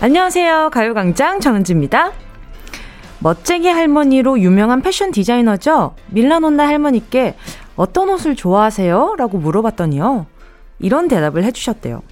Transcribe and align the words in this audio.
안녕하세요. 0.00 0.70
가요광장 0.70 1.40
정은지입니다. 1.40 2.12
멋쟁이 3.18 3.66
할머니로 3.68 4.38
유명한 4.38 4.80
패션 4.80 5.10
디자이너죠. 5.10 5.96
밀라논나 6.10 6.68
할머니께 6.68 7.34
어떤 7.74 8.08
옷을 8.08 8.36
좋아하세요? 8.36 9.16
라고 9.18 9.38
물어봤더니요. 9.38 10.26
이런 10.78 11.08
대답을 11.08 11.42
해주셨대요. 11.42 12.02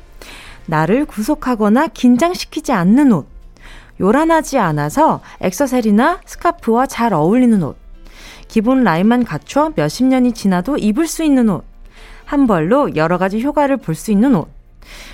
나를 0.67 1.05
구속하거나 1.05 1.87
긴장시키지 1.89 2.73
않는 2.73 3.13
옷. 3.13 3.29
요란하지 4.01 4.59
않아서 4.59 5.21
액세서리나 5.39 6.23
스카프와 6.27 6.87
잘 6.87 7.13
어울리는 7.13 7.63
옷. 7.63 7.77
기본 8.49 8.83
라인만 8.83 9.25
갖춰 9.25 9.71
몇십 9.77 10.07
년이 10.07 10.33
지나도 10.33 10.77
입을 10.79 11.07
수 11.07 11.23
있는 11.23 11.49
옷. 11.51 11.65
한 12.25 12.49
벌로 12.49 12.97
여러 12.97 13.17
가지 13.17 13.41
효과를 13.41 13.77
볼 13.77 13.95
수 13.95 14.11
있는 14.11 14.35
옷. 14.35 14.49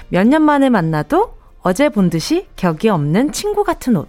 몇 0.09 0.27
년 0.27 0.41
만에 0.41 0.71
만나도 0.71 1.35
어제 1.65 1.89
본 1.89 2.11
듯이 2.11 2.49
격이 2.57 2.89
없는 2.89 3.31
친구 3.31 3.63
같은 3.63 3.97
옷. 3.97 4.09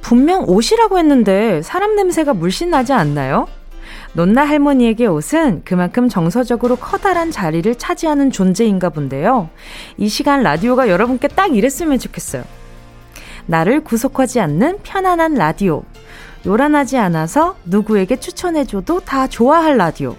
분명 0.00 0.44
옷이라고 0.46 0.98
했는데 0.98 1.62
사람 1.62 1.94
냄새가 1.94 2.34
물씬 2.34 2.70
나지 2.70 2.92
않나요? 2.92 3.46
논나 4.14 4.44
할머니에게 4.44 5.06
옷은 5.06 5.62
그만큼 5.64 6.08
정서적으로 6.08 6.76
커다란 6.76 7.30
자리를 7.30 7.74
차지하는 7.76 8.30
존재인가 8.30 8.90
본데요. 8.90 9.48
이 9.96 10.08
시간 10.08 10.42
라디오가 10.42 10.88
여러분께 10.88 11.28
딱 11.28 11.56
이랬으면 11.56 11.98
좋겠어요. 11.98 12.44
나를 13.46 13.82
구속하지 13.82 14.40
않는 14.40 14.78
편안한 14.82 15.34
라디오. 15.34 15.82
요란하지 16.44 16.98
않아서 16.98 17.56
누구에게 17.64 18.16
추천해줘도 18.16 19.00
다 19.00 19.26
좋아할 19.26 19.76
라디오. 19.76 20.16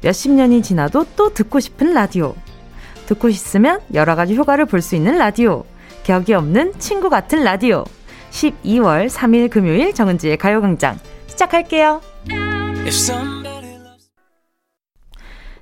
몇십 0.00 0.32
년이 0.32 0.62
지나도 0.62 1.06
또 1.16 1.32
듣고 1.32 1.60
싶은 1.60 1.94
라디오. 1.94 2.34
듣고 3.06 3.30
싶으면 3.30 3.80
여러 3.94 4.14
가지 4.16 4.34
효과를 4.36 4.66
볼 4.66 4.82
수 4.82 4.96
있는 4.96 5.18
라디오. 5.18 5.64
격이 6.04 6.34
없는 6.34 6.74
친구 6.78 7.08
같은 7.10 7.44
라디오. 7.44 7.84
12월 8.30 9.08
3일 9.08 9.50
금요일 9.50 9.92
정은지의 9.94 10.36
가요광장 10.36 10.98
시작할게요. 11.26 12.00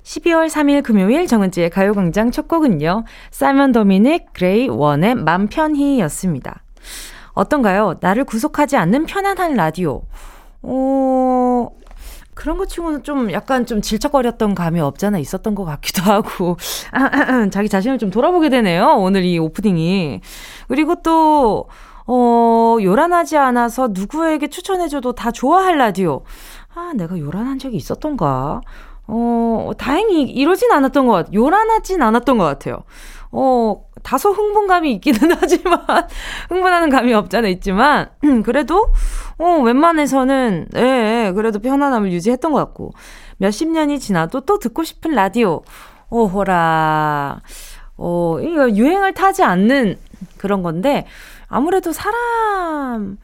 12월 0.03 0.49
3일 0.49 0.81
금요일 0.81 1.27
정은지의 1.27 1.69
가요광장 1.69 2.31
첫 2.31 2.47
곡은요. 2.47 3.03
사이먼 3.29 3.71
도미닉 3.71 4.33
그레이 4.33 4.67
원의 4.67 5.13
맘 5.13 5.47
편히였습니다. 5.47 6.63
어떤가요? 7.33 7.99
나를 8.01 8.23
구속하지 8.23 8.77
않는 8.77 9.05
편안한 9.05 9.53
라디오. 9.53 10.01
어, 10.63 11.67
그런 12.33 12.57
것 12.57 12.67
치고는 12.67 13.03
좀 13.03 13.31
약간 13.31 13.67
좀 13.67 13.83
질척거렸던 13.83 14.55
감이 14.55 14.79
없잖아 14.79 15.19
있었던 15.19 15.53
것 15.53 15.65
같기도 15.65 16.01
하고. 16.01 16.57
자기 17.51 17.69
자신을 17.69 17.99
좀 17.99 18.09
돌아보게 18.09 18.49
되네요. 18.49 18.95
오늘 18.97 19.23
이 19.23 19.37
오프닝이. 19.37 20.21
그리고 20.67 20.95
또, 21.03 21.67
어, 22.07 22.77
요란하지 22.81 23.37
않아서 23.37 23.89
누구에게 23.91 24.47
추천해줘도 24.47 25.13
다 25.13 25.29
좋아할 25.29 25.77
라디오. 25.77 26.23
아, 26.79 26.93
내가 26.93 27.19
요란한 27.19 27.59
적이 27.59 27.77
있었던가? 27.77 28.61
어, 29.07 29.71
다행히 29.77 30.23
이러진 30.23 30.71
않았던 30.71 31.07
것 31.07 31.13
같아요. 31.13 31.33
요란하진 31.33 32.01
않았던 32.01 32.37
것 32.37 32.45
같아요. 32.45 32.83
어, 33.31 33.83
다소 34.01 34.31
흥분감이 34.31 34.91
있기는 34.93 35.19
하지만, 35.39 35.79
흥분하는 36.47 36.89
감이 36.89 37.13
없잖아, 37.13 37.47
있지만, 37.49 38.09
그래도, 38.45 38.91
어, 39.37 39.59
웬만해서는, 39.61 40.69
예, 40.77 40.81
예, 41.27 41.31
그래도 41.33 41.59
편안함을 41.59 42.11
유지했던 42.11 42.51
것 42.53 42.59
같고, 42.59 42.91
몇십 43.37 43.69
년이 43.69 43.99
지나도 43.99 44.41
또 44.41 44.57
듣고 44.57 44.83
싶은 44.83 45.11
라디오, 45.11 45.61
오호라, 46.09 47.41
어, 47.97 48.37
이거 48.41 48.69
유행을 48.69 49.13
타지 49.13 49.43
않는 49.43 49.97
그런 50.37 50.63
건데, 50.63 51.05
아무래도 51.47 51.91
사람, 51.91 53.17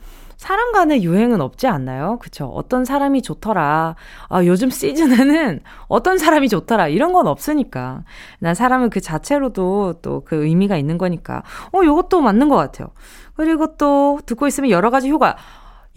사람 0.46 0.72
간의 0.74 1.04
유행은 1.04 1.42
없지 1.42 1.66
않나요? 1.66 2.20
그쵸? 2.20 2.46
어떤 2.54 2.86
사람이 2.86 3.24
좋더라. 3.24 3.96
아, 4.30 4.46
요즘 4.46 4.70
시즌에는 4.70 5.62
어떤 5.90 6.20
사람이 6.20 6.50
좋더라. 6.50 6.88
이런 6.88 7.14
건 7.14 7.26
없으니까. 7.26 8.04
난 8.40 8.54
사람은 8.54 8.92
그 8.92 9.02
자체로도 9.02 10.02
또 10.04 10.22
그 10.24 10.46
의미가 10.46 10.78
있는 10.78 11.00
거니까. 11.00 11.42
어, 11.74 11.84
요것도 11.84 12.22
맞는 12.22 12.50
것 12.50 12.58
같아요. 12.58 12.90
그리고 13.36 13.76
또 13.78 14.20
듣고 14.28 14.46
있으면 14.46 14.70
여러 14.70 14.92
가지 14.92 15.10
효과. 15.10 15.36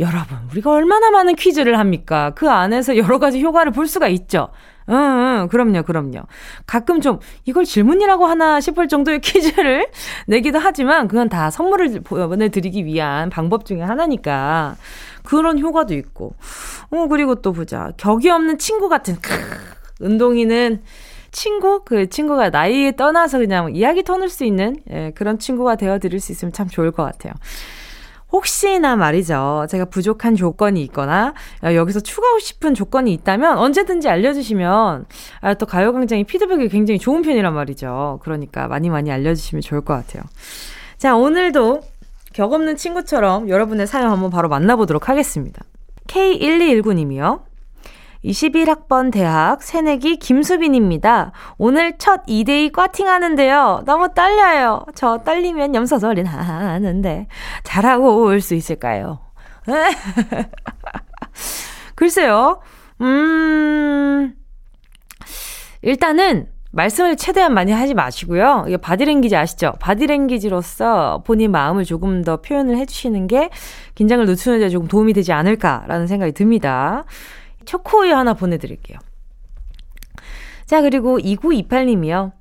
여러분, 0.01 0.39
우리가 0.53 0.71
얼마나 0.71 1.11
많은 1.11 1.35
퀴즈를 1.35 1.79
합니까? 1.79 2.33
그 2.35 2.49
안에서 2.49 2.97
여러 2.97 3.19
가지 3.19 3.43
효과를 3.43 3.73
볼 3.73 3.87
수가 3.87 4.09
있죠. 4.09 4.49
응, 4.91 4.95
응, 4.95 5.49
그럼요, 5.49 5.83
그럼요. 5.83 6.23
가끔 6.67 7.01
좀 7.01 7.19
이걸 7.45 7.65
질문이라고 7.65 8.27
하나 8.27 8.61
싶을 8.61 8.89
정도의 8.89 9.21
퀴즈를 9.23 9.89
내기도 10.27 10.59
하지만 10.59 11.09
그건 11.09 11.29
다 11.29 11.51
선물을 11.51 12.01
보내드리기 12.03 12.85
위한 12.85 13.31
방법 13.31 13.65
중에 13.65 13.83
하나니까 13.83 14.77
그런 15.25 15.59
효과도 15.59 15.95
있고. 15.95 16.35
어, 16.91 17.07
그리고 17.09 17.37
또 17.37 17.53
보자. 17.53 17.93
격이 17.99 18.31
없는 18.31 18.59
친구 18.59 18.89
같은, 18.89 19.17
크, 19.21 19.35
운동이는 20.01 20.83
친구? 21.31 21.83
그 21.85 22.09
친구가 22.09 22.49
나이에 22.51 22.93
떠나서 22.93 23.39
그냥 23.39 23.75
이야기 23.75 24.03
터놓을 24.03 24.31
수 24.31 24.45
있는 24.45 24.77
예, 24.91 25.13
그런 25.15 25.39
친구가 25.39 25.77
되어 25.77 25.99
드릴 25.99 26.21
수 26.21 26.33
있으면 26.33 26.53
참 26.53 26.67
좋을 26.69 26.91
것 26.91 27.05
같아요. 27.05 27.35
혹시나 28.31 28.97
말이죠. 28.97 29.67
제가 29.71 29.87
부족한 29.87 30.37
조건이 30.37 30.83
있거나 30.83 31.35
어, 31.65 31.75
여기서 31.75 32.01
추가하고 32.01 32.39
싶은 32.39 32.75
조건이 32.75 33.13
있다면 33.15 33.59
언제든지 33.59 34.09
알려주시면 34.09 35.07
아, 35.41 35.55
또 35.55 35.67
가요광장이 35.67 36.25
피드백이 36.25 36.69
굉장히 36.69 36.99
좋은 36.99 37.23
편이란 37.23 37.55
말이죠. 37.55 38.21
그러니까 38.23 38.69
많이 38.69 38.91
많이 38.91 39.11
알려주시면 39.11 39.63
좋을 39.63 39.81
것 39.81 39.95
같아요. 39.95 40.23
자, 40.99 41.17
오늘도 41.17 41.81
격 42.35 42.53
없는 42.53 42.77
친구처럼 42.77 43.49
여러분의 43.49 43.87
사연 43.87 44.11
한번 44.11 44.31
바로 44.31 44.49
만나보도록 44.49 45.09
하겠습니다. 45.09 45.63
K1219님이요. 46.09 47.48
21학번 48.25 49.13
대학 49.13 49.63
새내기 49.63 50.17
김수빈입니다. 50.17 51.33
오늘 51.57 51.97
첫 51.99 52.25
2대2 52.27 52.73
꽈팅 52.73 53.09
하는데요. 53.09 53.83
너무 53.87 54.09
떨려요. 54.15 54.85
저 54.95 55.19
떨리면 55.25 55.75
염소설이 55.75 56.23
나는데 56.25 57.29
잘하고 57.63 58.23
올 58.25 58.41
수 58.41 58.55
있을까요? 58.55 59.21
글쎄요. 61.95 62.61
음, 63.01 64.35
일단은 65.83 66.49
말씀을 66.71 67.17
최대한 67.17 67.55
많이 67.55 67.73
하지 67.73 67.95
마시고요. 67.95 68.65
이게 68.69 68.77
바디랭귀지 68.77 69.35
아시죠? 69.37 69.73
바디랭귀지로서 69.81 71.23
본인 71.27 71.51
마음을 71.51 71.85
조금 71.85 72.23
더 72.23 72.41
표현을 72.41 72.77
해주시는 72.77 73.27
게 73.27 73.51
긴장을 73.95 74.25
늦추는 74.27 74.61
데 74.61 74.69
조금 74.69 74.87
도움이 74.87 75.13
되지 75.15 75.33
않을까라는 75.33 76.07
생각이 76.07 76.33
듭니다. 76.33 77.05
초코우유 77.69 78.15
하나 78.15 78.33
보내드릴게요. 78.33 78.99
자, 80.65 80.81
그리고 80.81 81.19
2928님이요. 81.19 82.33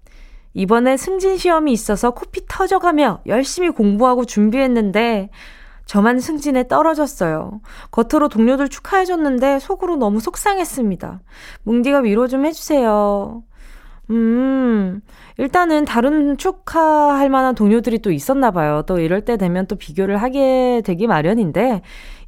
이번에 0.54 0.96
승진 0.96 1.38
시험이 1.38 1.74
있어서 1.74 2.12
코피 2.12 2.46
터져가며 2.48 3.20
열심히 3.28 3.70
공부하고 3.70 4.24
준비했는데 4.24 5.30
저만 5.86 6.22
승진에 6.22 6.70
떨어졌어요. 6.70 7.60
겉으로 7.92 8.30
동료들 8.30 8.70
축하해줬는데 8.70 9.60
속으로 9.60 9.98
너무 9.98 10.22
속상했습니다. 10.22 11.22
뭉디가 11.64 12.00
위로 12.00 12.28
좀 12.28 12.46
해주세요. 12.46 13.44
음, 14.10 15.02
일단은 15.38 15.84
다른 15.84 16.38
축하할 16.38 17.30
만한 17.30 17.56
동료들이 17.56 18.00
또 18.00 18.12
있었나 18.12 18.52
봐요. 18.52 18.84
또 18.88 19.00
이럴 19.00 19.22
때 19.22 19.36
되면 19.36 19.68
또 19.68 19.76
비교를 19.76 20.18
하게 20.18 20.82
되기 20.86 21.08
마련인데, 21.08 21.82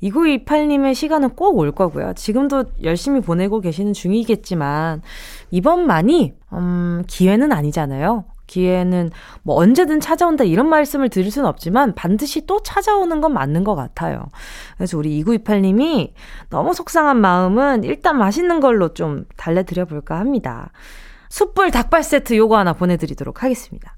2928님의 0.04 0.94
시간은 0.94 1.31
꼭 1.31 1.58
올 1.58 1.72
거고요. 1.72 2.14
지금도 2.16 2.66
열심히 2.84 3.22
보내고 3.22 3.62
계시는 3.62 3.94
중이겠지만, 3.94 5.02
이번만이, 5.52 6.34
음, 6.54 7.04
기회는 7.08 7.52
아니잖아요. 7.54 8.26
기회는 8.48 9.12
뭐 9.44 9.56
언제든 9.58 10.00
찾아온다 10.00 10.44
이런 10.44 10.70
말씀을 10.70 11.10
드릴 11.10 11.31
수는 11.31 11.48
없지만 11.48 11.94
반드시 11.94 12.48
또 12.48 12.64
찾아오는 12.64 13.22
건 13.22 13.31
맞는 13.34 13.64
것 13.64 13.76
같아요. 13.76 14.26
그래서 14.76 14.98
우리 14.98 15.24
2928님이 15.24 16.14
너무 16.50 16.74
속상한 16.74 17.18
마음은 17.22 17.84
일단 17.84 18.18
맛있는 18.18 18.60
걸로 18.60 18.96
좀 18.96 19.26
달래드려 19.38 19.86
볼까 19.86 20.20
합니다. 20.20 20.72
숯불 21.30 21.72
닭발 21.72 22.04
세트 22.04 22.36
요거 22.36 22.58
하나 22.58 22.74
보내드리도록 22.74 23.44
하겠습니다. 23.44 23.96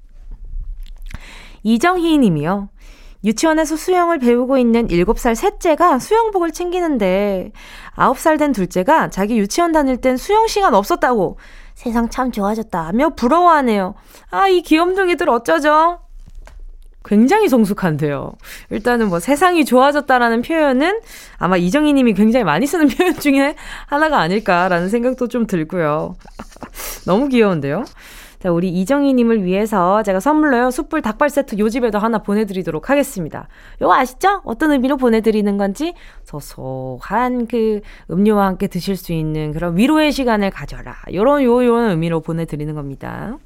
이정희 1.62 2.18
님이요. 2.18 2.68
유치원에서 3.24 3.76
수영을 3.76 4.18
배우고 4.18 4.58
있는 4.58 4.88
7살 4.88 5.34
셋째가 5.34 5.98
수영복을 6.00 6.50
챙기는데 6.50 7.52
9살 7.96 8.38
된 8.38 8.52
둘째가 8.52 9.10
자기 9.10 9.38
유치원 9.38 9.72
다닐 9.72 9.96
땐 9.96 10.16
수영 10.16 10.48
시간 10.48 10.74
없었다고 10.74 11.38
세상 11.74 12.08
참 12.08 12.32
좋아졌다 12.32 12.80
하며 12.80 13.10
부러워하네요. 13.10 13.94
아, 14.30 14.48
이 14.48 14.62
귀염둥이들 14.62 15.28
어쩌죠? 15.28 16.00
굉장히 17.04 17.48
성숙한데요. 17.48 18.32
일단은 18.70 19.08
뭐 19.08 19.18
세상이 19.18 19.64
좋아졌다라는 19.64 20.42
표현은 20.42 21.00
아마 21.38 21.56
이정희 21.56 21.92
님이 21.92 22.14
굉장히 22.14 22.44
많이 22.44 22.66
쓰는 22.66 22.86
표현 22.88 23.14
중에 23.14 23.56
하나가 23.86 24.20
아닐까라는 24.20 24.88
생각도 24.88 25.28
좀 25.28 25.46
들고요. 25.46 26.16
너무 27.06 27.28
귀여운데요. 27.28 27.84
자, 28.42 28.50
우리 28.50 28.70
이정희님을 28.70 29.44
위해서 29.44 30.02
제가 30.02 30.18
선물로요, 30.18 30.72
숯불 30.72 31.00
닭발 31.00 31.30
세트 31.30 31.58
요 31.58 31.68
집에도 31.68 32.00
하나 32.00 32.18
보내드리도록 32.18 32.90
하겠습니다. 32.90 33.46
요거 33.80 33.94
아시죠? 33.94 34.40
어떤 34.44 34.72
의미로 34.72 34.96
보내드리는 34.96 35.56
건지, 35.56 35.94
소소한 36.24 37.46
그 37.46 37.82
음료와 38.10 38.46
함께 38.46 38.66
드실 38.66 38.96
수 38.96 39.12
있는 39.12 39.52
그런 39.52 39.76
위로의 39.76 40.10
시간을 40.10 40.50
가져라. 40.50 40.96
요런, 41.12 41.44
요, 41.44 41.64
요런 41.64 41.90
의미로 41.90 42.18
보내드리는 42.18 42.74
겁니다. 42.74 43.38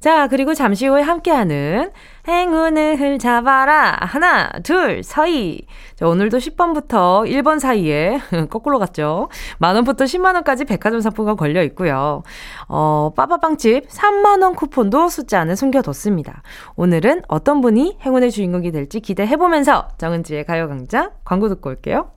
자, 0.00 0.28
그리고 0.28 0.54
잠시 0.54 0.86
후에 0.86 1.02
함께하는 1.02 1.90
행운을 2.28 3.18
잡아라. 3.18 3.96
하나, 4.00 4.50
둘, 4.62 5.02
서희. 5.02 5.62
자, 5.94 6.06
오늘도 6.06 6.38
10번부터 6.38 7.28
1번 7.30 7.58
사이에 7.58 8.20
거꾸로 8.50 8.78
갔죠. 8.78 9.28
만원부터 9.58 10.04
10만원까지 10.04 10.66
백화점 10.66 11.00
상품권 11.00 11.36
걸려 11.36 11.62
있고요. 11.64 12.22
어, 12.68 13.12
빠바빵집 13.16 13.88
3만원 13.88 14.56
쿠폰도 14.56 15.08
숫자 15.08 15.40
안에 15.40 15.54
숨겨뒀습니다. 15.54 16.42
오늘은 16.76 17.22
어떤 17.28 17.60
분이 17.60 17.98
행운의 18.02 18.30
주인공이 18.30 18.72
될지 18.72 19.00
기대해보면서 19.00 19.88
정은지의 19.98 20.44
가요광장 20.44 21.12
광고 21.24 21.48
듣고 21.48 21.70
올게요. 21.70 22.10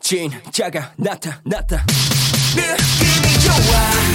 진짜가 0.00 0.92
나타났다. 0.96 1.84
느낌이 2.56 3.38
좋아. 3.44 4.10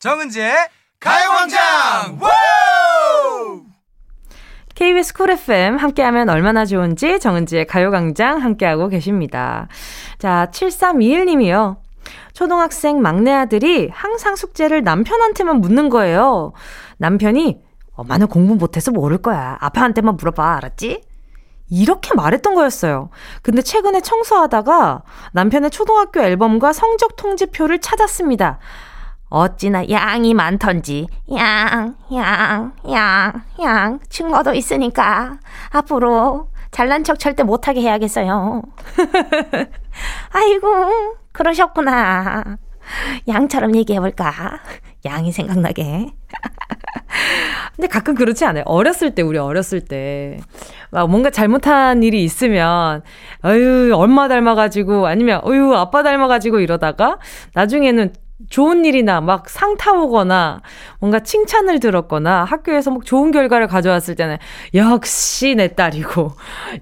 정은지의 0.00 0.54
가요광장 0.98 2.18
KBS 4.74 5.12
쿨 5.12 5.30
FM 5.30 5.76
함께하면 5.76 6.30
얼마나 6.30 6.64
좋은지 6.64 7.20
정은지의 7.20 7.66
가요광장 7.66 8.42
함께하고 8.42 8.88
계십니다. 8.88 9.68
자, 10.18 10.48
7321님이요. 10.52 11.76
초등학생 12.32 13.02
막내 13.02 13.30
아들이 13.30 13.90
항상 13.92 14.36
숙제를 14.36 14.82
남편한테만 14.84 15.60
묻는 15.60 15.90
거예요. 15.90 16.54
남편이 16.96 17.60
엄마는 17.92 18.28
공부 18.28 18.54
못해서 18.54 18.90
모를 18.90 19.18
거야. 19.18 19.58
아빠한테만 19.60 20.16
물어봐. 20.16 20.56
알았지? 20.56 21.02
이렇게 21.68 22.14
말했던 22.14 22.54
거였어요. 22.54 23.10
근데 23.42 23.60
최근에 23.60 24.00
청소하다가 24.00 25.02
남편의 25.32 25.70
초등학교 25.70 26.22
앨범과 26.22 26.72
성적 26.72 27.16
통지표를 27.16 27.82
찾았습니다. 27.82 28.60
어찌나 29.30 29.88
양이 29.88 30.34
많던지 30.34 31.06
양, 31.32 31.94
양, 32.12 32.72
양, 32.90 33.42
양 33.60 33.98
증거도 34.08 34.52
있으니까 34.54 35.38
앞으로 35.70 36.48
잘난 36.70 37.02
척 37.04 37.18
절대 37.18 37.42
못하게 37.42 37.80
해야겠어요. 37.80 38.62
아이고 40.32 41.16
그러셨구나. 41.32 42.58
양처럼 43.28 43.76
얘기해볼까? 43.76 44.60
양이 45.04 45.32
생각나게. 45.32 46.12
근데 47.76 47.88
가끔 47.88 48.14
그렇지 48.14 48.44
않아요? 48.44 48.64
어렸을 48.66 49.14
때, 49.14 49.22
우리 49.22 49.38
어렸을 49.38 49.80
때. 49.80 50.38
막 50.90 51.08
뭔가 51.08 51.30
잘못한 51.30 52.02
일이 52.02 52.24
있으면, 52.24 53.02
어유 53.44 53.92
엄마 53.94 54.28
닮아가지고, 54.28 55.06
아니면, 55.06 55.40
어유 55.44 55.74
아빠 55.74 56.02
닮아가지고 56.02 56.60
이러다가, 56.60 57.18
나중에는 57.54 58.12
좋은 58.48 58.84
일이나 58.84 59.20
막 59.20 59.48
상 59.48 59.76
타오거나 59.76 60.62
뭔가 60.98 61.20
칭찬을 61.20 61.78
들었거나 61.80 62.44
학교에서 62.44 62.90
막 62.90 63.04
좋은 63.04 63.30
결과를 63.32 63.66
가져왔을 63.66 64.14
때는 64.14 64.38
역시 64.74 65.54
내 65.54 65.68
딸이고 65.74 66.32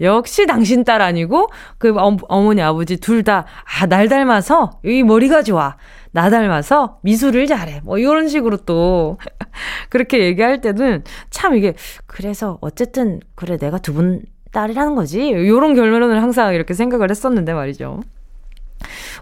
역시 0.00 0.46
당신 0.46 0.84
딸 0.84 1.02
아니고 1.02 1.49
그 1.78 1.94
어머니 2.28 2.62
아버지 2.62 2.96
둘 2.99 3.22
다 3.25 3.44
아 3.81 3.87
날 3.87 4.08
닮아서 4.08 4.81
이 4.84 5.02
머리가 5.02 5.43
좋아. 5.43 5.76
나 6.12 6.31
닮아서 6.31 6.99
미술을 7.02 7.46
잘해. 7.46 7.81
뭐 7.84 7.99
이런 7.99 8.28
식으로 8.28 8.58
또 8.58 9.19
그렇게 9.90 10.20
얘기할 10.25 10.61
때는 10.61 11.04
참 11.31 11.54
이게 11.56 11.75
그래서 12.06 12.58
어쨌든 12.61 13.20
그래 13.34 13.56
내가 13.58 13.78
두 13.78 13.93
분 13.93 14.22
딸이라는 14.52 14.94
거지. 14.94 15.31
요런 15.32 15.75
결론을 15.75 16.22
항상 16.22 16.54
이렇게 16.54 16.72
생각을 16.75 17.11
했었는데 17.11 17.52
말이죠. 17.52 18.00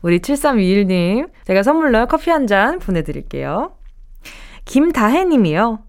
우리 0.02 0.19
7321님, 0.20 1.28
제가 1.44 1.62
선물로 1.62 2.06
커피 2.06 2.31
한 2.31 2.46
잔 2.46 2.78
보내드릴게요. 2.78 3.72
김다혜 4.64 5.25
님이요. 5.25 5.81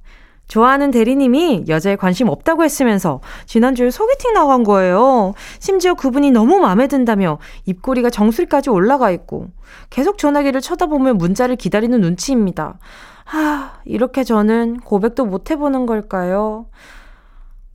좋아하는 0.48 0.92
대리님이 0.92 1.65
여자에 1.68 1.98
관심 1.98 2.30
없다고 2.30 2.63
했으면서 2.63 3.19
지난주에 3.45 3.92
소개팅 3.92 4.33
나간 4.33 4.63
거예요. 4.63 5.33
심지어 5.59 5.94
그분이 5.94 6.31
너무 6.31 6.59
마음에 6.59 6.88
든다며 6.88 7.38
입꼬리가 7.65 8.09
정수리까지 8.09 8.69
올라가 8.69 9.12
있고 9.12 9.48
계속 9.89 10.18
전화기를 10.18 10.62
쳐다보며 10.62 11.15
문자를 11.15 11.57
기다리는 11.57 12.00
눈치입니다. 12.00 12.80
하, 13.25 13.74
이렇게 13.83 14.24
저는 14.24 14.80
고백도 14.80 15.25
못 15.25 15.51
해보는 15.51 15.86
걸까요? 15.86 16.68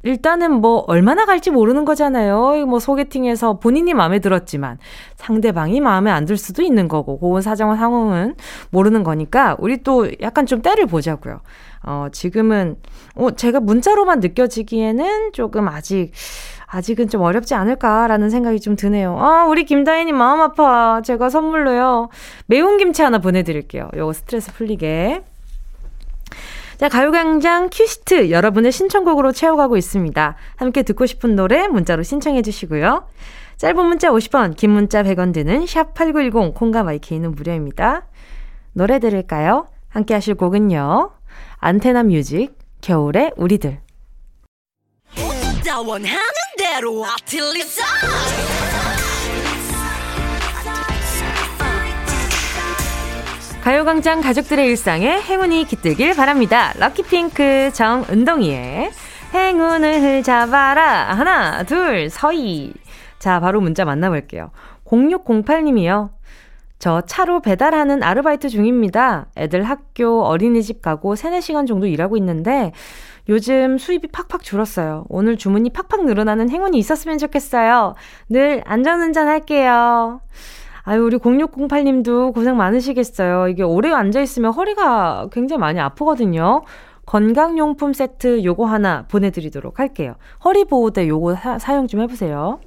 일단은 0.02 0.52
뭐 0.60 0.84
얼마나 0.88 1.24
갈지 1.26 1.50
모르는 1.50 1.84
거잖아요. 1.84 2.66
뭐 2.66 2.78
소개팅에서 2.78 3.58
본인이 3.58 3.94
마음에 3.94 4.18
들었지만 4.18 4.78
상대방이 5.16 5.80
마음에 5.80 6.10
안 6.10 6.22
들 6.26 6.36
수도 6.36 6.62
있는 6.62 6.86
거고 6.88 7.18
고은 7.18 7.42
사정과 7.42 7.76
상황은 7.76 8.36
모르는 8.70 9.02
거니까 9.02 9.56
우리 9.58 9.82
또 9.82 10.08
약간 10.20 10.46
좀 10.46 10.62
때를 10.62 10.86
보자고요. 10.86 11.40
어, 11.84 12.06
지금은 12.12 12.76
어, 13.16 13.30
제가 13.32 13.58
문자로만 13.60 14.20
느껴지기에는 14.20 15.32
조금 15.32 15.66
아직 15.68 16.12
아직은 16.68 17.08
좀 17.08 17.20
어렵지 17.22 17.54
않을까라는 17.54 18.30
생각이 18.30 18.60
좀 18.60 18.76
드네요. 18.76 19.18
아, 19.18 19.44
우리 19.46 19.64
김다혜님 19.64 20.16
마음 20.16 20.40
아파. 20.40 21.02
제가 21.02 21.28
선물로요. 21.28 22.08
매운 22.46 22.78
김치 22.78 23.02
하나 23.02 23.18
보내드릴게요. 23.18 23.90
요거 23.96 24.12
스트레스 24.14 24.52
풀리게. 24.54 25.22
자, 26.82 26.88
가요광장 26.88 27.70
큐시트 27.70 28.30
여러분의 28.32 28.72
신청곡으로 28.72 29.30
채워가고 29.30 29.76
있습니다. 29.76 30.34
함께 30.56 30.82
듣고 30.82 31.06
싶은 31.06 31.36
노래 31.36 31.68
문자로 31.68 32.02
신청해 32.02 32.42
주시고요. 32.42 33.06
짧은 33.56 33.86
문자 33.86 34.10
50원, 34.10 34.56
긴 34.56 34.70
문자 34.70 35.04
100원 35.04 35.32
드는 35.32 35.64
샵8910 35.64 36.54
콩과 36.54 36.82
마이케이는 36.82 37.36
무료입니다. 37.36 38.08
노래 38.72 38.98
들을까요? 38.98 39.68
함께 39.90 40.14
하실 40.14 40.34
곡은요. 40.34 41.12
안테나 41.58 42.02
뮤직 42.02 42.58
겨울의 42.80 43.34
우리들. 43.36 43.78
가요광장 53.62 54.22
가족들의 54.22 54.66
일상에 54.66 55.20
행운이 55.20 55.66
깃들길 55.66 56.16
바랍니다. 56.16 56.72
럭키핑크 56.80 57.70
정은동이의 57.72 58.90
행운을 59.32 60.24
잡아라. 60.24 61.14
하나, 61.14 61.62
둘, 61.62 62.10
서희. 62.10 62.74
자, 63.20 63.38
바로 63.38 63.60
문자 63.60 63.84
만나볼게요. 63.84 64.50
0608님이요. 64.84 66.10
저 66.80 67.02
차로 67.02 67.40
배달하는 67.40 68.02
아르바이트 68.02 68.48
중입니다. 68.48 69.26
애들 69.36 69.62
학교, 69.62 70.24
어린이집 70.24 70.82
가고 70.82 71.14
3, 71.14 71.30
4시간 71.34 71.68
정도 71.68 71.86
일하고 71.86 72.16
있는데 72.16 72.72
요즘 73.28 73.78
수입이 73.78 74.08
팍팍 74.08 74.42
줄었어요. 74.42 75.04
오늘 75.08 75.36
주문이 75.36 75.70
팍팍 75.70 76.04
늘어나는 76.04 76.50
행운이 76.50 76.76
있었으면 76.78 77.18
좋겠어요. 77.18 77.94
늘 78.28 78.62
안전운전 78.66 79.28
할게요. 79.28 80.20
아유, 80.84 81.04
우리 81.04 81.16
0608님도 81.18 82.34
고생 82.34 82.56
많으시겠어요. 82.56 83.48
이게 83.48 83.62
오래 83.62 83.92
앉아있으면 83.92 84.52
허리가 84.52 85.28
굉장히 85.30 85.60
많이 85.60 85.80
아프거든요. 85.80 86.62
건강용품 87.06 87.92
세트 87.92 88.44
요거 88.44 88.64
하나 88.66 89.06
보내드리도록 89.06 89.78
할게요. 89.78 90.14
허리보호대 90.44 91.08
요거 91.08 91.36
사, 91.36 91.58
사용 91.58 91.86
좀 91.86 92.00
해보세요. 92.00 92.60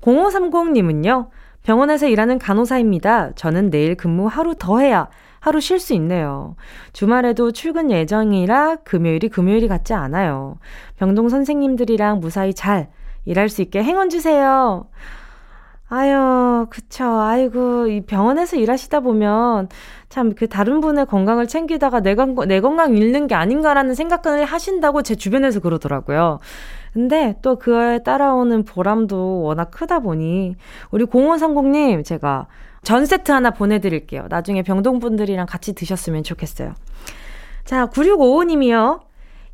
0530님은요, 0.00 1.28
병원에서 1.62 2.06
일하는 2.06 2.38
간호사입니다. 2.38 3.32
저는 3.34 3.70
내일 3.70 3.94
근무 3.96 4.26
하루 4.26 4.54
더 4.58 4.78
해야 4.78 5.08
하루 5.40 5.60
쉴 5.60 5.78
수 5.78 5.94
있네요. 5.94 6.54
주말에도 6.92 7.52
출근 7.52 7.90
예정이라 7.90 8.76
금요일이 8.84 9.28
금요일이 9.28 9.68
같지 9.68 9.94
않아요. 9.94 10.58
병동 10.96 11.28
선생님들이랑 11.28 12.20
무사히 12.20 12.52
잘 12.52 12.90
일할 13.24 13.48
수 13.48 13.62
있게 13.62 13.82
행운 13.82 14.10
주세요. 14.10 14.86
아유, 15.92 16.66
그쵸. 16.70 17.04
아이고, 17.04 17.88
이 17.88 18.00
병원에서 18.02 18.56
일하시다 18.56 19.00
보면 19.00 19.68
참 20.08 20.34
그 20.34 20.46
다른 20.48 20.80
분의 20.80 21.06
건강을 21.06 21.48
챙기다가 21.48 22.00
내, 22.00 22.14
건, 22.14 22.36
내 22.46 22.60
건강 22.60 22.96
잃는 22.96 23.26
게 23.26 23.34
아닌가라는 23.34 23.94
생각을 23.94 24.44
하신다고 24.44 25.02
제 25.02 25.16
주변에서 25.16 25.58
그러더라고요. 25.60 26.38
근데 26.92 27.36
또 27.42 27.56
그에 27.56 28.02
따라오는 28.04 28.64
보람도 28.64 29.42
워낙 29.42 29.70
크다 29.72 30.00
보니 30.00 30.56
우리 30.90 31.04
0530님 31.04 32.04
제가 32.04 32.46
전 32.82 33.04
세트 33.06 33.30
하나 33.32 33.50
보내드릴게요. 33.50 34.26
나중에 34.30 34.62
병동분들이랑 34.62 35.46
같이 35.46 35.74
드셨으면 35.74 36.22
좋겠어요. 36.24 36.74
자, 37.64 37.86
9655님이요. 37.86 39.00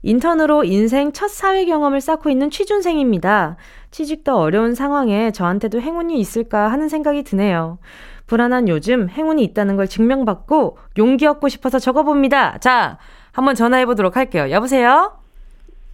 인턴으로 0.06 0.62
인생 0.62 1.10
첫 1.10 1.28
사회 1.28 1.64
경험을 1.64 2.00
쌓고 2.00 2.30
있는 2.30 2.48
취준생입니다. 2.48 3.56
취직도 3.90 4.36
어려운 4.36 4.76
상황에 4.76 5.32
저한테도 5.32 5.80
행운이 5.80 6.16
있을까 6.20 6.68
하는 6.70 6.88
생각이 6.88 7.24
드네요. 7.24 7.78
불안한 8.28 8.68
요즘 8.68 9.08
행운이 9.08 9.42
있다는 9.42 9.74
걸 9.74 9.88
증명받고 9.88 10.78
용기 10.98 11.26
얻고 11.26 11.48
싶어서 11.48 11.80
적어봅니다. 11.80 12.58
자, 12.58 12.98
한번 13.32 13.56
전화해 13.56 13.84
보도록 13.84 14.16
할게요. 14.16 14.48
여보세요? 14.50 15.18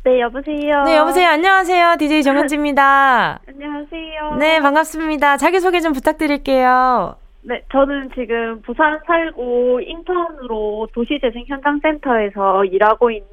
네, 0.05 0.21
여보세요. 0.21 0.83
네, 0.83 0.97
여보세요. 0.97 1.29
안녕하세요. 1.29 1.97
DJ 1.99 2.23
정은지입니다. 2.23 3.41
안녕하세요. 3.49 4.37
네, 4.39 4.61
반갑습니다. 4.61 5.39
자기소개 5.39 5.81
좀 5.81 5.95
부탁드릴게요. 5.95 7.17
네, 7.45 7.63
저는 7.73 8.11
지금 8.15 8.61
부산 8.61 9.01
살고 9.07 9.81
인턴으로 9.81 10.89
도시재생 10.93 11.45
현장센터에서 11.47 12.67
일하고 12.67 13.11
있는 13.11 13.31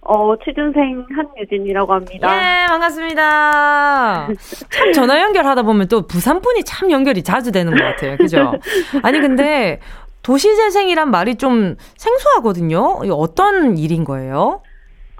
어, 0.00 0.36
취준생 0.42 1.06
한유진이라고 1.14 1.92
합니다. 1.92 2.28
예, 2.62 2.66
반갑습니다. 2.68 4.28
참 4.70 4.92
전화 4.92 5.20
연결하다 5.20 5.62
보면 5.62 5.88
또 5.88 6.06
부산 6.06 6.40
분이 6.40 6.64
참 6.64 6.90
연결이 6.90 7.22
자주 7.22 7.52
되는 7.52 7.74
것 7.74 7.82
같아요. 7.82 8.16
그죠? 8.16 8.52
아니, 9.02 9.20
근데 9.20 9.80
도시재생이란 10.22 11.10
말이 11.10 11.36
좀 11.36 11.76
생소하거든요. 11.96 13.00
어떤 13.12 13.76
일인 13.76 14.04
거예요? 14.04 14.62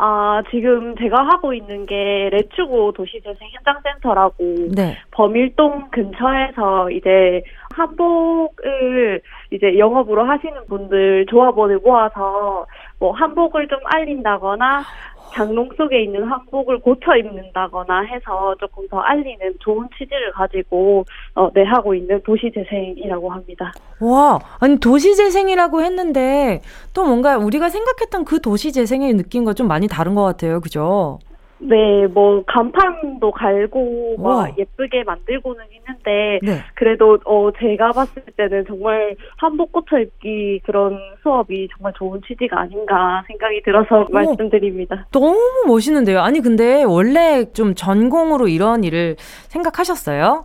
아, 0.01 0.43
지금 0.51 0.95
제가 0.97 1.17
하고 1.27 1.53
있는 1.53 1.85
게 1.85 2.31
레츠고 2.31 2.93
도시재생 2.93 3.37
현장센터라고 3.53 4.37
네. 4.75 4.97
범일동 5.11 5.89
근처에서 5.91 6.91
이제 6.93 7.43
한복을 7.75 9.21
이제 9.51 9.77
영업으로 9.77 10.25
하시는 10.25 10.55
분들 10.69 11.27
조합원을 11.29 11.81
모아서 11.85 12.67
뭐 12.99 13.13
한복을 13.13 13.69
좀 13.69 13.79
알린다거나 13.85 14.85
장롱 15.33 15.71
속에 15.77 16.03
있는 16.03 16.25
한복을 16.25 16.81
고쳐 16.81 17.15
입는다거나 17.17 18.01
해서 18.03 18.55
조금 18.59 18.89
더 18.89 18.99
알리는 18.99 19.55
좋은 19.61 19.89
취지를 19.97 20.33
가지고 20.33 21.05
어, 21.35 21.51
네 21.53 21.63
하고 21.65 21.95
있는 21.95 22.21
도시재생이라고 22.23 23.31
합니다. 23.31 23.73
와, 24.01 24.39
아니 24.59 24.79
도시재생이라고 24.79 25.83
했는데 25.83 26.63
또 26.95 27.05
뭔가 27.05 27.37
우리가 27.37 27.69
생각했던 27.69 28.25
그 28.25 28.41
도시재생의 28.41 29.15
느낌과 29.15 29.55
좀 29.55 29.69
많이 29.69 29.87
다른 29.87 30.15
것 30.15 30.25
같아요, 30.25 30.61
그죠? 30.61 31.19
네, 31.61 32.07
뭐 32.07 32.43
간판도 32.47 33.31
갈고 33.33 34.17
막 34.19 34.57
예쁘게 34.59 35.05
만들고는 35.05 35.65
있는데 35.73 36.39
네. 36.43 36.65
그래도 36.75 37.19
어 37.25 37.51
제가 37.59 37.93
봤을 37.93 38.23
때는 38.37 38.65
정말 38.67 39.17
한복 39.37 39.73
고쳐 39.73 39.99
입기 39.99 40.61
그런 40.65 40.99
수업이 41.23 41.69
정말 41.77 41.93
좋은 41.97 42.21
취지가 42.27 42.61
아닌가 42.61 43.25
생각이 43.27 43.63
들어서 43.63 44.07
오, 44.09 44.13
말씀드립니다. 44.13 45.07
너무 45.11 45.65
멋있는데요. 45.67 46.21
아니 46.21 46.41
근데 46.41 46.85
원래 46.85 47.47
좀 47.53 47.75
전공으로 47.75 48.49
이런 48.49 48.85
일을 48.85 49.17
생각하셨어요? 49.49 50.45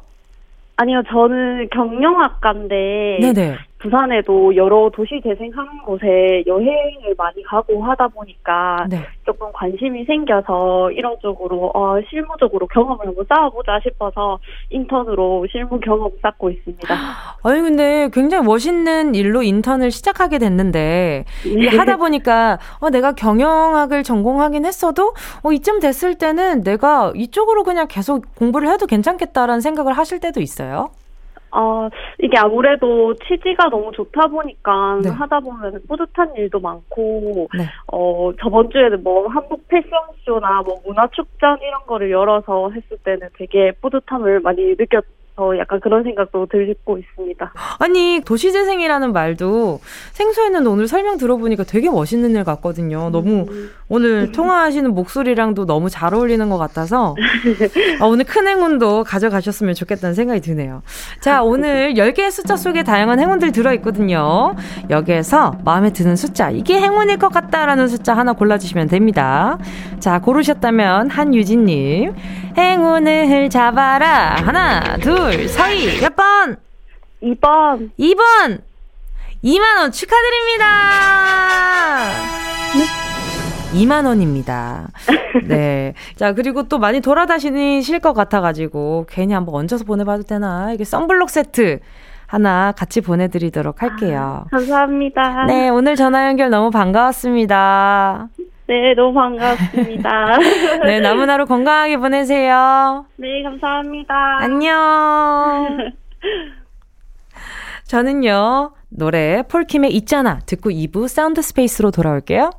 아니요, 0.76 1.04
저는 1.08 1.70
경영학과인데 1.70 3.20
네네. 3.22 3.58
부산에도 3.84 4.56
여러 4.56 4.90
도시 4.94 5.22
재생하는 5.22 5.80
곳에 5.86 6.42
여행을 6.48 7.16
많이 7.18 7.44
가고 7.44 7.84
하다 7.84 8.08
보니까 8.08 8.88
네. 8.90 9.06
조금 9.26 9.52
관심이 9.54 10.06
생겨서 10.06 10.90
이런 10.92 11.18
쪽으로 11.22 11.70
어, 11.76 12.00
실무적으로 12.10 12.66
경험을 12.68 13.08
한번 13.08 13.26
쌓아보자 13.28 13.82
싶어서 13.84 14.40
인턴으로 14.70 15.46
실무 15.52 15.82
경험 15.82 16.10
쌓고 16.22 16.50
있습니다. 16.50 16.88
아니 17.44 17.62
근데 17.62 18.10
굉장히 18.14 18.46
멋있는 18.46 19.16
일로 19.16 19.44
인턴을 19.44 19.92
시작하게 19.92 20.38
됐는데 20.38 21.26
네. 21.44 21.78
하다 21.78 21.98
보니까 21.98 22.60
어, 22.80 22.90
내가 22.90 23.12
경영학을 23.12 24.04
전공하긴 24.04 24.66
했어도 24.66 25.14
어, 25.44 25.52
이쯤 25.52 25.82
됐을 25.82 26.16
때는 26.16 26.64
내가 26.64 27.12
이쪽으로 27.16 27.64
그냥 27.64 27.88
계속 27.90 28.34
공부를 28.36 28.70
해도 28.70 28.88
괜찮겠다라는 28.88 29.60
생각을 29.60 29.92
하실 29.92 30.22
때도 30.22 30.40
있어요. 30.40 30.92
어, 31.54 31.88
이게 32.20 32.38
아무래도 32.38 33.14
취지가 33.14 33.70
너무 33.70 33.92
좋다 33.92 34.28
보니까 34.28 35.00
네. 35.04 35.10
하다 35.10 35.40
보면 35.40 35.84
뿌듯한 35.88 36.36
일도 36.36 36.60
많고, 36.60 37.48
네. 37.56 37.66
어, 37.92 38.32
저번 38.42 38.70
주에는 38.72 39.04
뭐 39.04 39.28
한복 39.28 39.68
패션쇼나 39.68 40.64
뭐 40.64 40.82
문화축전 40.86 41.60
이런 41.62 41.86
거를 41.86 42.10
열어서 42.10 42.72
했을 42.72 42.98
때는 43.04 43.30
되게 43.38 43.72
뿌듯함을 43.82 44.40
많이 44.40 44.76
느꼈 44.76 45.04
어, 45.36 45.52
약간 45.58 45.80
그런 45.80 46.04
생각도 46.04 46.46
들고 46.46 47.00
있습니다. 47.00 47.54
아니, 47.80 48.22
도시재생이라는 48.24 49.14
말도 49.14 49.80
생소했는데 50.12 50.70
오늘 50.70 50.88
설명 50.88 51.18
들어보니까 51.18 51.64
되게 51.64 51.90
멋있는 51.90 52.36
일 52.36 52.44
같거든요. 52.44 53.10
너무 53.10 53.48
음. 53.50 53.72
오늘 53.90 54.32
통화하시는 54.32 54.94
목소리랑도 54.94 55.66
너무 55.66 55.90
잘 55.90 56.14
어울리는 56.14 56.48
것 56.50 56.60
같아서 56.60 57.16
어, 58.00 58.08
오늘 58.08 58.26
큰 58.26 58.48
행운도 58.48 59.06
가져가셨으면 59.06 59.74
좋겠다는 59.74 60.14
생각이 60.14 60.40
드네요. 60.42 60.84
자, 61.20 61.42
오늘 61.42 61.96
10개의 61.96 62.30
숫자 62.30 62.56
속에 62.56 62.84
다양한 62.84 63.20
행운들 63.20 63.52
들어있거든요. 63.52 64.56
여기에서 64.92 65.58
마음에 65.66 65.92
드는 65.92 66.16
숫자, 66.16 66.52
이게 66.52 66.80
행운일 66.80 67.18
것 67.18 67.30
같다라는 67.30 67.88
숫자 67.88 68.16
하나 68.16 68.34
골라주시면 68.34 68.88
됩니다. 68.88 69.58
자, 70.00 70.20
고르셨다면 70.20 71.10
한유진님, 71.10 72.14
행운을 72.58 73.50
잡아라. 73.50 74.36
하나, 74.36 74.98
둘, 74.98 75.32
둘, 75.32 75.48
서희, 75.48 76.00
몇 76.02 76.16
번? 76.16 76.58
2번. 77.22 77.90
2번! 78.00 78.62
2만원 79.44 79.92
축하드립니다! 79.92 80.66
네? 82.78 83.84
2만 83.84 84.06
원입니다. 84.06 84.88
네. 85.48 85.94
자, 86.16 86.34
그리고 86.34 86.68
또 86.68 86.78
많이 86.78 87.02
돌아다니실 87.02 88.00
것 88.00 88.14
같아가지고, 88.14 89.08
괜히 89.10 89.34
한번 89.34 89.56
얹어서 89.56 89.84
보내봐도 89.86 90.24
되나? 90.24 90.72
이게 90.72 90.84
썬블록 90.84 91.30
세트. 91.30 91.80
하나 92.28 92.72
같이 92.72 93.02
보내드리도록 93.02 93.84
할게요. 93.84 94.46
아, 94.46 94.50
감사합니다. 94.50 95.46
네, 95.46 95.70
오늘 95.70 95.96
전화 95.96 96.28
연결 96.28 96.50
너무 96.50 96.72
반가웠습니다. 96.72 98.30
네, 98.68 98.94
너무 98.96 99.14
반갑습니다. 99.14 100.38
네, 100.86 101.00
남은 101.02 101.30
하루 101.30 101.46
건강하게 101.46 101.98
보내세요. 101.98 103.06
네, 103.18 103.44
감사합니다. 103.44 104.38
안녕. 104.40 105.92
저는요, 107.86 108.74
노래 108.90 109.44
폴킴의 109.44 109.94
있잖아 109.96 110.40
듣고 110.46 110.70
2부 110.70 111.08
sound 111.08 111.42
space로 111.42 111.92
돌아올게요. 111.92 112.50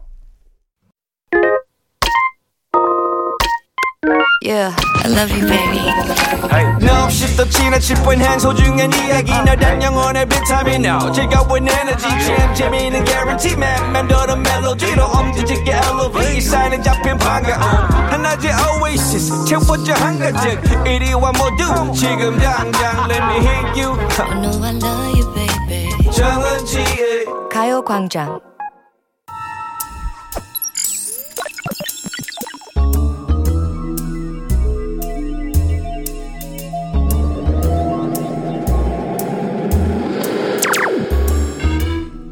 Yeah, 4.43 4.73
I 5.03 5.07
love 5.07 5.31
you, 5.31 5.47
baby. 5.47 5.79
Hey. 6.49 6.65
No, 6.79 7.09
shift 7.09 7.37
the 7.37 7.45
china 7.45 7.79
chip 7.79 7.99
when 8.07 8.19
hands 8.19 8.43
hold 8.43 8.59
you 8.59 8.71
and 8.79 8.93
이야기 8.95 9.31
너란 9.31 9.81
영혼의 9.81 10.25
비타민 10.27 10.83
now. 10.85 11.11
즐거운 11.11 11.67
에너지 11.67 12.07
jam 12.25 12.55
재미있는 12.55 13.05
guarantee 13.05 13.53
man. 13.53 13.91
맴도는 13.93 14.41
멜로디로 14.43 15.03
엄지짓게 15.03 15.71
elevate. 15.71 16.41
사인은 16.41 16.83
잡힌 16.83 17.17
반가움. 17.17 17.61
하나의 18.11 18.53
oasis 18.81 19.45
채워져 19.45 19.93
한가득. 19.93 20.87
이리와 20.87 21.31
모두 21.33 21.93
지금 21.93 22.37
당장 22.39 23.09
let 23.09 23.21
me 23.23 23.39
hit 23.45 23.81
you. 23.81 23.93
I 24.19 24.41
know 24.41 24.63
I 24.63 24.71
love 24.75 25.19
you, 25.19 25.33
baby. 25.35 26.11
정은지의 26.11 27.25
가요광장. 27.51 28.39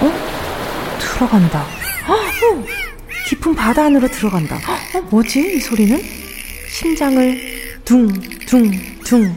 어? 0.00 0.12
들어간다. 0.98 1.62
어, 1.62 2.64
깊은 3.28 3.54
바다 3.54 3.84
안으로 3.84 4.08
들어간다. 4.08 4.56
어, 4.56 5.00
뭐지? 5.10 5.56
이 5.56 5.60
소리는? 5.60 6.00
심장을 6.68 7.38
둥, 7.84 8.08
둥, 8.46 8.70
둥 9.04 9.34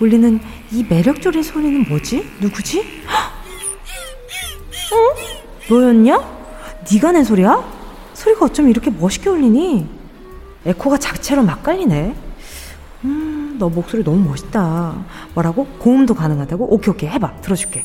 울리는 0.00 0.40
이 0.72 0.84
매력적인 0.88 1.42
소리는 1.42 1.84
뭐지? 1.88 2.28
누구지? 2.40 2.80
어? 4.92 5.74
너였냐? 5.74 6.36
네가 6.92 7.12
낸 7.12 7.24
소리야? 7.24 7.64
소리가 8.14 8.46
어쩜 8.46 8.68
이렇게 8.68 8.90
멋있게 8.90 9.28
울리니? 9.30 9.88
에코가 10.64 10.98
자체로 10.98 11.42
막 11.42 11.62
깔리네. 11.62 12.14
음, 13.04 13.56
너 13.58 13.68
목소리 13.68 14.02
너무 14.02 14.28
멋있다. 14.28 14.94
뭐라고? 15.34 15.66
고음도 15.78 16.14
가능하다고? 16.14 16.72
오케이, 16.72 16.90
오케이. 16.92 17.10
해봐. 17.10 17.40
들어줄게. 17.40 17.84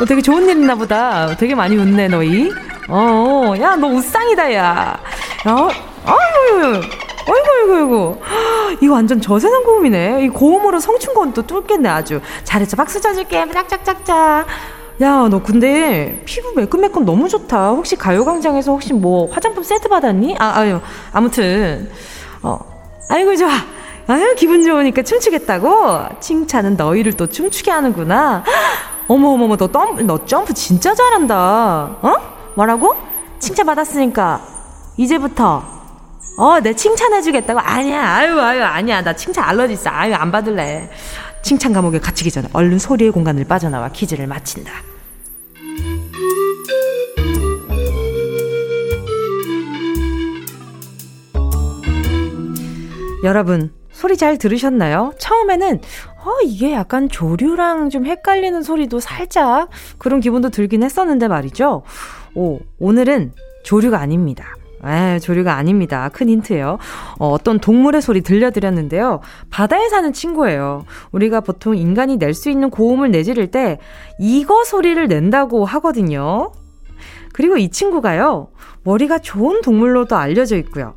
어, 0.00 0.04
되게 0.04 0.20
좋은 0.20 0.44
일 0.48 0.50
있나 0.58 0.74
보다. 0.74 1.34
되게 1.36 1.54
많이 1.54 1.76
웃네, 1.76 2.08
너희. 2.08 2.50
어, 2.88 3.54
야, 3.60 3.76
너 3.76 3.86
웃상이다, 3.88 4.52
야. 4.54 5.00
야, 5.48 5.68
아유, 6.04 6.80
어이구, 7.28 7.72
어이구, 7.72 7.74
어이구. 7.76 8.20
이거 8.82 8.94
완전 8.94 9.20
저세상 9.20 9.64
고음이네. 9.64 10.24
이 10.24 10.28
고음으로 10.28 10.80
성춘권 10.80 11.32
또 11.32 11.46
뚫겠네, 11.46 11.88
아주. 11.88 12.20
잘했어. 12.44 12.76
박수 12.76 13.00
쳐줄게. 13.00 13.44
짝짝짝짝. 13.52 14.46
야, 15.02 15.28
너 15.30 15.42
근데 15.42 16.22
피부 16.24 16.52
매끈매끈 16.54 17.04
너무 17.04 17.28
좋다. 17.28 17.70
혹시 17.70 17.96
가요광장에서 17.96 18.72
혹시 18.72 18.92
뭐 18.92 19.30
화장품 19.32 19.62
세트 19.62 19.88
받았니? 19.88 20.36
아, 20.38 20.52
아유, 20.58 20.80
아무튼. 21.12 21.90
어, 22.42 22.58
아이고, 23.08 23.34
좋아. 23.36 23.50
아유, 24.08 24.34
기분 24.36 24.62
좋으니까 24.62 25.02
춤추겠다고? 25.02 26.20
칭찬은 26.20 26.76
너희를 26.76 27.14
또 27.14 27.26
춤추게 27.26 27.70
하는구나. 27.70 28.44
어머, 29.08 29.28
어머, 29.28 29.44
어머, 29.44 29.56
너, 29.56 29.68
덤, 29.68 30.04
너 30.06 30.24
점프 30.24 30.52
진짜 30.52 30.94
잘한다. 30.94 31.98
어? 32.02 32.14
뭐라고? 32.56 32.94
칭찬 33.38 33.66
받았으니까, 33.66 34.42
이제부터, 34.96 35.62
어, 36.38 36.60
내 36.60 36.74
칭찬해주겠다고? 36.74 37.60
아니야, 37.60 38.14
아유, 38.16 38.40
아유, 38.40 38.62
아니야. 38.62 39.02
나 39.02 39.14
칭찬 39.14 39.44
알러지 39.44 39.74
있어. 39.74 39.90
아유, 39.90 40.14
안 40.14 40.32
받을래. 40.32 40.90
칭찬 41.42 41.72
감옥에 41.72 42.00
갇히기 42.00 42.30
전에 42.30 42.48
얼른 42.52 42.78
소리의 42.78 43.12
공간을 43.12 43.44
빠져나와 43.44 43.88
퀴즈를 43.90 44.26
마친다. 44.26 44.72
여러분, 53.22 53.72
소리 53.92 54.16
잘 54.16 54.36
들으셨나요? 54.36 55.12
처음에는 55.18 55.80
어, 56.26 56.40
이게 56.44 56.72
약간 56.72 57.08
조류랑 57.08 57.88
좀 57.90 58.04
헷갈리는 58.04 58.60
소리도 58.62 58.98
살짝 58.98 59.68
그런 59.98 60.18
기분도 60.20 60.50
들긴 60.50 60.82
했었는데 60.82 61.28
말이죠. 61.28 61.82
오, 62.34 62.58
오늘은 62.80 63.32
조류가 63.64 63.98
아닙니다. 64.00 64.56
에, 64.84 65.18
조류가 65.20 65.54
아닙니다. 65.54 66.10
큰 66.12 66.28
힌트예요. 66.28 66.78
어, 67.18 67.28
어떤 67.30 67.58
동물의 67.60 68.02
소리 68.02 68.22
들려드렸는데요. 68.22 69.20
바다에 69.50 69.88
사는 69.88 70.12
친구예요. 70.12 70.84
우리가 71.12 71.40
보통 71.40 71.76
인간이 71.76 72.16
낼 72.18 72.34
수 72.34 72.50
있는 72.50 72.70
고음을 72.70 73.10
내지를 73.10 73.50
때 73.50 73.78
이거 74.18 74.64
소리를 74.64 75.06
낸다고 75.08 75.64
하거든요. 75.64 76.50
그리고 77.36 77.58
이 77.58 77.68
친구가요. 77.68 78.48
머리가 78.82 79.18
좋은 79.18 79.60
동물로도 79.60 80.16
알려져 80.16 80.56
있고요. 80.56 80.94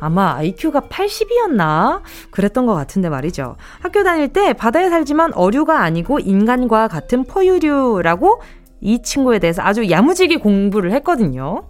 아마 0.00 0.36
IQ가 0.36 0.80
80이었나? 0.88 2.00
그랬던 2.30 2.64
것 2.64 2.72
같은데 2.72 3.10
말이죠. 3.10 3.56
학교 3.80 4.02
다닐 4.02 4.28
때 4.28 4.54
바다에 4.54 4.88
살지만 4.88 5.34
어류가 5.34 5.82
아니고 5.82 6.18
인간과 6.20 6.88
같은 6.88 7.24
포유류라고 7.24 8.40
이 8.80 9.02
친구에 9.02 9.38
대해서 9.38 9.60
아주 9.60 9.90
야무지게 9.90 10.36
공부를 10.38 10.92
했거든요. 10.92 11.68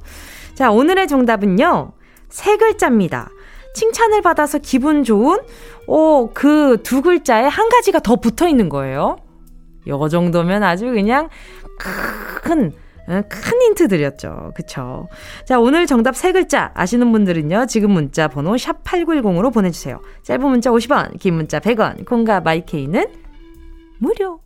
자, 0.54 0.70
오늘의 0.70 1.08
정답은요. 1.08 1.90
세 2.28 2.56
글자입니다. 2.56 3.28
칭찬을 3.74 4.22
받아서 4.22 4.58
기분 4.58 5.02
좋은, 5.02 5.40
어, 5.88 6.28
그 6.32 6.76
두 6.85 7.02
글자에 7.02 7.48
한 7.48 7.68
가지가 7.68 7.98
더 7.98 8.14
붙어 8.14 8.46
있는 8.46 8.68
거예요. 8.68 9.16
요 9.88 10.08
정도면 10.08 10.62
아주 10.62 10.85
그냥 10.92 11.28
큰 12.44 12.72
큰 13.06 13.62
힌트 13.62 13.88
드렸죠. 13.88 14.52
그쵸. 14.54 15.08
자, 15.44 15.58
오늘 15.58 15.86
정답 15.86 16.16
세 16.16 16.32
글자 16.32 16.70
아시는 16.74 17.12
분들은요, 17.12 17.66
지금 17.66 17.90
문자 17.90 18.28
번호 18.28 18.54
샵8910으로 18.54 19.52
보내주세요. 19.52 20.00
짧은 20.22 20.48
문자 20.48 20.70
50원, 20.70 21.18
긴 21.18 21.34
문자 21.34 21.58
100원, 21.58 22.04
콩과 22.06 22.40
마이케이는 22.40 23.06
무료. 23.98 24.40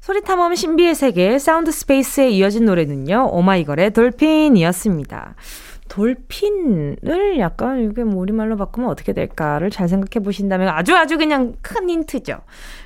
소리탐험 0.00 0.54
신비의 0.54 0.94
세계 0.94 1.38
sound 1.38 1.70
space에 1.70 2.30
이어진 2.30 2.64
노래는요, 2.64 3.28
오마이걸의 3.30 3.90
Dolphin이었습니다. 3.90 5.34
Dolphin을 5.88 7.38
약간 7.38 7.90
이게 7.90 8.04
뭐 8.04 8.20
우리말로 8.20 8.56
바꾸면 8.56 8.88
어떻게 8.90 9.12
될까를 9.12 9.70
잘 9.70 9.88
생각해 9.88 10.24
보신다면 10.24 10.68
아주 10.68 10.94
아주 10.94 11.18
그냥 11.18 11.54
큰 11.62 11.90
힌트죠. 11.90 12.40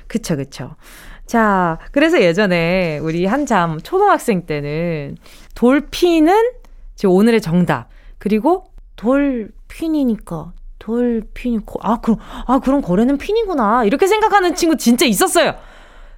그쵸, 0.07 0.35
그쵸. 0.35 0.75
자, 1.25 1.79
그래서 1.91 2.21
예전에 2.21 2.99
우리 2.99 3.25
한참 3.25 3.79
초등학생 3.81 4.45
때는 4.45 5.17
dolphin은 5.55 6.51
지금 6.95 7.15
오늘의 7.15 7.41
정답. 7.41 7.89
그리고 8.17 8.65
dolphin이니까 8.95 10.53
dolphin이 10.79 11.59
아 11.81 11.99
그럼 12.01 12.19
아 12.45 12.59
그럼 12.59 12.81
거래는 12.81 13.17
핀이구나 13.17 13.85
이렇게 13.85 14.07
생각하는 14.07 14.55
친구 14.55 14.77
진짜 14.77 15.05
있었어요. 15.05 15.55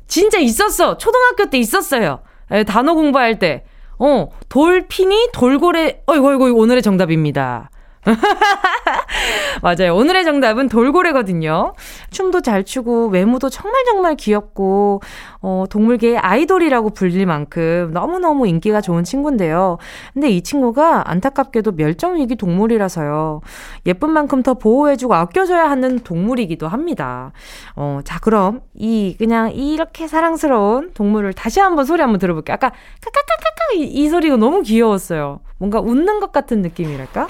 진짜 0.07 0.39
있었어. 0.39 0.97
초등학교 0.97 1.49
때 1.49 1.57
있었어요. 1.57 2.19
에, 2.51 2.63
단어 2.63 2.93
공부할 2.93 3.39
때. 3.39 3.65
어, 3.97 4.29
돌핀이 4.49 5.29
돌고래, 5.31 6.03
어이구, 6.05 6.27
어이구, 6.27 6.51
오늘의 6.51 6.81
정답입니다. 6.81 7.69
맞아요. 9.61 9.95
오늘의 9.95 10.23
정답은 10.23 10.69
돌고래거든요. 10.69 11.73
춤도 12.11 12.41
잘 12.41 12.63
추고 12.63 13.07
외모도 13.07 13.49
정말 13.49 13.83
정말 13.85 14.15
귀엽고 14.15 15.01
어, 15.41 15.65
동물계의 15.69 16.17
아이돌이라고 16.17 16.91
불릴 16.91 17.25
만큼 17.25 17.91
너무너무 17.93 18.47
인기가 18.47 18.81
좋은 18.81 19.03
친구인데요. 19.03 19.77
근데 20.13 20.29
이 20.29 20.41
친구가 20.41 21.09
안타깝게도 21.09 21.73
멸종위기 21.73 22.35
동물이라서요. 22.35 23.41
예쁜 23.85 24.11
만큼 24.11 24.43
더 24.43 24.53
보호해주고 24.55 25.13
아껴줘야 25.13 25.69
하는 25.69 25.99
동물이기도 25.99 26.67
합니다. 26.67 27.31
어, 27.75 27.99
자, 28.03 28.19
그럼 28.19 28.61
이 28.73 29.15
그냥 29.17 29.51
이렇게 29.51 30.07
사랑스러운 30.07 30.91
동물을 30.93 31.33
다시 31.33 31.59
한번 31.59 31.85
소리 31.85 32.01
한번 32.01 32.19
들어볼게요. 32.19 32.53
아까 32.55 32.69
까까까까까 32.69 33.73
이, 33.75 33.83
이 33.83 34.09
소리가 34.09 34.37
너무 34.37 34.61
귀여웠어요. 34.61 35.39
뭔가 35.57 35.79
웃는 35.79 36.19
것 36.19 36.31
같은 36.31 36.61
느낌이랄까? 36.61 37.27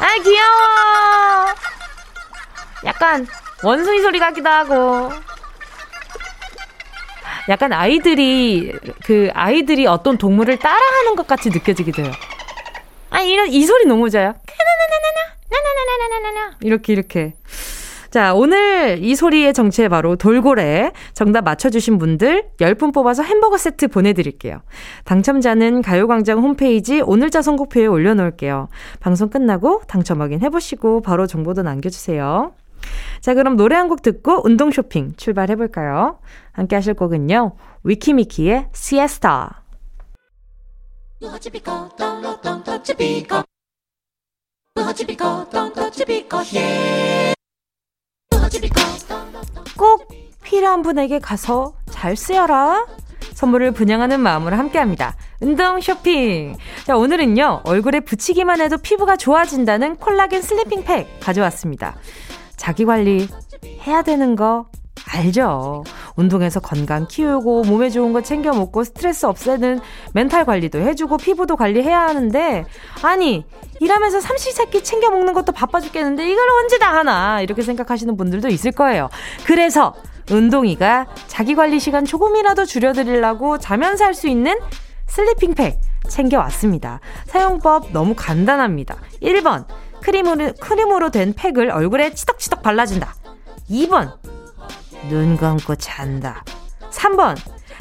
아, 0.00 0.22
귀여워! 0.22 1.54
약간 2.84 3.26
원숭이 3.62 4.00
소리 4.00 4.18
같기도 4.18 4.48
하고. 4.48 5.12
약간 7.48 7.72
아이들이, 7.72 8.72
그 9.04 9.30
아이들이 9.34 9.86
어떤 9.86 10.18
동물을 10.18 10.58
따라하는 10.58 11.16
것 11.16 11.26
같이 11.26 11.48
느껴지기도 11.50 12.02
해요. 12.02 12.12
아, 13.10 13.20
이런, 13.20 13.48
이 13.48 13.64
소리 13.64 13.86
너무 13.86 14.10
좋아요. 14.10 14.34
이렇게, 16.60 16.92
이렇게. 16.92 17.34
자, 18.10 18.32
오늘 18.34 18.98
이 19.02 19.14
소리의 19.14 19.52
정체 19.52 19.88
바로 19.88 20.16
돌고래. 20.16 20.92
정답 21.12 21.42
맞춰주신 21.44 21.98
분들 21.98 22.48
10분 22.58 22.94
뽑아서 22.94 23.22
햄버거 23.22 23.58
세트 23.58 23.88
보내드릴게요. 23.88 24.62
당첨자는 25.04 25.82
가요광장 25.82 26.38
홈페이지 26.38 27.00
오늘자 27.02 27.42
선곡표에 27.42 27.86
올려놓을게요. 27.86 28.68
방송 29.00 29.28
끝나고 29.28 29.82
당첨 29.88 30.22
확인해보시고 30.22 31.02
바로 31.02 31.26
정보도 31.26 31.62
남겨주세요. 31.62 32.54
자, 33.20 33.34
그럼 33.34 33.56
노래 33.56 33.76
한 33.76 33.88
곡 33.88 34.02
듣고 34.02 34.42
운동 34.44 34.70
쇼핑 34.70 35.12
출발해볼까요? 35.16 36.18
함께 36.52 36.76
하실 36.76 36.94
곡은요. 36.94 37.52
위키미키의 37.84 38.68
시에스타. 38.72 39.62
꼭 49.76 50.08
필요한 50.42 50.82
분에게 50.82 51.18
가서 51.18 51.74
잘 51.90 52.16
쓰여라. 52.16 52.86
선물을 53.34 53.70
분양하는 53.72 54.20
마음으로 54.20 54.56
함께 54.56 54.78
합니다. 54.78 55.14
운동 55.40 55.80
쇼핑. 55.80 56.56
자, 56.84 56.96
오늘은요, 56.96 57.60
얼굴에 57.64 58.00
붙이기만 58.00 58.60
해도 58.60 58.78
피부가 58.78 59.16
좋아진다는 59.16 59.96
콜라겐 59.96 60.42
sleeping 60.42 60.82
팩 60.84 61.06
가져왔습니다. 61.20 61.96
자기 62.56 62.84
관리 62.84 63.28
해야 63.86 64.02
되는 64.02 64.34
거 64.34 64.66
알죠? 65.06 65.84
운동해서 66.16 66.60
건강 66.60 67.06
키우고 67.06 67.62
몸에 67.64 67.90
좋은 67.90 68.12
거 68.12 68.22
챙겨 68.22 68.52
먹고 68.52 68.84
스트레스 68.84 69.26
없애는 69.26 69.80
멘탈 70.12 70.44
관리도 70.44 70.80
해주고 70.80 71.16
피부도 71.18 71.56
관리해야 71.56 72.00
하는데 72.00 72.64
아니 73.02 73.44
일하면서 73.80 74.20
삼시세끼 74.20 74.82
챙겨 74.82 75.10
먹는 75.10 75.34
것도 75.34 75.52
바빠 75.52 75.80
죽겠는데 75.80 76.30
이걸 76.30 76.46
언제 76.62 76.78
다 76.78 76.92
하나 76.94 77.40
이렇게 77.40 77.62
생각하시는 77.62 78.16
분들도 78.16 78.48
있을 78.48 78.72
거예요. 78.72 79.08
그래서 79.44 79.94
운동이가 80.30 81.06
자기 81.26 81.54
관리 81.54 81.80
시간 81.80 82.04
조금이라도 82.04 82.64
줄여드리려고 82.66 83.58
자면서 83.58 84.04
할 84.04 84.14
수 84.14 84.28
있는 84.28 84.58
슬리핑팩 85.06 85.80
챙겨왔습니다. 86.08 87.00
사용법 87.26 87.92
너무 87.92 88.14
간단합니다. 88.16 88.96
1번 89.22 89.64
크림으로, 90.02 90.52
크림으로 90.60 91.10
된 91.10 91.32
팩을 91.34 91.70
얼굴에 91.70 92.14
치덕치덕 92.14 92.62
발라준다. 92.62 93.14
2번 93.70 94.12
눈 95.08 95.36
감고 95.36 95.76
잔다. 95.76 96.44
3번 96.90 97.36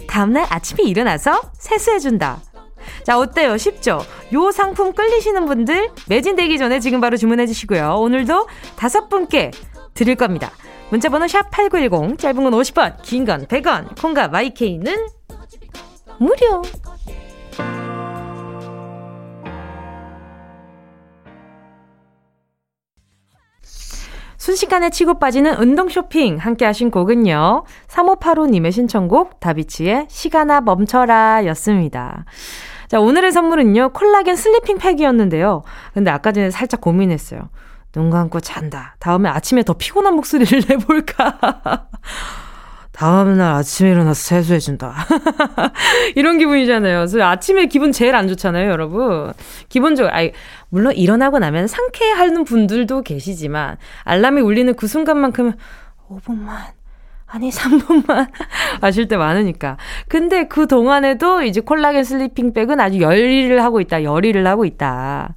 다음날 0.08 0.46
아침에 0.50 0.84
일어나서 0.84 1.42
세수해준다. 1.58 2.40
자, 3.04 3.18
어때요? 3.20 3.58
쉽죠? 3.58 4.02
요 4.34 4.52
상품 4.52 4.94
끌리시는 4.94 5.46
분들 5.46 5.90
매진되기 6.08 6.58
전에 6.58 6.80
지금 6.80 7.02
바로 7.02 7.18
주문해 7.18 7.46
주시고요. 7.48 7.96
오늘도 8.00 8.48
다섯 8.76 9.10
분께 9.10 9.52
드릴 9.94 10.16
겁니다. 10.16 10.52
문자번호 10.90 11.26
샵8910, 11.26 12.18
짧은 12.18 12.44
건 12.44 12.54
50원, 12.54 13.02
긴 13.02 13.26
건 13.26 13.46
100원, 13.48 14.00
콩과 14.02 14.30
마이케이는 14.30 15.08
무료. 16.20 16.62
순식간에 24.48 24.92
치고 24.92 25.20
빠지는 25.20 25.56
운동 25.56 25.90
쇼핑 25.90 26.38
함께 26.38 26.64
하신 26.64 26.90
곡은요. 26.90 27.66
3585님의 27.90 28.72
신청곡 28.72 29.42
다비치의 29.42 30.06
시간아 30.08 30.62
멈춰라 30.62 31.46
였습니다. 31.48 32.24
자, 32.88 33.02
오늘의 33.02 33.34
선물은요. 33.34 33.90
콜라겐 33.90 34.38
sleeping 34.38 34.78
팩이었는데요. 34.78 35.64
근데 35.94 36.12
아까 36.12 36.32
전에 36.32 36.50
살짝 36.50 36.80
고민했어요. 36.80 37.50
눈 37.92 38.10
감고 38.10 38.40
잔다. 38.40 38.96
다음에 39.00 39.28
아침에 39.28 39.64
더 39.64 39.74
피곤한 39.74 40.16
목소리를 40.16 40.62
내볼까? 40.70 41.90
다음날 42.98 43.54
아침에 43.54 43.92
일어나서 43.92 44.20
세수해준다. 44.20 44.96
이런 46.16 46.40
기분이잖아요. 46.40 46.98
그래서 46.98 47.22
아침에 47.22 47.68
기분 47.68 47.92
제일 47.92 48.16
안 48.16 48.28
좋잖아요, 48.28 48.72
여러분. 48.72 49.34
기본적으로, 49.70 50.12
아이, 50.16 50.32
물론 50.70 50.94
일어나고 50.94 51.38
나면 51.38 51.68
상쾌하는 51.68 52.44
분들도 52.44 53.04
계시지만, 53.04 53.78
알람이 54.04 54.42
울리는 54.42 54.74
그 54.74 54.88
순간만큼은 54.88 55.54
5분만, 56.10 56.56
아니 57.28 57.52
3분만 57.52 58.30
하실 58.82 59.08
때 59.08 59.16
많으니까. 59.16 59.78
근데 60.08 60.48
그 60.48 60.66
동안에도 60.66 61.44
이제 61.44 61.62
콜라겐 61.62 62.04
슬리핑백은 62.04 62.80
아주 62.80 63.00
열일을 63.00 63.64
하고 63.64 63.80
있다, 63.80 64.02
열일을 64.02 64.48
하고 64.48 64.66
있다. 64.66 65.36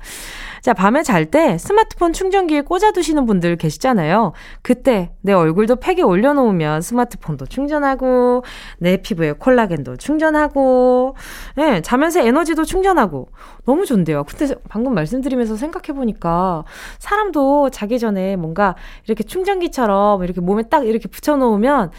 자, 0.62 0.74
밤에 0.74 1.02
잘 1.02 1.30
때 1.30 1.58
스마트폰 1.58 2.12
충전기에 2.12 2.62
꽂아두시는 2.62 3.26
분들 3.26 3.56
계시잖아요. 3.56 4.32
그때 4.62 5.12
내 5.20 5.32
얼굴도 5.32 5.76
팩에 5.76 6.02
올려놓으면 6.02 6.80
스마트폰도 6.80 7.46
충전하고, 7.46 8.42
내 8.78 8.96
피부에 8.96 9.32
콜라겐도 9.32 9.96
충전하고, 9.96 11.14
예, 11.58 11.62
네, 11.62 11.80
자면서 11.82 12.20
에너지도 12.20 12.64
충전하고, 12.64 13.28
너무 13.64 13.86
좋은데요. 13.86 14.24
근데 14.24 14.54
방금 14.68 14.94
말씀드리면서 14.94 15.56
생각해보니까, 15.56 16.64
사람도 16.98 17.70
자기 17.70 17.98
전에 17.98 18.36
뭔가 18.36 18.74
이렇게 19.06 19.22
충전기처럼 19.22 20.24
이렇게 20.24 20.40
몸에 20.40 20.64
딱 20.64 20.86
이렇게 20.86 21.08
붙여놓으면, 21.08 21.90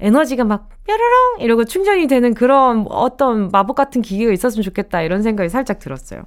에너지가 0.00 0.44
막 0.44 0.68
뾰로롱 0.86 1.40
이러고 1.40 1.64
충전이 1.64 2.06
되는 2.06 2.32
그런 2.34 2.86
어떤 2.88 3.48
마법 3.48 3.74
같은 3.74 4.00
기계가 4.00 4.32
있었으면 4.32 4.62
좋겠다 4.62 5.02
이런 5.02 5.22
생각이 5.22 5.48
살짝 5.48 5.80
들었어요. 5.80 6.22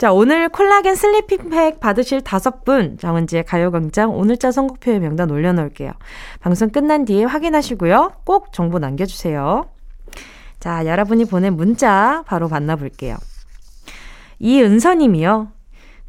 자, 0.00 0.14
오늘 0.14 0.48
콜라겐 0.48 0.94
슬리핑팩 0.94 1.78
받으실 1.78 2.22
다섯 2.22 2.64
분 2.64 2.96
정은지의 2.96 3.44
가요광장 3.44 4.16
오늘자 4.16 4.50
선곡표에 4.50 4.98
명단 4.98 5.30
올려놓을게요. 5.30 5.92
방송 6.40 6.70
끝난 6.70 7.04
뒤에 7.04 7.24
확인하시고요. 7.24 8.12
꼭 8.24 8.50
정보 8.50 8.78
남겨주세요. 8.78 9.68
자, 10.58 10.86
여러분이 10.86 11.26
보낸 11.26 11.54
문자 11.54 12.22
바로 12.26 12.48
만나볼게요. 12.48 13.18
이은서님이요. 14.38 15.48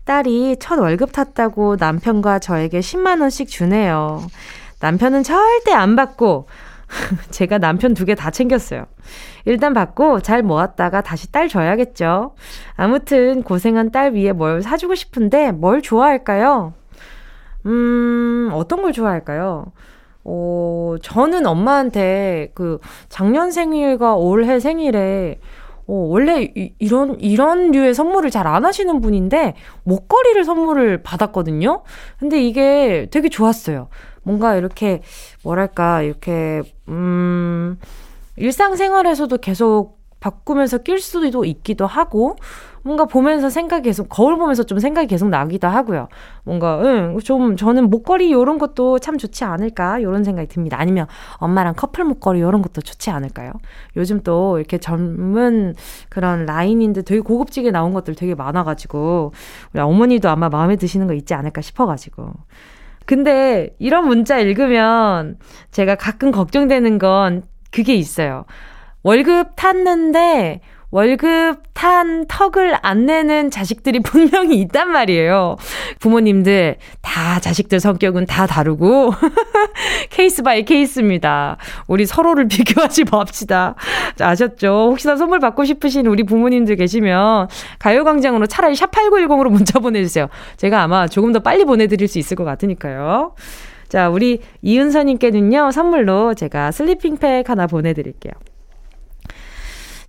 딸이 0.06 0.56
첫 0.62 0.80
월급 0.80 1.12
탔다고 1.12 1.76
남편과 1.78 2.40
저에게 2.40 2.80
10만원씩 2.80 3.50
주네요. 3.50 4.26
남편은 4.80 5.24
절대 5.24 5.74
안 5.74 5.98
받고 5.98 6.48
제가 7.32 7.58
남편 7.58 7.94
두 7.94 8.06
개 8.06 8.16
다 8.16 8.32
챙겼어요. 8.32 8.86
일단 9.46 9.74
받고 9.74 10.22
잘 10.22 10.44
모았다가 10.44 11.02
다시 11.02 11.32
딸 11.32 11.48
줘야겠죠. 11.48 12.36
아무튼 12.76 13.44
고생한 13.44 13.92
딸 13.92 14.14
위에 14.14 14.34
뭘 14.34 14.62
사주고 14.62 14.96
싶은데 14.96 15.52
뭘 15.52 15.82
좋아할까요? 15.82 16.74
음, 17.66 18.50
어떤 18.54 18.82
걸 18.82 18.92
좋아할까요? 18.92 19.72
어, 20.24 20.96
저는 21.02 21.46
엄마한테 21.48 22.52
그 22.54 22.80
작년 23.10 23.52
생일과 23.52 24.16
올해 24.16 24.60
생일에 24.60 25.40
어, 25.88 25.94
원래 25.94 26.44
이, 26.56 26.74
이런, 26.80 27.20
이런 27.20 27.72
류의 27.72 27.94
선물을 27.96 28.30
잘 28.30 28.48
안 28.48 28.66
하시는 28.66 29.02
분인데, 29.02 29.56
목걸이를 29.84 30.44
선물을 30.46 31.02
받았거든요? 31.04 31.84
근데 32.20 32.42
이게 32.42 33.08
되게 33.12 33.30
좋았어요. 33.30 33.90
뭔가 34.24 34.56
이렇게, 34.56 35.02
뭐랄까, 35.44 36.02
이렇게, 36.02 36.62
음, 36.88 37.78
일상생활에서도 38.38 39.38
계속 39.38 40.00
바꾸면서 40.20 40.78
낄 40.80 41.00
수도 41.00 41.46
있기도 41.46 41.88
하고, 41.88 42.36
뭔가 42.84 43.06
보면서 43.06 43.50
생각이 43.50 43.84
계속, 43.84 44.10
거울 44.10 44.38
보면서 44.38 44.64
좀 44.64 44.80
생각이 44.80 45.08
계속 45.08 45.30
나기도 45.30 45.68
하고요. 45.68 46.08
뭔가, 46.44 46.80
응, 46.84 47.18
좀, 47.24 47.56
저는 47.56 47.90
목걸이 47.90 48.32
요런 48.32 48.58
것도 48.58 49.00
참 49.00 49.18
좋지 49.18 49.44
않을까? 49.44 50.02
요런 50.02 50.24
생각이 50.24 50.48
듭니다. 50.48 50.78
아니면 50.80 51.08
엄마랑 51.38 51.74
커플 51.76 52.04
목걸이 52.04 52.42
요런 52.42 52.62
것도 52.62 52.82
좋지 52.82 53.12
않을까요? 53.12 53.52
요즘 53.98 54.22
또 54.22 54.58
이렇게 54.58 54.78
젊은 54.80 55.76
그런 56.10 56.46
라인인데 56.46 57.04
되게 57.04 57.20
고급지게 57.22 57.70
나온 57.72 57.94
것들 57.94 58.16
되게 58.16 58.34
많아가지고, 58.34 59.34
우리 59.74 59.82
어머니도 59.82 60.30
아마 60.30 60.50
마음에 60.50 60.76
드시는 60.76 61.08
거 61.08 61.14
있지 61.14 61.34
않을까 61.34 61.62
싶어가지고. 61.62 62.32
근데 63.06 63.70
이런 63.80 64.08
문자 64.08 64.40
읽으면 64.40 65.38
제가 65.72 65.96
가끔 65.96 66.32
걱정되는 66.32 66.98
건 67.00 67.44
그게 67.72 67.96
있어요. 67.96 68.46
월급 69.04 69.56
탔는데 69.56 70.62
월급 70.92 71.64
탄 71.74 72.26
턱을 72.28 72.78
안 72.82 73.06
내는 73.06 73.50
자식들이 73.50 74.00
분명히 74.04 74.60
있단 74.60 74.92
말이에요. 74.92 75.56
부모님들 76.00 76.78
다 77.02 77.40
자식들 77.40 77.80
성격은 77.80 78.26
다 78.26 78.46
다르고 78.46 79.14
case 80.12 80.44
by 80.44 80.64
case입니다. 80.64 81.58
우리 81.88 82.06
서로를 82.06 82.48
비교하지 82.50 83.06
맙시다. 83.06 83.76
아셨죠? 84.20 84.90
혹시나 84.92 85.16
선물 85.16 85.40
받고 85.40 85.64
싶으신 85.64 86.08
우리 86.08 86.24
부모님들 86.24 86.76
계시면 86.76 87.48
가요광장으로 87.80 88.48
차라리 88.48 88.76
샵8910으로 88.76 89.50
문자 89.50 89.80
보내주세요. 89.80 90.28
제가 90.58 90.84
아마 90.84 91.08
조금 91.08 91.32
더 91.32 91.40
빨리 91.40 91.64
보내드릴 91.64 92.08
수 92.08 92.20
있을 92.20 92.36
것 92.36 92.44
같으니까요. 92.44 93.34
자, 93.88 94.10
우리 94.10 94.40
이은서님께는요, 94.62 95.72
선물로 95.72 96.34
제가 96.34 96.72
sleeping 96.72 97.18
팩 97.18 97.50
하나 97.50 97.68
보내드릴게요. 97.68 98.32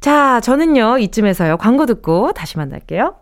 자, 0.03 0.41
저는요, 0.41 0.99
이쯤에서요, 0.99 1.59
광고 1.59 1.87
듣고 1.87 2.33
다시 2.33 2.59
만날게요. 2.59 3.15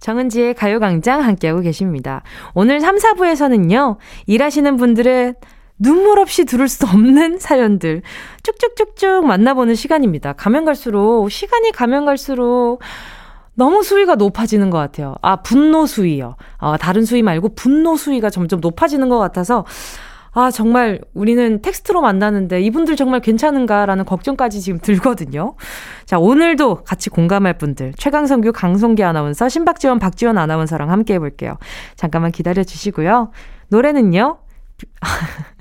정은지의 0.00 0.52
가요광장 0.52 1.22
함께하고 1.24 1.62
계십니다. 1.62 2.22
오늘 2.52 2.78
3, 2.80 2.96
4부에서는요, 2.96 3.96
일하시는 4.26 4.76
분들의 4.76 5.34
눈물 5.78 6.18
없이 6.18 6.44
들을 6.44 6.68
수 6.68 6.84
없는 6.84 7.38
사연들 7.40 8.02
쭉쭉쭉쭉 8.42 9.26
만나보는 9.26 9.76
시간입니다. 9.76 10.34
가면 10.34 10.66
갈수록, 10.66 11.30
시간이 11.30 11.72
가면 11.72 12.04
갈수록, 12.04 12.80
너무 13.54 13.82
수위가 13.82 14.16
높아지는 14.16 14.68
것 14.68 14.76
같아요. 14.76 15.14
아, 15.22 15.36
분노 15.36 15.86
수위요. 15.86 16.36
어, 16.58 16.76
다른 16.76 17.06
수위 17.06 17.22
말고 17.22 17.54
분노 17.54 17.96
수위가 17.96 18.28
점점 18.28 18.60
높아지는 18.60 19.08
것 19.08 19.18
같아서, 19.18 19.64
아, 20.32 20.50
정말 20.50 21.00
우리는 21.14 21.62
텍스트로 21.62 22.00
만나는데 22.00 22.60
이분들 22.60 22.96
정말 22.96 23.20
괜찮은가라는 23.20 24.04
걱정까지 24.04 24.60
지금 24.60 24.78
들거든요. 24.80 25.54
자, 26.04 26.18
오늘도 26.18 26.84
같이 26.84 27.10
공감할 27.10 27.58
분들, 27.58 27.94
최강성규, 27.96 28.52
강성기 28.52 29.02
아나운서, 29.02 29.48
신박지원, 29.48 29.98
박지원 29.98 30.38
아나운서랑 30.38 30.90
함께 30.90 31.14
해볼게요. 31.14 31.56
잠깐만 31.96 32.30
기다려 32.30 32.62
주시고요. 32.62 33.30
노래는요, 33.68 34.38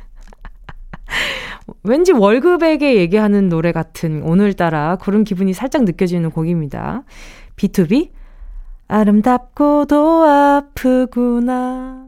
왠지 1.83 2.11
월급에게 2.11 2.95
얘기하는 2.95 3.49
노래 3.49 3.71
같은 3.71 4.21
오늘따라 4.23 4.97
그런 4.97 5.23
기분이 5.23 5.53
살짝 5.53 5.83
느껴지는 5.83 6.31
곡입니다. 6.31 7.03
B2B 7.55 8.11
아름답고도 8.87 10.23
아프구나 10.23 12.06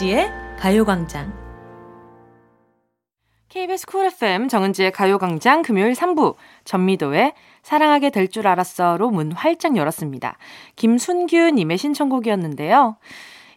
정은지의 0.00 0.32
가요광장 0.58 1.30
KBS 3.50 3.86
쿨 3.86 4.06
FM 4.06 4.48
정은지의 4.48 4.92
가요광장 4.92 5.60
금요일 5.60 5.92
3부 5.92 6.36
전미도의 6.64 7.34
사랑하게 7.62 8.08
될 8.08 8.28
줄 8.28 8.48
알았어로 8.48 9.10
문 9.10 9.32
활짝 9.32 9.76
열었습니다. 9.76 10.38
김순규님의 10.76 11.76
신청곡이었는데요. 11.76 12.96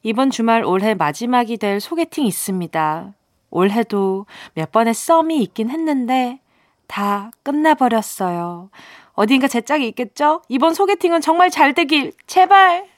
이번 0.02 0.32
주말 0.32 0.66
올해 0.66 0.96
마지막이 0.96 1.56
될 1.56 1.80
소개팅 1.80 2.26
있습니다. 2.26 3.14
올해도 3.50 4.26
몇 4.54 4.74
번의 4.74 4.94
썸이 4.94 5.42
있긴 5.44 5.70
했는데 5.70 6.42
다 6.88 7.32
끝나버렸어요. 7.44 8.70
어딘가 9.14 9.48
제 9.48 9.62
짝이 9.62 9.88
있겠죠? 9.88 10.42
이번 10.50 10.74
소개팅은 10.74 11.22
정말 11.22 11.50
잘 11.50 11.74
되길 11.74 12.12
제발 12.28 12.93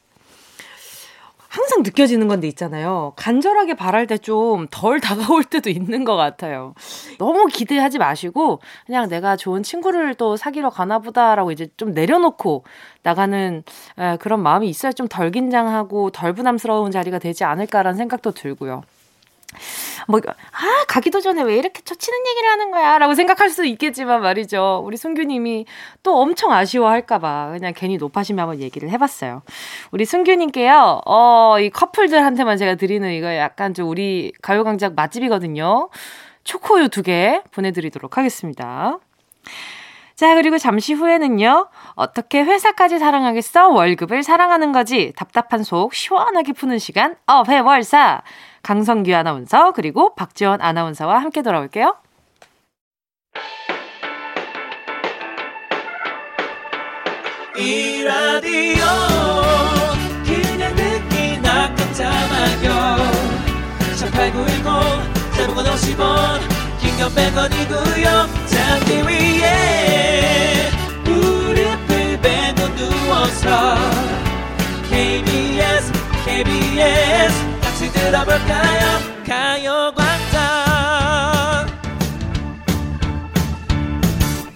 항상 1.55 1.83
느껴지는 1.83 2.27
건데 2.27 2.47
있잖아요. 2.49 3.13
간절하게 3.15 3.75
바랄 3.75 4.07
때 4.07 4.17
좀 4.17 4.67
덜 4.71 4.99
다가올 4.99 5.43
때도 5.45 5.69
있는 5.69 6.03
것 6.03 6.15
같아요. 6.17 6.73
너무 7.17 7.45
기대하지 7.47 7.97
마시고 7.97 8.59
그냥 8.85 9.07
내가 9.07 9.37
좋은 9.37 9.63
친구를 9.63 10.15
또 10.15 10.35
사귀러 10.35 10.69
가나 10.69 10.99
보다라고 10.99 11.51
이제 11.51 11.69
좀 11.77 11.93
내려놓고 11.93 12.65
나가는 13.03 13.63
그런 14.19 14.43
마음이 14.43 14.67
있어야 14.67 14.91
좀 14.91 15.07
덜 15.07 15.31
긴장하고 15.31 16.09
덜 16.09 16.33
부담스러운 16.33 16.91
자리가 16.91 17.19
되지 17.19 17.45
않을까라는 17.45 17.95
생각도 17.97 18.31
들고요. 18.31 18.81
뭐, 20.07 20.19
아, 20.27 20.85
가기도 20.87 21.21
전에 21.21 21.41
왜 21.43 21.57
이렇게 21.57 21.81
처치는 21.81 22.19
얘기를 22.27 22.49
하는 22.49 22.71
거야? 22.71 22.97
라고 22.97 23.13
생각할 23.15 23.49
수도 23.49 23.63
있겠지만 23.65 24.21
말이죠. 24.21 24.81
우리 24.85 24.97
순규님이 24.97 25.65
또 26.03 26.19
엄청 26.21 26.51
아쉬워할까봐 26.51 27.51
그냥 27.53 27.73
괜히 27.75 27.97
높아심에 27.97 28.41
한번 28.41 28.59
얘기를 28.61 28.89
해봤어요. 28.89 29.41
우리 29.91 30.05
순규님께요, 30.05 31.01
어, 31.05 31.55
이 31.59 31.69
커플들한테만 31.69 32.57
제가 32.57 32.75
드리는 32.75 33.11
이거 33.11 33.35
약간 33.35 33.73
좀 33.73 33.89
우리 33.89 34.31
가요광장 34.41 34.93
맛집이거든요. 34.95 35.89
초코우유 36.43 36.89
두 36.89 37.01
개 37.01 37.41
보내드리도록 37.51 38.17
하겠습니다. 38.17 38.99
자, 40.15 40.33
그리고 40.35 40.57
잠시 40.57 40.93
후에는요, 40.93 41.67
어떻게 41.95 42.41
회사까지 42.41 42.99
사랑하겠어? 42.99 43.67
월급을 43.69 44.23
사랑하는 44.23 44.71
거지. 44.71 45.11
답답한 45.17 45.63
속 45.63 45.93
시원하게 45.93 46.53
푸는 46.53 46.79
시간, 46.79 47.15
어회월사. 47.27 48.21
강성규 48.63 49.13
아나운서 49.13 49.73
그리고 49.73 50.15
박지원 50.15 50.61
아나운서와 50.61 51.19
함께 51.19 51.41
돌아올게요. 51.41 51.97
이 57.57 58.03
라디오 58.03 58.85
그냥 60.25 60.75
듣기나 60.75 61.73
깜짝마요 61.75 62.97
18910 63.95 64.65
대목원 65.37 65.65
50원 65.65 66.41
긴건 66.81 67.09
100원이고요 67.15 68.05
잠기 68.47 69.01
위에 69.07 69.44
누워서 73.25 73.75
KBS 74.87 75.91
KBS 76.25 77.59
같이 77.61 77.91
들어볼까요? 77.91 78.99
가요광장. 79.25 80.45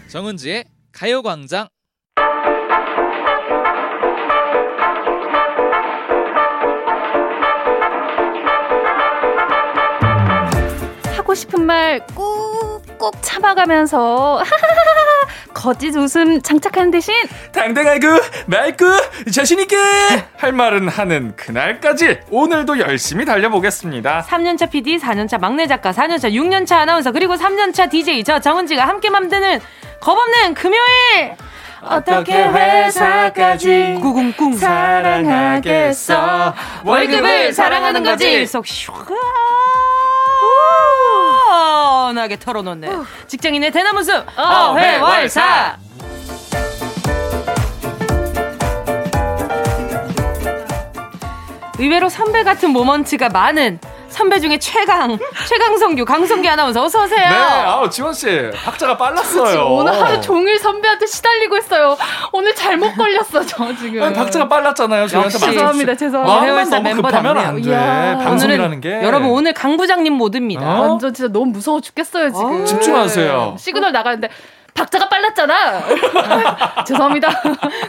정은지의 0.08 0.66
가요광장. 0.92 1.68
하고 11.18 11.34
싶은 11.34 11.66
말 11.66 12.06
꾹꾹 12.08 13.12
참아가면서 13.22 14.44
거짓 15.60 15.94
웃음 15.98 16.42
장착하는 16.42 16.90
대신 16.90 17.14
당당하고 17.52 18.08
맑고 18.46 18.86
자신있게 19.30 19.76
할 20.38 20.54
말은 20.54 20.88
하는 20.88 21.36
그날까지 21.36 22.20
오늘도 22.30 22.80
열심히 22.80 23.26
달려보겠습니다. 23.26 24.26
3년차 24.26 24.72
PD, 24.72 25.00
4년차 25.00 25.38
막내 25.38 25.68
작가, 25.68 25.92
4년차, 25.92 26.32
6년차 26.32 26.78
아나운서 26.78 27.12
그리고 27.12 27.36
3년차 27.36 27.90
DJ 27.90 28.24
저 28.24 28.40
정은지가 28.40 28.88
함께 28.88 29.10
만드는 29.10 29.60
겁없는 30.00 30.54
금요일! 30.54 31.36
어떻게 31.82 32.34
회사까지 32.34 34.00
구궁궁 34.02 34.54
사랑하겠어? 34.58 36.54
월급을 36.86 37.52
사랑하는 37.52 38.04
거지? 38.04 38.46
속 38.46 38.66
시원하게 41.60 42.40
털어놓네. 42.40 42.90
직장인의 43.28 43.72
대나무 43.72 44.04
숲 44.04 44.26
어회월사. 44.38 45.78
의외로 51.78 52.10
선배 52.10 52.44
같은 52.44 52.72
모먼트가 52.72 53.30
많은 53.30 53.80
선배 54.10 54.40
중에 54.40 54.58
최강, 54.60 55.18
최강성규, 55.48 56.04
강성규 56.06 56.48
아나운서 56.50 56.84
어서 56.84 57.04
오세요. 57.04 57.20
네, 57.30 57.36
아우 57.36 57.90
지원 57.90 58.14
씨 58.14 58.50
박자가 58.66 58.98
빨랐어요. 58.98 59.66
오늘 59.68 60.00
하루 60.02 60.20
종일 60.22 60.58
선배한테 60.60 61.06
시달리고 61.06 61.58
있어요. 61.58 61.98
오늘 62.32 62.54
잘못 62.56 62.96
걸렸어 62.96 63.46
저 63.46 63.76
지금. 63.76 64.04
아니, 64.04 64.14
박자가 64.14 64.48
빨랐잖아요. 64.48 65.04
역시 65.04 65.40
죄송합니다, 65.40 65.96
죄송합니다. 65.96 66.42
회월사 66.44 66.80
멤버면 66.80 67.38
안 67.38 67.62
돼. 67.62 68.18
방송이라는 68.24 68.82
게. 68.82 69.02
여러분 69.04 69.30
오늘 69.30 69.54
강 69.54 69.78
부장님 69.78 70.14
모드입니다. 70.14 70.80
어? 70.80 70.82
완전 70.90 71.14
진짜 71.14 71.32
너무 71.32 71.48
무서워 71.48 71.80
죽겠어요 71.82 72.32
지금. 72.32 72.66
집중하세요. 72.66 73.56
시그널 73.58 73.92
나가는데 73.92 74.30
박자가 74.80 75.10
빨랐잖아. 75.10 75.82
죄송합니다. 76.88 77.28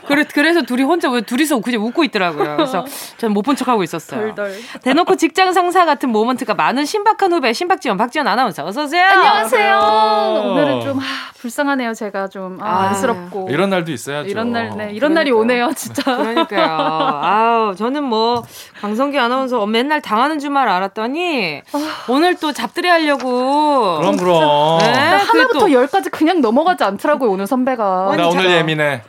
그래, 0.06 0.24
그래서 0.34 0.62
둘이 0.62 0.82
혼자 0.82 1.08
왜 1.10 1.20
둘이서 1.20 1.60
그냥 1.60 1.82
웃고 1.84 2.02
있더라고요. 2.04 2.56
그래서 2.56 2.84
저는 3.18 3.32
못 3.34 3.40
본 3.50 3.56
척하고 3.56 3.82
있었어요. 3.82 4.34
덜덜. 4.34 4.54
대놓고 4.82 5.16
직장 5.16 5.52
상사 5.52 5.84
같은 5.84 6.10
모먼트가 6.10 6.54
많은 6.54 6.84
신박한 6.84 7.32
후배 7.32 7.52
신박지원 7.52 7.96
박지원 7.96 8.28
아나운서 8.28 8.64
어서 8.66 8.82
오세요. 8.84 9.04
안녕하세요. 9.04 10.42
오늘은 10.44 10.80
좀 10.82 10.98
하, 10.98 11.04
불쌍하네요. 11.40 11.94
제가 11.94 12.28
좀 12.28 12.58
아, 12.60 12.66
아, 12.66 12.80
안쓰럽고 12.88 13.48
이런 13.50 13.70
날도 13.70 13.90
있어야죠. 13.92 14.28
이런 14.28 14.52
날, 14.52 14.68
네, 14.76 14.90
이런 14.92 15.12
그러니까요. 15.12 15.14
날이 15.14 15.30
오네요, 15.32 15.72
진짜. 15.74 16.02
그러니까요. 16.16 17.20
아우 17.22 17.74
저는 17.76 18.04
뭐 18.04 18.44
강성기 18.80 19.18
아나운서 19.18 19.64
맨날 19.66 20.00
당하는 20.02 20.38
줄만 20.38 20.68
알았더니 20.68 21.62
아. 21.72 21.78
오늘 22.08 22.36
또 22.36 22.52
잡들이 22.52 22.88
하려고. 22.88 23.98
그럼 23.98 24.16
그럼. 24.16 24.78
네, 24.80 24.92
하나부터 24.92 25.72
열까지 25.72 26.10
그냥 26.10 26.40
넘어가. 26.40 26.76
하지 26.80 26.84
않더라고요 26.84 27.30
오늘 27.30 27.46
선배가. 27.46 28.14
나 28.16 28.28
오늘 28.28 28.50
예민해. 28.50 29.02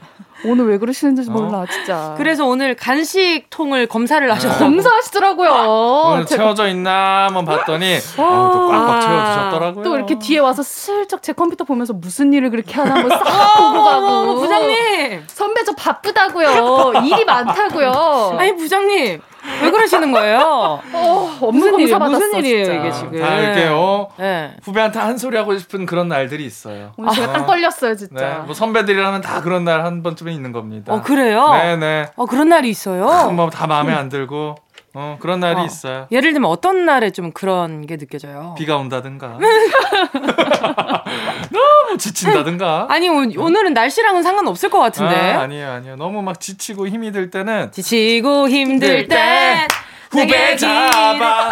오늘 0.44 0.68
왜 0.68 0.80
그러시는지 0.80 1.30
어? 1.30 1.34
몰라 1.34 1.66
진짜. 1.70 2.16
그래서 2.18 2.46
오늘 2.48 2.76
간식통을 2.76 3.88
검사를 3.88 4.26
네. 4.26 4.34
하셨. 4.34 4.58
검사하시더라고요. 4.58 5.50
오늘 6.14 6.26
제가... 6.26 6.44
채워져 6.44 6.68
있나 6.68 7.28
한번 7.28 7.46
봤더니 7.46 7.98
어, 8.18 8.50
또 8.52 8.68
꽉꽉 8.70 8.90
아, 8.90 9.00
채워주셨더라고요. 9.00 9.84
또 9.84 9.96
이렇게 9.96 10.18
뒤에 10.18 10.40
와서 10.40 10.64
슬쩍 10.64 11.22
제 11.22 11.32
컴퓨터 11.34 11.64
보면서 11.64 11.94
무슨 11.94 12.34
일을 12.34 12.50
그렇게 12.50 12.74
하나 12.74 12.96
한번 12.96 13.12
싹 13.12 13.24
보고 13.58 13.84
가고. 13.84 14.36
부장님 14.40 15.24
선배 15.28 15.64
저 15.64 15.74
바쁘다고요. 15.74 16.94
일이 17.06 17.24
많다고요. 17.24 18.36
아니 18.40 18.56
부장님 18.56 19.22
왜 19.64 19.72
그러시는 19.72 20.12
거예요? 20.12 20.82
어, 20.94 21.52
무슨 21.52 21.80
일, 21.80 21.98
무슨 21.98 22.34
일이에요, 22.36 22.66
진짜. 22.66 22.80
이게 22.80 22.92
지금. 22.92 23.20
다 23.20 23.40
이렇게요. 23.40 24.08
네. 24.18 24.56
후배한테 24.64 25.00
한 25.00 25.18
소리 25.18 25.38
하고 25.38 25.58
싶은 25.58 25.86
그런 25.86 26.08
날들이 26.08 26.46
있어요. 26.46 26.92
오늘 26.98 27.12
제가 27.14 27.30
아. 27.32 27.34
딱 27.34 27.46
걸렸어요, 27.46 27.96
진짜. 27.96 28.30
네. 28.30 28.36
뭐 28.46 28.54
선배들이라면 28.54 29.22
다 29.22 29.42
그런 29.42 29.64
날 29.66 29.82
한 29.82 30.04
번쯤은 30.04 30.32
있는 30.32 30.52
겁니다. 30.52 30.94
어, 30.94 31.02
그래요? 31.02 31.52
네네. 31.54 32.12
어, 32.16 32.26
그런 32.28 32.50
날이 32.50 32.70
있어요? 32.70 33.32
뭐다 33.32 33.66
마음에 33.68 33.94
안 33.94 34.10
들고. 34.10 34.56
어, 34.94 35.18
그런 35.20 35.40
날이 35.40 35.62
어. 35.62 35.66
있어요. 35.66 36.08
예를 36.12 36.34
들면 36.34 36.50
어떤 36.50 36.86
날에 36.86 37.12
좀 37.12 37.32
그런 37.32 37.86
게 37.88 37.98
느껴져요? 37.98 38.56
비가 38.58 38.78
온다든가. 38.78 39.38
너무 41.52 41.98
지친다든가. 41.98 42.88
아니, 42.90 43.10
오늘은 43.10 43.74
날씨랑은 43.74 44.24
상관없을 44.24 44.70
것 44.70 44.80
같은데. 44.80 45.16
아, 45.16 45.42
아니에요, 45.42 45.72
아니에요. 45.72 45.96
너무 45.96 46.22
막 46.22 46.40
지치고 46.40 46.88
힘이 46.88 47.12
들 47.12 47.30
때는. 47.30 47.72
지치고 47.72 48.50
힘들 48.50 49.08
때. 49.08 49.68
후배 50.12 50.56
잡아. 50.58 51.50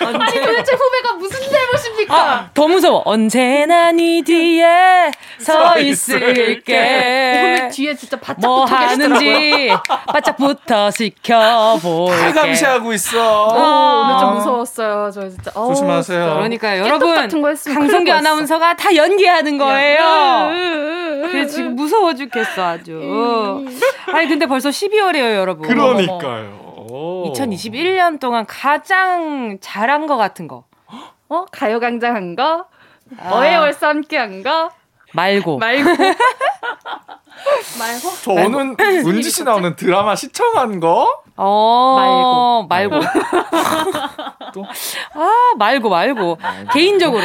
아니 0.00 0.40
도대체 0.40 0.72
후배가 0.76 1.12
무슨 1.18 1.40
잘못입니까? 1.50 2.14
아, 2.16 2.50
더 2.54 2.68
무서워. 2.68 3.02
언제나 3.04 3.90
네 3.92 4.22
뒤에 4.22 5.10
서 5.38 5.78
있을게. 5.78 6.54
후배 6.56 7.68
뒤에 7.70 7.94
진짜 7.96 8.16
바짝 8.18 8.40
뭐 8.40 8.64
하는지 8.64 9.70
바짝 10.06 10.36
붙어 10.36 10.90
지켜볼게. 10.90 12.32
감시하고 12.32 12.92
있어. 12.94 13.46
어, 13.48 14.02
오늘 14.04 14.20
좀 14.20 14.34
무서웠어요. 14.34 15.10
저 15.12 15.28
진짜. 15.28 15.50
어, 15.54 15.68
조심하세요. 15.68 16.34
그러니까 16.36 16.78
여러분 16.78 17.14
강성기 17.74 18.10
아나운서가 18.12 18.76
다 18.76 18.94
연기하는 18.94 19.58
거예요. 19.58 20.50
그래 21.28 21.46
지금 21.46 21.74
무서워 21.74 22.14
죽겠어 22.14 22.64
아주. 22.64 23.66
아니 24.12 24.28
근데 24.28 24.46
벌써 24.46 24.68
12월이에요, 24.68 25.34
여러분. 25.34 25.66
그러니까요. 25.68 26.67
오. 26.98 27.32
2021년 27.32 28.18
동안 28.18 28.44
가장 28.46 29.58
잘한 29.60 30.08
것 30.08 30.16
같은 30.16 30.48
거. 30.48 30.64
어? 31.28 31.44
가요광장 31.52 32.16
한 32.16 32.34
거? 32.34 32.66
아. 33.18 33.34
어해월사 33.34 33.88
함께 33.88 34.16
한 34.16 34.42
거? 34.42 34.70
말고. 35.12 35.58
말고. 35.58 35.88
말고? 37.78 38.10
저는 38.22 38.76
은지 39.06 39.30
씨 39.30 39.44
나오는 39.44 39.76
드라마 39.76 40.16
시청한 40.16 40.80
거? 40.80 41.22
어, 41.36 42.66
말고. 42.68 42.98
말고. 42.98 43.06
또? 44.54 44.64
아, 45.14 45.52
말고, 45.56 45.88
말고. 45.88 46.38
개인적으로. 46.72 47.22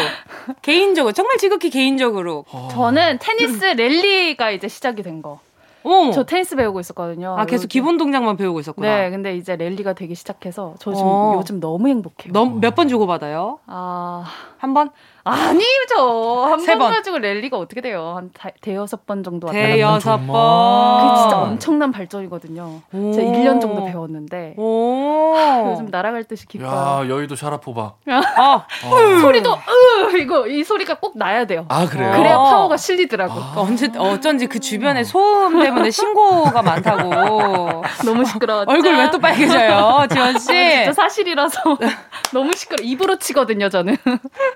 개인적으로. 0.61 1.13
정말 1.13 1.37
지극히 1.37 1.71
개인적으로. 1.71 2.45
저는 2.71 3.17
테니스 3.19 3.65
랠리가 3.65 4.51
이제 4.51 4.67
시작이 4.67 5.01
된 5.01 5.21
거. 5.23 5.39
어. 5.83 6.11
저 6.11 6.23
테니스 6.23 6.55
배우고 6.55 6.79
있었거든요. 6.79 7.35
아, 7.37 7.45
계속 7.45 7.67
기본 7.67 7.97
동작만 7.97 8.37
배우고 8.37 8.59
있었구나. 8.61 8.97
네, 8.97 9.09
근데 9.09 9.35
이제 9.35 9.55
랠리가 9.55 9.93
되기 9.93 10.15
시작해서 10.15 10.73
저 10.79 10.93
지금 10.93 11.07
어. 11.09 11.35
요즘 11.37 11.59
너무 11.59 11.87
행복해요. 11.87 12.31
몇 12.59 12.75
번 12.75 12.87
주고 12.87 13.05
받아요? 13.07 13.59
아, 13.67 14.25
한 14.57 14.73
번? 14.73 14.89
아니죠. 15.23 16.45
한 16.45 16.77
번 16.79 16.91
가지고 16.91 17.17
랠리가 17.19 17.57
어떻게 17.57 17.79
돼요? 17.81 18.13
한 18.17 18.29
대여섯 18.61 19.05
번 19.05 19.23
정도 19.23 19.47
왔다 19.47 19.57
대여섯 19.57 20.27
번. 20.27 21.07
그게 21.07 21.21
진짜 21.21 21.37
엄청난 21.37 21.91
발전이거든요. 21.91 22.81
오. 22.91 23.11
제가 23.13 23.31
1년 23.31 23.61
정도 23.61 23.85
배웠는데 23.85 24.55
오. 24.57 25.35
요즘 25.71 25.87
날아갈 25.89 26.25
듯이 26.25 26.45
기뻐요. 26.47 26.69
야, 26.69 27.05
여의도 27.07 27.35
샤라포바. 27.35 27.93
아. 28.37 28.65
어. 28.85 29.19
소리도 29.21 29.53
으 29.53 30.17
이거 30.17 30.47
이 30.47 30.63
소리가 30.63 30.95
꼭 30.99 31.17
나야 31.17 31.45
돼요. 31.45 31.65
아, 31.69 31.85
그래요? 31.85 32.11
그래야 32.17 32.37
파워가 32.37 32.75
실리더라고. 32.77 33.33
아. 33.33 33.53
언제 33.57 33.89
어쩐지 33.97 34.47
그 34.47 34.59
주변에 34.59 35.03
소음 35.03 35.59
때문에 35.61 35.89
신고가 35.91 36.61
많다고. 36.61 37.83
너무 38.05 38.25
시끄러워. 38.25 38.65
얼굴 38.67 38.93
왜 38.97 39.03
또 39.13 39.19
빨개져요, 39.19 40.07
지원 40.11 40.39
씨? 40.39 40.49
아, 40.51 40.69
진짜 40.83 40.93
사실이라서 40.93 41.59
너무 42.33 42.51
시끄러. 42.53 42.83
입으로 42.83 43.17
치거든요, 43.17 43.69
저는. 43.69 43.95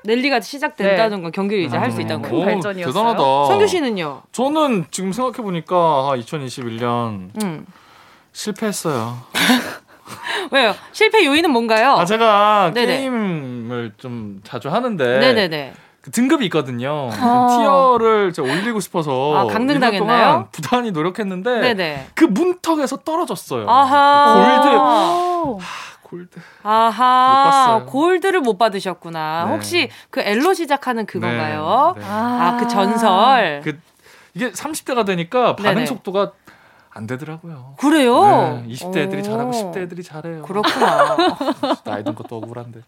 넬리가 0.04 0.40
시 0.42 0.57
작된다는 0.60 1.18
네. 1.18 1.24
건 1.24 1.32
경기를 1.32 1.64
이제 1.64 1.78
할 1.78 1.92
수 1.92 2.02
있다는 2.02 2.22
거. 2.30 2.44
발전이었어요. 2.46 2.94
대단하다. 2.94 3.46
성규 3.48 3.68
씨는요? 3.68 4.22
저는 4.32 4.86
지금 4.92 5.12
생각해 5.12 5.38
보니까 5.44 5.76
2021년 6.18 7.30
음. 7.44 7.66
실패했어요. 8.34 9.18
왜요? 10.52 10.74
실패 10.92 11.26
요인은 11.26 11.52
뭔가요? 11.52 11.94
아 11.94 12.06
제가 12.06 12.72
네네. 12.74 12.98
게임을 13.00 13.94
좀 13.98 14.40
자주 14.44 14.70
하는데 14.70 15.20
네네네. 15.20 15.74
그 16.02 16.12
등급이 16.12 16.46
있거든요. 16.46 17.10
어. 17.12 17.48
티어를 17.50 18.32
제가 18.32 18.48
올리고 18.50 18.80
싶어서 18.80 19.36
아, 19.36 19.46
강등당했나요? 19.52 20.48
부단히 20.54 20.92
노력했는데 20.92 21.60
네네. 21.60 22.08
그 22.16 22.24
문턱에서 22.24 22.98
떨어졌어요. 22.98 23.70
아하. 23.70 25.52
Gold. 25.54 25.66
Gold. 26.08 26.40
아하. 26.64 27.84
Gold를 27.86 28.40
못 28.42 28.58
받으셨구나. 28.58 29.46
네. 29.46 29.52
혹시 29.52 29.90
그 30.10 30.22
L로 30.22 30.54
시작하는 30.54 31.06
그건가요? 31.06 31.94
네. 31.96 32.02
네. 32.02 32.08
아, 32.10 32.58
그 32.60 32.68
전설. 32.68 33.62
그 33.64 33.78
이게 34.34 34.52
30대가 34.52 35.06
되니까 35.06 35.56
반응 35.56 35.74
네네. 35.76 35.86
속도가 35.88 36.32
안 36.92 37.06
되더라고요. 37.08 37.76
그래요? 37.78 38.22
네, 38.24 38.66
20대 38.70 38.98
애들이 38.98 39.22
잘하고 39.22 39.52
10대 39.52 39.78
애들이 39.78 40.02
잘해요. 40.02 40.42
그렇구나. 40.44 41.16
나이 41.84 42.04
든 42.04 42.16
것도 42.16 42.38
억울한데. 42.38 42.82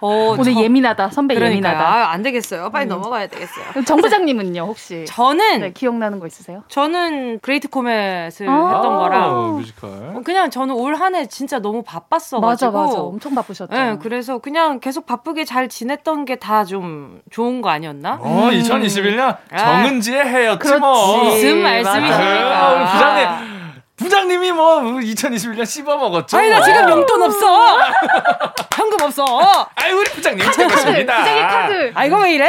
어, 0.00 0.34
오늘 0.38 0.54
저, 0.54 0.60
예민하다. 0.62 1.10
선배 1.10 1.34
그러니까요. 1.34 1.72
예민하다. 1.72 1.88
아, 1.88 2.10
안 2.12 2.22
되겠어요. 2.22 2.70
빨리 2.70 2.86
음. 2.86 2.88
넘어가야 2.90 3.26
되겠어요. 3.28 3.84
정 3.86 4.00
부장님은요, 4.00 4.62
혹시? 4.62 5.04
저는 5.08 5.60
네, 5.60 5.72
기억나는 5.72 6.18
거 6.20 6.26
있으세요? 6.26 6.62
저는 6.68 7.40
Great 7.40 7.68
Comet을 7.68 8.48
아~ 8.48 8.72
했던 8.74 8.96
거랑 8.96 9.56
뮤지컬. 9.58 9.90
어, 10.16 10.20
그냥 10.24 10.50
저는 10.50 10.74
올 10.74 10.94
한 10.98 11.14
해 11.14 11.26
진짜 11.26 11.58
너무 11.60 11.82
바빴어 11.82 12.40
맞아, 12.40 12.70
맞아. 12.70 12.98
엄청 12.98 13.34
바쁘셨죠. 13.34 13.72
네, 13.74 13.96
그래서 14.00 14.38
그냥 14.38 14.80
계속 14.80 15.06
바쁘게 15.06 15.44
잘 15.44 15.68
지냈던 15.68 16.24
게 16.24 16.36
다 16.36 16.64
좀 16.64 17.20
좋은 17.30 17.62
거 17.62 17.68
아니었나? 17.70 18.18
어, 18.20 18.48
음. 18.48 18.50
2021년 18.50 19.36
정은지의 19.56 20.24
해였지 20.24 20.74
뭐. 20.78 21.24
무슨 21.24 21.62
말씀이십니까? 21.62 22.58
아, 22.58 22.92
부장님 22.92 23.57
부장님이 23.98 24.52
뭐 24.52 24.80
2021년 24.82 25.66
씹어 25.66 25.96
먹었죠. 25.96 26.36
아니 26.38 26.50
나 26.50 26.62
지금 26.62 26.88
용돈 26.88 27.22
없어. 27.22 27.78
현금 28.74 29.02
없어. 29.02 29.24
아이 29.74 29.90
우리 29.92 30.08
부장님 30.10 30.50
최고십니다. 30.52 31.16
부장님 31.18 31.46
카드. 31.48 31.92
아 31.94 32.04
이거 32.04 32.20
왜 32.20 32.34
이래? 32.34 32.48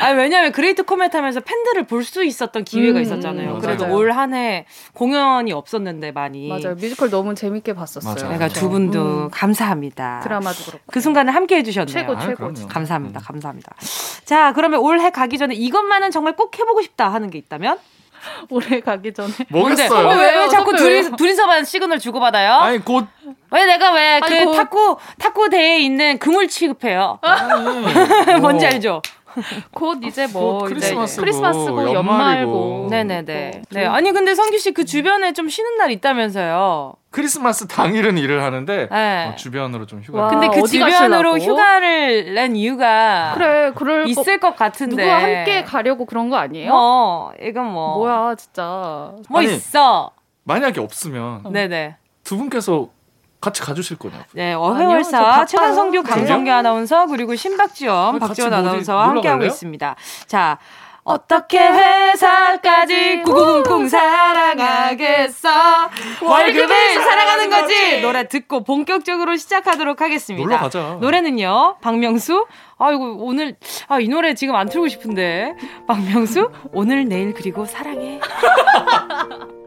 아 0.00 0.10
왜냐면 0.16 0.52
Great 0.52 0.82
Comet 0.84 1.16
하면서 1.16 1.40
팬들을 1.40 1.84
볼 1.86 1.98
수 2.08 2.24
있었던 2.24 2.64
기회가 2.64 2.98
음, 2.98 3.02
있었잖아요. 3.02 3.54
음, 3.56 3.60
그래도 3.60 3.84
올 3.94 4.10
한 4.12 4.32
해 4.32 4.64
공연이 4.94 5.52
없었는데 5.52 6.12
많이. 6.12 6.48
맞아요. 6.48 6.74
뮤지컬 6.74 7.10
너무 7.10 7.34
재밌게 7.34 7.74
봤었어요. 7.74 8.14
맞아요. 8.14 8.34
그러니까 8.34 8.48
두 8.48 8.70
분도 8.70 9.00
음. 9.24 9.30
감사합니다. 9.30 10.20
드라마도 10.22 10.64
그렇고. 10.64 10.84
그 10.90 11.00
순간을 11.00 11.34
함께 11.34 11.56
해 11.56 11.62
주셨네요. 11.62 11.92
최고 11.92 12.18
최고. 12.18 12.46
아, 12.46 12.52
감사합니다. 12.68 13.20
감사합니다. 13.20 13.74
자 14.24 14.52
그러면 14.54 14.80
올해 14.80 15.10
가기 15.10 15.36
전에 15.36 15.54
이것만은 15.54 16.10
정말 16.10 16.34
꼭 16.36 16.58
해보고 16.58 16.80
싶다 16.80 17.12
하는 17.12 17.28
게 17.30 17.36
있다면? 17.36 17.76
올해 18.50 18.80
가기 18.80 19.12
전에. 19.12 19.32
뭐겠어요? 19.48 20.08
어, 20.08 20.14
왜, 20.16 20.36
왜 20.38 20.48
자꾸 20.48 20.76
둘이, 20.76 21.10
둘이서만 21.16 21.64
시그널 21.64 21.98
주고받아요? 21.98 22.52
아니, 22.54 22.78
곧. 22.84 23.06
왜 23.50 23.64
내가 23.64 23.92
왜 23.92 24.20
그 24.20 24.52
탁구, 24.56 24.96
탁구 25.18 25.48
대회에 25.50 25.78
있는 25.80 26.18
금을 26.18 26.48
취급해요? 26.48 27.18
뭔지 28.40 28.66
알죠? 28.66 29.02
곧 29.72 29.98
이제 30.04 30.26
뭐 30.28 30.64
크리스마스고, 30.64 31.20
크리스마스고 31.22 31.92
연말고. 31.92 32.86
네네네. 32.90 33.62
네. 33.70 33.86
아니 33.86 34.12
근데 34.12 34.34
성규 34.34 34.58
씨 34.58 34.72
그 34.72 34.84
주변에 34.84 35.32
좀 35.32 35.48
쉬는 35.48 35.76
날 35.76 35.90
있다면서요? 35.90 36.94
크리스마스 37.10 37.66
당일은 37.66 38.18
일을 38.18 38.42
하는데 38.42 38.88
네. 38.90 39.26
어, 39.28 39.34
주변으로 39.34 39.86
좀 39.86 40.00
휴가. 40.02 40.22
와, 40.22 40.28
근데 40.28 40.48
그 40.48 40.66
주변으로 40.68 41.32
가시려고? 41.32 41.38
휴가를 41.38 42.34
낸 42.34 42.54
이유가 42.54 43.32
그래, 43.34 43.72
그럴 43.74 44.06
있을 44.08 44.38
것, 44.40 44.50
것 44.50 44.56
같은데 44.56 44.96
누구 45.04 45.10
함께 45.10 45.64
가려고 45.64 46.04
그런 46.04 46.28
거 46.28 46.36
아니에요? 46.36 46.70
어, 46.72 47.32
이건 47.42 47.66
뭐 47.72 47.96
뭐야 47.98 48.34
진짜 48.36 49.12
뭐 49.28 49.40
아니, 49.40 49.54
있어. 49.54 50.10
만약에 50.44 50.80
없으면 50.80 51.44
네네 51.50 51.96
두 52.24 52.36
분께서 52.36 52.88
같이 53.40 53.62
가주실 53.62 53.98
거냐고. 53.98 54.24
네, 54.32 54.52
어회월사 54.54 55.44
최강성규 55.46 56.02
강성규 56.02 56.50
아나운서 56.50 57.06
그리고 57.06 57.34
신박지원 57.36 58.18
박지원 58.18 58.52
아나운서와 58.52 59.08
함께하고 59.08 59.44
있습니다. 59.44 59.96
자. 60.26 60.58
어떻게 61.04 61.58
회사까지 61.58 63.22
꿍꿍 63.24 63.88
사랑하겠어? 63.88 65.48
월급을 66.20 66.68
사랑하는 67.02 67.48
거지. 67.48 68.02
노래 68.02 68.28
듣고 68.28 68.62
본격적으로 68.62 69.36
시작하도록 69.36 70.02
하겠습니다. 70.02 70.44
놀러 70.46 70.58
가자. 70.58 70.98
노래는요 71.00 71.76
박명수? 71.80 72.46
아이고 72.76 73.24
오늘 73.24 73.56
아 73.88 73.98
이 74.00 74.08
노래 74.08 74.34
지금 74.34 74.54
안 74.54 74.68
틀고 74.68 74.88
싶은데. 74.88 75.54
박명수 75.86 76.50
오늘 76.74 77.06
내일 77.08 77.32
그리고 77.32 77.64
사랑해 77.64 78.20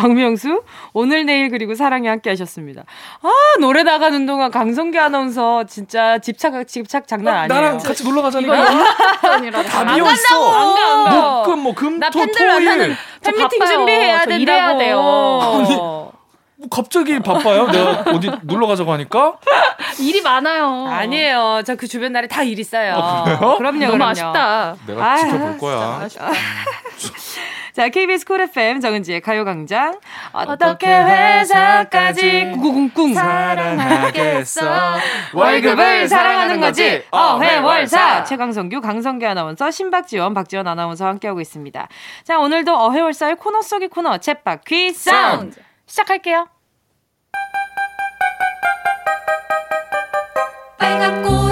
박명수 0.00 0.62
오늘 0.92 1.24
내일 1.24 1.48
그리고 1.50 1.74
사랑이 1.74 2.06
함께 2.06 2.28
하셨습니다. 2.30 2.82
아 3.22 3.28
노래 3.60 3.82
나가는 3.82 4.26
동안 4.26 4.50
강성기 4.50 4.98
아나운서 4.98 5.64
진짜 5.64 6.18
집착 6.18 6.52
집착 6.68 7.08
장난 7.08 7.34
어, 7.34 7.38
아니에요. 7.40 7.60
나랑 7.60 7.78
같이 7.78 8.04
놀러 8.04 8.20
가자니까. 8.20 8.54
다. 8.64 9.80
안간다 9.80 11.10
목금 11.10 11.58
뭐 11.60 11.74
금, 11.74 11.98
토, 11.98 12.10
토일. 12.10 12.96
팬미팅 13.22 13.66
준비해야 13.66 14.18
된다고. 14.20 14.42
일해야 14.42 14.76
돼요. 14.76 15.40
아니, 15.42 15.74
뭐 15.76 16.68
갑자기 16.70 17.18
바빠요? 17.20 17.66
내가 17.70 18.04
어디 18.12 18.30
놀러 18.42 18.66
가자고 18.66 18.92
하니까? 18.92 19.34
일이 20.00 20.20
많아요. 20.22 20.86
아니에요. 20.88 21.62
저 21.66 21.74
그 21.76 21.86
주변 21.86 22.12
날에 22.12 22.26
다 22.28 22.42
일이 22.42 22.60
있어요. 22.60 22.94
아, 22.96 23.24
그래요? 23.24 23.54
그럼요, 23.58 23.78
너무 23.80 23.92
그럼요. 23.92 24.04
아쉽다. 24.10 24.76
내가 24.86 25.12
아유, 25.12 25.20
지켜볼 25.20 25.58
거야. 25.58 26.08
자, 27.76 27.90
KBS 27.90 28.24
Cool 28.24 28.40
FM 28.40 28.80
정은지의 28.80 29.20
가요광장. 29.20 30.00
어떻게 30.32 30.86
회사까지 30.86 32.52
꿍꿍꿍 32.52 33.12
사랑하겠어. 33.12 34.62
월급을 35.34 36.08
사랑하는 36.08 36.58
거지. 36.62 37.04
어회월사. 37.10 38.24
최강성규, 38.24 38.80
강성규 38.80 39.26
아나운서, 39.26 39.70
신박지원, 39.70 40.32
박지원 40.32 40.66
아나운서와 40.66 41.10
함께하고 41.10 41.42
있습니다. 41.42 41.86
자, 42.24 42.38
오늘도 42.38 42.74
어회월사의 42.74 43.36
코너 43.36 43.60
속의 43.60 43.88
코너, 43.88 44.16
챗바퀴 44.16 44.94
사운드. 44.94 45.60
시작할게요. 45.84 46.48
빨간 50.78 51.22
꽃, 51.22 51.45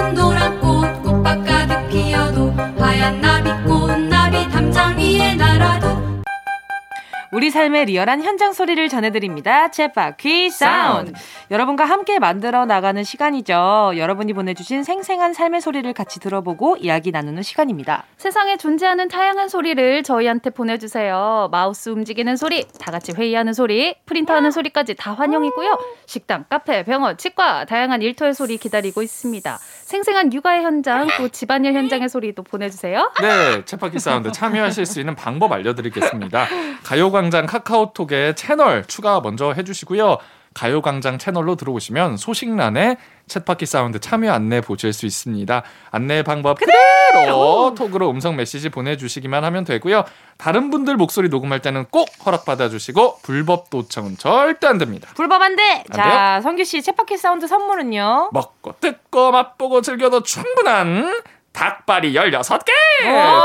우리 7.35 7.51
삶의 7.51 7.87
리얼한 7.87 8.23
현장 8.23 8.53
소리를 8.53 8.87
전해드립니다. 8.87 9.67
챗바퀴 9.67 10.49
사운드. 10.51 11.11
여러분과 11.51 11.83
함께 11.83 12.17
만들어 12.17 12.65
나가는 12.65 13.03
시간이죠. 13.03 13.91
여러분이 13.97 14.31
보내주신 14.31 14.85
생생한 14.85 15.33
삶의 15.33 15.59
소리를 15.59 15.91
같이 15.91 16.21
들어보고 16.21 16.77
이야기 16.77 17.11
나누는 17.11 17.43
시간입니다. 17.43 18.05
세상에 18.15 18.55
존재하는 18.55 19.09
다양한 19.09 19.49
소리를 19.49 20.03
저희한테 20.03 20.49
보내주세요. 20.49 21.49
마우스 21.51 21.89
움직이는 21.89 22.37
소리, 22.37 22.65
다 22.79 22.89
같이 22.89 23.11
회의하는 23.11 23.51
소리, 23.51 23.95
프린터 24.05 24.33
하는 24.33 24.49
소리까지 24.49 24.95
다 24.95 25.11
환영이고요. 25.11 25.77
식당, 26.05 26.45
카페, 26.47 26.85
병원, 26.85 27.17
치과, 27.17 27.65
다양한 27.65 28.01
일터의 28.01 28.33
소리 28.33 28.57
기다리고 28.57 29.01
있습니다. 29.01 29.59
생생한 29.85 30.33
육아의 30.33 30.63
현장, 30.63 31.07
또 31.15 31.29
집안일 31.29 31.75
현장의 31.75 32.09
소리도 32.09 32.41
보내주세요. 32.41 33.11
네, 33.21 33.61
챗바퀴 33.61 33.99
사운드 33.99 34.31
참여하실 34.31 34.83
수 34.87 34.99
있는 34.99 35.13
방법 35.13 35.51
알려드리겠습니다. 35.51 36.47
가요광장 36.83 37.45
카카오톡에 37.45 38.33
채널 38.33 38.83
추가 38.85 39.21
먼저 39.21 39.53
해주시고요. 39.53 40.17
가요광장 40.55 41.19
채널로 41.19 41.55
들어오시면 41.55 42.17
소식란에 42.17 42.97
챗바퀴 43.27 43.65
사운드 43.65 43.99
참여 43.99 44.31
안내 44.31 44.61
보실 44.61 44.93
수 44.93 45.05
있습니다. 45.05 45.63
안내 45.91 46.23
방법 46.23 46.57
그대로 46.59 47.73
톡으로 47.75 48.09
음성 48.09 48.35
메시지 48.35 48.69
보내주시기만 48.69 49.43
하면 49.43 49.63
되고요. 49.63 50.05
다른 50.37 50.69
분들 50.69 50.95
목소리 50.95 51.29
녹음할 51.29 51.61
때는 51.61 51.85
꼭 51.89 52.07
허락받아 52.25 52.69
주시고 52.69 53.19
불법 53.23 53.69
도청은 53.69 54.17
절대 54.17 54.67
안 54.67 54.77
됩니다. 54.77 55.09
불법 55.15 55.41
안 55.41 55.55
돼. 55.55 55.83
안 55.89 55.95
자, 55.95 56.41
성규 56.41 56.63
씨 56.63 56.79
챗바퀴 56.79 57.17
사운드 57.17 57.47
선물은요? 57.47 58.29
먹고 58.33 58.75
뜯고 58.79 59.31
맛보고 59.31 59.81
즐겨도 59.81 60.23
충분한 60.23 61.21
닭발이 61.53 62.13
16개! 62.13 62.71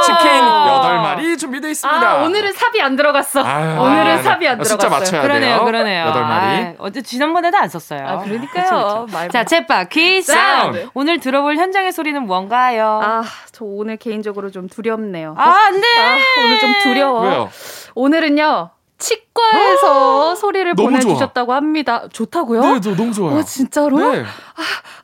치킨 0.04 0.30
8마리 0.42 1.38
준비되어 1.38 1.70
있습니다. 1.70 2.10
아, 2.10 2.22
오늘은 2.24 2.52
삽이 2.52 2.80
안 2.80 2.96
들어갔어. 2.96 3.42
아유, 3.44 3.80
오늘은 3.80 4.06
아, 4.18 4.22
삽이 4.22 4.48
안 4.48 4.58
들어갔어요. 4.58 4.64
숫자 4.64 4.88
맞춰야 4.88 5.22
그러네요, 5.22 5.56
돼요. 5.56 5.64
그러네요. 5.64 6.04
8마리. 6.06 6.20
아, 6.22 6.74
어제 6.78 7.02
지난번에도 7.02 7.56
안 7.58 7.68
썼어요. 7.68 8.06
아, 8.06 8.18
그러니까요. 8.18 8.64
그쵸, 8.64 9.06
그쵸. 9.06 9.28
자, 9.30 9.44
챗바 9.44 10.22
사운드. 10.22 10.88
오늘 10.94 11.18
들어볼 11.20 11.56
현장의 11.56 11.92
소리는 11.92 12.22
뭔가요? 12.26 13.00
아, 13.02 13.22
저 13.52 13.64
오늘 13.64 13.96
개인적으로 13.96 14.50
좀 14.50 14.68
두렵네요. 14.68 15.34
아, 15.38 15.50
안 15.50 15.80
돼! 15.80 15.86
아, 15.98 16.16
오늘 16.44 16.58
좀 16.60 16.74
두려워. 16.82 17.20
왜요? 17.22 17.50
오늘은요. 17.94 18.70
치과에서 18.98 20.34
소리를 20.34 20.74
보내주셨다고 20.74 21.46
좋아. 21.46 21.56
합니다. 21.56 22.04
좋다고요? 22.12 22.60
네, 22.60 22.80
저 22.80 22.94
너무 22.94 23.12
좋아요. 23.14 23.38
어, 23.38 23.42
진짜로? 23.42 23.98
네. 24.12 24.20
아, 24.22 24.62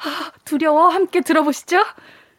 아, 0.09 0.31
두려워. 0.45 0.89
함께 0.89 1.23
들어보시죠. 1.23 1.83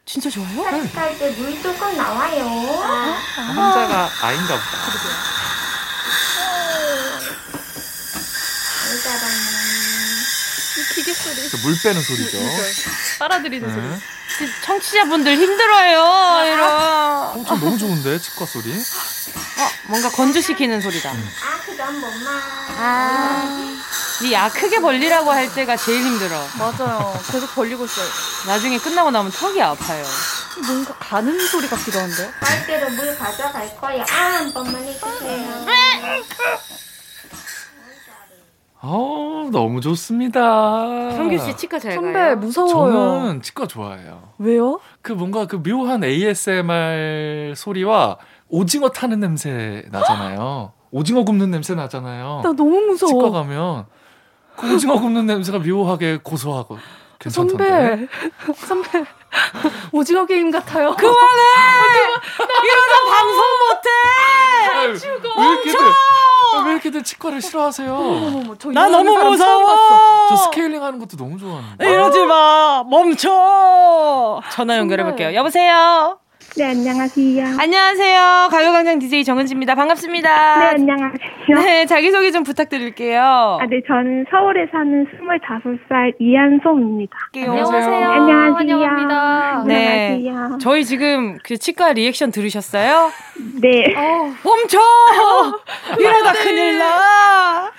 진짜 0.08 0.30
좋아요? 0.30 0.64
따뜻할 0.64 1.18
때물 1.18 1.62
조금 1.62 1.94
나와요. 1.94 2.46
아, 2.82 3.42
혼자가 3.42 4.10
아인가 4.22 4.54
보다. 4.54 4.90
기 4.90 4.98
계 11.50 11.56
소리. 11.56 11.62
물 11.62 11.78
빼는 11.82 12.02
소리죠. 12.02 12.38
빨아들이는 13.18 13.68
네. 13.68 13.98
소리. 14.36 14.50
청취자분들 14.62 15.36
힘들어요. 15.36 16.46
이런. 16.46 16.70
어, 16.70 17.44
저 17.46 17.54
너무 17.56 17.76
좋은데 17.78 18.18
치과 18.20 18.46
소리. 18.46 18.70
어, 18.72 19.70
뭔가 19.88 20.10
건조시키는 20.10 20.80
소리다. 20.80 21.12
음. 21.12 21.30
아, 21.42 21.60
그건. 21.64 22.02
아. 22.78 23.74
이야 24.22 24.48
크게 24.50 24.80
벌리라고 24.80 25.30
할 25.30 25.52
때가 25.54 25.76
제일 25.76 26.02
힘들어. 26.02 26.44
맞아요. 26.58 27.20
계속 27.30 27.54
벌리고 27.54 27.84
있어요. 27.84 28.08
나중에 28.46 28.78
끝나고 28.78 29.10
나면 29.10 29.30
턱이 29.32 29.60
아파요. 29.62 30.04
뭔가 30.66 30.92
가는 30.94 31.46
소리 31.48 31.68
같기도 31.68 32.00
한데. 32.00 32.30
빨대로 32.40 32.90
물 32.90 33.16
가져갈 33.16 33.76
거야. 33.76 34.02
아, 34.02 34.14
한 34.14 34.52
번만 34.52 34.82
해주세요. 34.84 35.66
어, 38.80 39.48
너무 39.52 39.80
좋습니다. 39.80 41.10
성규 41.10 41.38
씨 41.38 41.56
치과 41.56 41.78
잘 41.78 41.94
선배 41.94 42.12
가요? 42.12 42.36
무서워요. 42.36 42.92
저는 42.92 43.42
치과 43.42 43.66
좋아해요. 43.66 44.30
왜요? 44.38 44.78
그 45.02 45.12
뭔가 45.12 45.46
그 45.46 45.60
묘한 45.62 46.04
ASMR 46.04 47.54
소리와 47.56 48.18
오징어 48.48 48.88
타는 48.90 49.18
냄새 49.20 49.84
나잖아요. 49.90 50.72
오징어 50.92 51.24
굽는 51.24 51.50
냄새 51.50 51.74
나잖아요. 51.74 52.40
나 52.44 52.52
너무 52.52 52.80
무서워. 52.80 53.12
치과 53.12 53.30
가면 53.30 53.86
그 54.56 54.74
오징어 54.74 54.98
굽는 55.00 55.26
냄새가 55.26 55.58
묘하게 55.58 56.18
고소하고 56.22 56.78
괜찮던데. 57.18 57.64
선배, 57.68 58.08
선배, 58.54 59.04
오징어 59.92 60.24
게임 60.24 60.50
같아요. 60.52 60.94
그만해! 60.94 61.42
이러다 62.62 62.94
방송 63.12 63.44
못해! 63.66 64.98
죽어! 64.98 65.40
왜 65.40 65.46
이렇게들, 65.48 65.78
왜 66.66 66.72
이렇게들 66.72 67.02
치과를 67.04 67.40
싫어하세요? 67.42 67.94
어머머머, 67.94 68.54
나 68.72 68.88
너무 68.88 69.14
무서워! 69.16 70.26
저 70.28 70.36
스케일링 70.36 70.82
하는 70.82 70.98
것도 70.98 71.16
너무 71.16 71.38
좋아하는데. 71.38 71.90
이러지 71.90 72.24
마! 72.26 72.84
멈춰! 72.88 74.40
전화 74.52 74.76
연결해 74.78 75.04
볼게요. 75.04 75.34
여보세요? 75.34 76.18
네, 76.56 76.64
안녕하세요. 76.64 77.44
안녕하세요. 77.60 78.48
가요광장 78.50 78.98
DJ 78.98 79.22
정은지입니다. 79.22 79.74
반갑습니다. 79.76 80.58
네, 80.58 80.66
안녕하세요. 80.66 81.16
네, 81.54 81.86
자기소개 81.86 82.32
좀 82.32 82.42
부탁드릴게요. 82.42 83.58
아, 83.60 83.66
네, 83.66 83.80
저는 83.86 84.24
서울에 84.30 84.66
사는 84.72 85.06
25살 85.06 86.14
이한송입니다. 86.18 87.16
안녕하세요. 87.36 88.08
안녕하세요. 88.10 88.54
환영합니다. 88.54 89.64
네. 89.68 90.14
안녕하세요. 90.14 90.58
저희 90.58 90.84
지금 90.84 91.38
그 91.44 91.58
치과 91.58 91.92
리액션 91.92 92.32
들으셨어요? 92.32 93.10
네. 93.60 93.94
어, 93.94 94.32
멈춰! 94.42 94.78
이러다 96.00 96.32
큰일 96.32 96.78
나! 96.78 97.70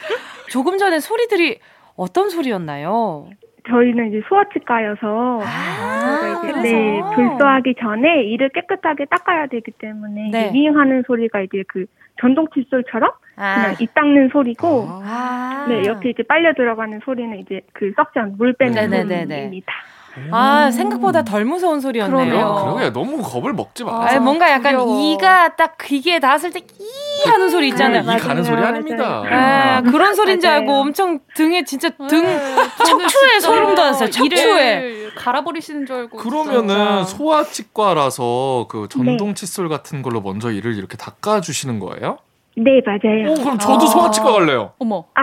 조금 0.49 0.77
전에 0.77 0.99
소리들이 1.01 1.59
어떤 1.97 2.29
소리였나요? 2.29 3.29
저희는 3.67 4.09
이제 4.09 4.21
소아치과여서 4.27 5.41
아, 5.43 6.41
이제 6.43 6.61
네 6.61 7.01
불소하기 7.15 7.75
전에 7.79 8.23
이를 8.23 8.49
깨끗하게 8.49 9.05
닦아야 9.05 9.47
되기 9.47 9.71
때문에 9.71 10.29
네. 10.31 10.51
윙하는 10.53 11.03
소리가 11.07 11.41
이제 11.41 11.63
그 11.67 11.85
전동 12.19 12.47
칫솔처럼 12.53 13.11
아. 13.35 13.55
그냥 13.55 13.75
입 13.79 13.93
닦는 13.93 14.29
소리고 14.29 14.87
아. 14.89 15.65
네 15.67 15.85
옆에 15.85 16.09
이제 16.09 16.23
빨려 16.23 16.53
들어가는 16.53 16.99
소리는 17.03 17.37
이제 17.39 17.61
그 17.73 17.91
썩전 17.95 18.37
물 18.37 18.53
빼는 18.53 18.75
네네네네. 18.75 19.25
소리입니다. 19.25 19.73
아, 20.31 20.71
생각보다 20.71 21.23
덜 21.23 21.45
무서운 21.45 21.79
소리였네요. 21.79 22.17
그러네요. 22.17 22.61
그러게 22.75 22.89
너무 22.91 23.21
겁을 23.21 23.53
먹지 23.53 23.83
마. 23.83 24.05
아, 24.07 24.19
뭔가 24.19 24.49
약간 24.51 24.73
두려워. 24.73 24.99
이가 25.01 25.55
딱 25.55 25.77
귀에 25.83 26.19
닿았을 26.19 26.51
때 26.51 26.59
이 27.25 27.29
하는 27.29 27.49
소리 27.49 27.67
있잖아요. 27.69 28.01
이 28.03 28.05
맞아요, 28.05 28.19
가는 28.19 28.43
소리. 28.45 28.63
아닙니다. 28.63 29.23
아, 29.29 29.81
그런 29.81 30.15
소리인 30.15 30.39
줄. 30.39 30.49
알고 30.49 30.71
엄청 30.73 31.19
등에 31.35 31.65
진짜 31.65 31.89
등 31.89 32.21
네, 32.23 32.39
저는 32.85 33.07
척추에 33.09 33.39
소름 33.41 33.75
돋았어요. 33.75 34.09
척추에. 34.09 35.09
갈아버리시는 35.17 35.85
줄 35.85 35.95
알고. 35.97 36.17
그러면은 36.17 37.03
진짜. 37.05 37.17
소아치과라서 37.17 38.67
그 38.69 38.87
전동 38.89 39.29
네. 39.29 39.33
칫솔 39.33 39.67
같은 39.67 40.01
걸로 40.01 40.21
먼저 40.21 40.49
이를 40.51 40.77
이렇게 40.77 40.95
닦아주시는 40.97 41.79
거예요? 41.79 42.19
네 42.55 42.81
맞아요. 42.85 43.31
오, 43.31 43.35
그럼 43.35 43.57
저도 43.59 43.83
아. 43.85 43.87
소아치과 43.87 44.31
갈래요. 44.31 44.71
어머. 44.79 45.03
아 45.15 45.21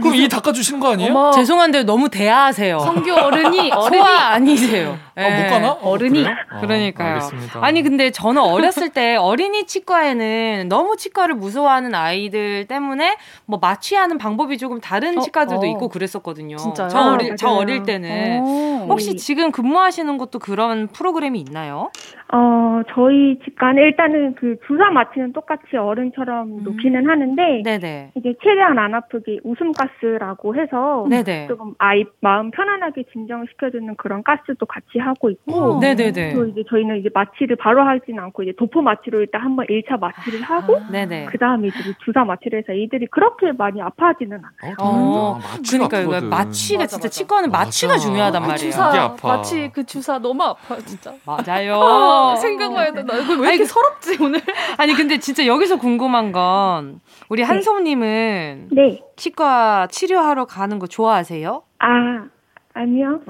그럼 0.00 0.14
이 0.14 0.28
닦아 0.28 0.52
주시는 0.52 0.80
거 0.80 0.92
아니에요? 0.92 1.10
어머. 1.10 1.30
죄송한데 1.32 1.82
너무 1.84 2.08
대하세요. 2.08 2.78
성규 2.80 3.12
어른이 3.12 3.70
어른이 3.72 4.02
소아 4.02 4.18
아니세요. 4.32 4.98
아, 5.14 5.20
못 5.22 5.26
예. 5.28 5.46
가나? 5.50 5.72
어, 5.72 5.90
어른이. 5.90 6.22
그래요? 6.22 6.36
아, 6.50 6.60
그러니까요. 6.60 7.08
알겠습니다. 7.14 7.58
아니 7.64 7.82
근데 7.82 8.10
저는 8.10 8.40
어렸을 8.42 8.88
때 8.90 9.16
어린이 9.16 9.66
치과에는 9.66 10.68
너무 10.68 10.96
치과를 10.96 11.34
무서워하는 11.34 11.94
아이들 11.94 12.66
때문에 12.66 13.16
뭐 13.46 13.58
마취하는 13.60 14.18
방법이 14.18 14.58
조금 14.58 14.80
다른 14.80 15.18
어, 15.18 15.20
치과들도 15.20 15.60
어. 15.62 15.66
있고 15.66 15.88
그랬었거든요. 15.88 16.56
진짜요? 16.56 16.88
저 16.88 17.00
어릴 17.12 17.36
저. 17.36 17.48
어릴 17.50 17.82
때는 17.84 18.40
어. 18.42 18.86
혹시 18.88 19.16
지금 19.16 19.52
근무하시는 19.52 20.16
곳도 20.18 20.38
그런 20.38 20.88
프로그램이 20.88 21.38
있나요? 21.40 21.90
어, 22.34 22.80
저희 22.94 23.38
직관은 23.44 23.82
일단은 23.82 24.34
그 24.36 24.56
주사 24.66 24.90
마취는 24.90 25.34
똑같이 25.34 25.76
어른처럼 25.76 26.62
놓기는 26.64 27.06
하는데, 27.06 27.62
네네. 27.62 28.12
이게 28.14 28.34
최대한 28.42 28.78
안 28.78 28.94
아프게 28.94 29.38
웃음가스라고 29.44 30.56
해서, 30.56 31.06
네네. 31.10 31.48
조금 31.48 31.74
아이 31.78 32.04
마음 32.20 32.50
편안하게 32.50 33.04
진정시켜주는 33.12 33.96
그런 33.96 34.22
가스도 34.22 34.64
같이 34.64 34.98
하고 34.98 35.28
있고, 35.28 35.78
네네네. 35.80 36.32
또 36.32 36.46
이제 36.46 36.64
저희는 36.70 37.00
이제 37.00 37.10
마취를 37.12 37.56
바로 37.56 37.82
하진 37.82 38.18
않고, 38.18 38.44
이제 38.44 38.52
도포 38.58 38.80
마취로 38.80 39.20
일단 39.20 39.42
한번 39.42 39.66
1차 39.66 40.00
마취를 40.00 40.40
하고, 40.40 40.80
네네. 40.90 41.26
그 41.26 41.36
다음에 41.36 41.68
이제 41.68 41.76
주사 42.02 42.24
마취를 42.24 42.60
해서 42.60 42.72
애들이 42.72 43.06
그렇게 43.10 43.52
많이 43.52 43.82
아파하지는 43.82 44.38
않아요. 44.38 44.74
어, 44.80 44.86
어. 44.88 45.34
마취가 45.38 45.88
그러니까 45.88 46.18
이거. 46.18 46.26
마취가 46.28 46.78
맞아, 46.84 46.86
진짜 46.96 47.04
맞아. 47.04 47.08
치과는 47.10 47.50
마취가 47.50 47.92
맞아. 47.92 48.06
중요하단 48.06 48.42
아, 48.42 48.46
말이에요. 48.46 48.70
주사. 48.70 49.16
마치 49.22 49.70
그 49.74 49.84
주사 49.84 50.18
너무 50.18 50.42
아파요 50.42 50.78
진짜. 50.86 51.12
맞아요. 51.26 52.21
어, 52.22 52.36
생각만 52.36 52.86
해도 52.86 53.02
나 53.02 53.18
이거 53.18 53.34
왜 53.34 53.50
이렇게 53.50 53.64
서럽지 53.64 54.16
오늘? 54.20 54.40
아니 54.78 54.94
근데 54.94 55.18
진짜 55.18 55.46
여기서 55.46 55.76
궁금한 55.76 56.32
건 56.32 57.00
우리 57.28 57.42
한솜님은 57.42 58.68
네. 58.72 59.02
치과 59.16 59.86
치료하러 59.90 60.44
가는 60.46 60.78
거 60.78 60.86
좋아하세요? 60.86 61.62
아, 61.78 62.26
아니요. 62.74 63.20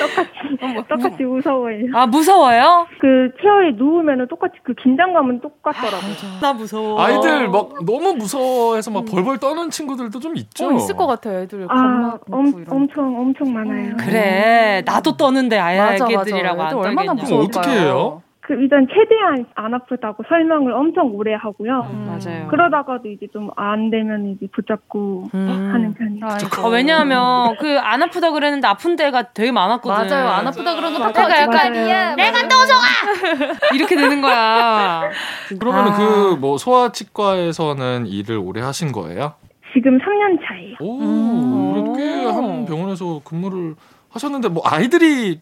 똑같이 0.00 0.86
똑같이 0.88 1.22
무서워요. 1.24 1.84
아 1.94 2.06
무서워요? 2.06 2.86
그 3.00 3.30
체어에 3.40 3.72
누우면은 3.76 4.28
똑같이 4.28 4.54
그 4.62 4.74
긴장감은 4.74 5.40
똑같더라고요. 5.40 5.98
아, 6.36 6.40
나 6.40 6.52
무서워. 6.52 7.00
아이들 7.00 7.48
막 7.48 7.70
너무 7.84 8.12
무서워해서 8.14 8.90
막 8.90 9.04
벌벌 9.06 9.38
떠는 9.38 9.70
친구들도 9.70 10.18
좀 10.20 10.36
있죠. 10.36 10.68
어, 10.68 10.72
있을 10.72 10.94
것 10.96 11.06
같아요, 11.06 11.40
애들. 11.40 11.66
아, 11.70 12.18
엄, 12.30 12.64
청 12.64 12.64
엄청, 12.76 13.18
엄청 13.18 13.52
많아요. 13.52 13.96
그래, 13.96 14.82
나도 14.84 15.16
떠는데 15.16 15.58
아예 15.58 15.94
애기들이라고 15.94 16.62
안 16.62 16.74
얼마나 16.74 17.14
무서워. 17.14 17.44
어떻게 17.44 17.70
해요? 17.70 18.22
그 18.46 18.54
일단 18.54 18.86
최대한 18.88 19.44
안 19.56 19.74
아프다고 19.74 20.22
설명을 20.28 20.72
엄청 20.72 21.06
오래 21.16 21.34
하고요. 21.34 21.84
음. 21.90 22.04
맞아요. 22.06 22.46
그러다가도 22.46 23.08
이제 23.08 23.26
좀 23.32 23.50
안 23.56 23.90
되면 23.90 24.28
이제 24.28 24.46
붙잡고 24.52 25.24
음. 25.34 25.70
하는 25.72 25.94
편이에요. 25.94 26.24
아, 26.24 26.38
어, 26.64 26.68
왜냐하면 26.70 27.56
그 27.56 27.76
안 27.80 28.02
아프다 28.02 28.30
그랬는데 28.30 28.68
아픈 28.68 28.94
데가 28.94 29.32
되게 29.32 29.50
많았거든요. 29.50 30.08
맞아요. 30.08 30.28
안 30.28 30.46
아프다 30.46 30.74
그러면 30.76 31.00
파파가 31.00 31.40
약간 31.40 31.72
맞아요. 31.72 32.14
내가 32.14 32.48
떠져가 32.48 32.80
이렇게 33.74 33.96
되는 33.96 34.20
거야. 34.20 35.10
그러면 35.58 35.88
아. 35.88 35.96
그뭐 35.96 36.56
소아치과에서는 36.58 38.06
일을 38.06 38.36
오래 38.38 38.60
하신 38.60 38.92
거예요? 38.92 39.34
지금 39.74 39.98
3년 39.98 40.38
차예요. 40.46 40.76
오, 40.80 41.00
음. 41.00 41.96
꽤한 41.96 42.64
병원에서 42.66 43.20
근무를 43.24 43.74
하셨는데 44.10 44.48
뭐 44.48 44.62
아이들이 44.64 45.40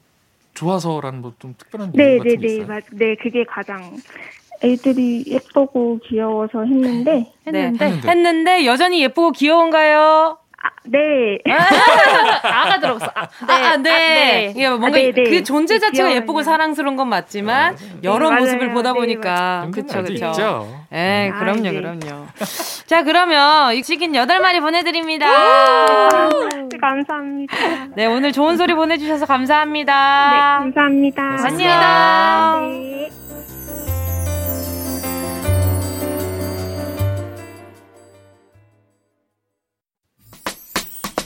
좋아서라는 0.55 1.21
뭐 1.21 1.33
좀 1.39 1.55
특별한 1.59 1.93
네, 1.95 2.15
이유 2.17 2.23
네, 2.23 2.37
네, 2.37 2.47
있어요? 2.55 2.67
맞, 2.67 2.85
네, 2.93 3.15
그게 3.17 3.45
가장 3.45 3.97
애들이 4.63 5.25
예쁘고 5.27 5.99
귀여워서 6.09 6.65
했는데 6.65 7.13
네, 7.13 7.33
했는데 7.47 7.79
네, 7.79 7.85
했는데, 7.87 8.09
했는데 8.09 8.67
여전히 8.67 9.03
예쁘고 9.03 9.33
귀여운가요? 9.33 10.39
네. 10.85 11.39
아가 12.43 12.79
들어갔어. 12.79 13.11
아, 13.15 13.23
아, 13.23 13.47
네. 13.47 13.65
아, 13.65 13.77
네. 13.77 13.91
네. 13.91 14.53
이게 14.55 14.67
아, 14.67 14.71
네. 14.71 14.75
예, 14.75 14.79
뭔가 14.79 14.87
아, 14.89 14.91
네, 14.91 15.13
네. 15.13 15.25
그 15.25 15.43
존재 15.43 15.79
자체가 15.79 16.09
귀여워요. 16.09 16.17
예쁘고 16.17 16.43
사랑스러운 16.43 16.97
건 16.97 17.09
맞지만 17.09 17.77
여러 18.03 18.31
네, 18.31 18.41
모습을 18.41 18.73
보다 18.73 18.93
보니까 18.93 19.69
그렇죠, 19.73 20.03
그렇죠. 20.03 20.85
예, 20.93 21.33
그럼요, 21.39 21.71
그럼요. 21.73 22.27
자, 22.87 23.03
그러면 23.03 23.83
치킨 23.83 24.15
여덟 24.15 24.41
마리 24.41 24.61
보내드립니다. 24.61 25.27
네, 26.71 26.79
감사합니다. 26.81 27.57
네, 27.95 28.07
오늘 28.07 28.33
좋은 28.33 28.57
소리 28.57 28.75
보내주셔서 28.75 29.27
감사합니다. 29.27 30.31
네, 30.31 30.73
감사합니다. 30.73 31.37
안녕. 31.45 33.05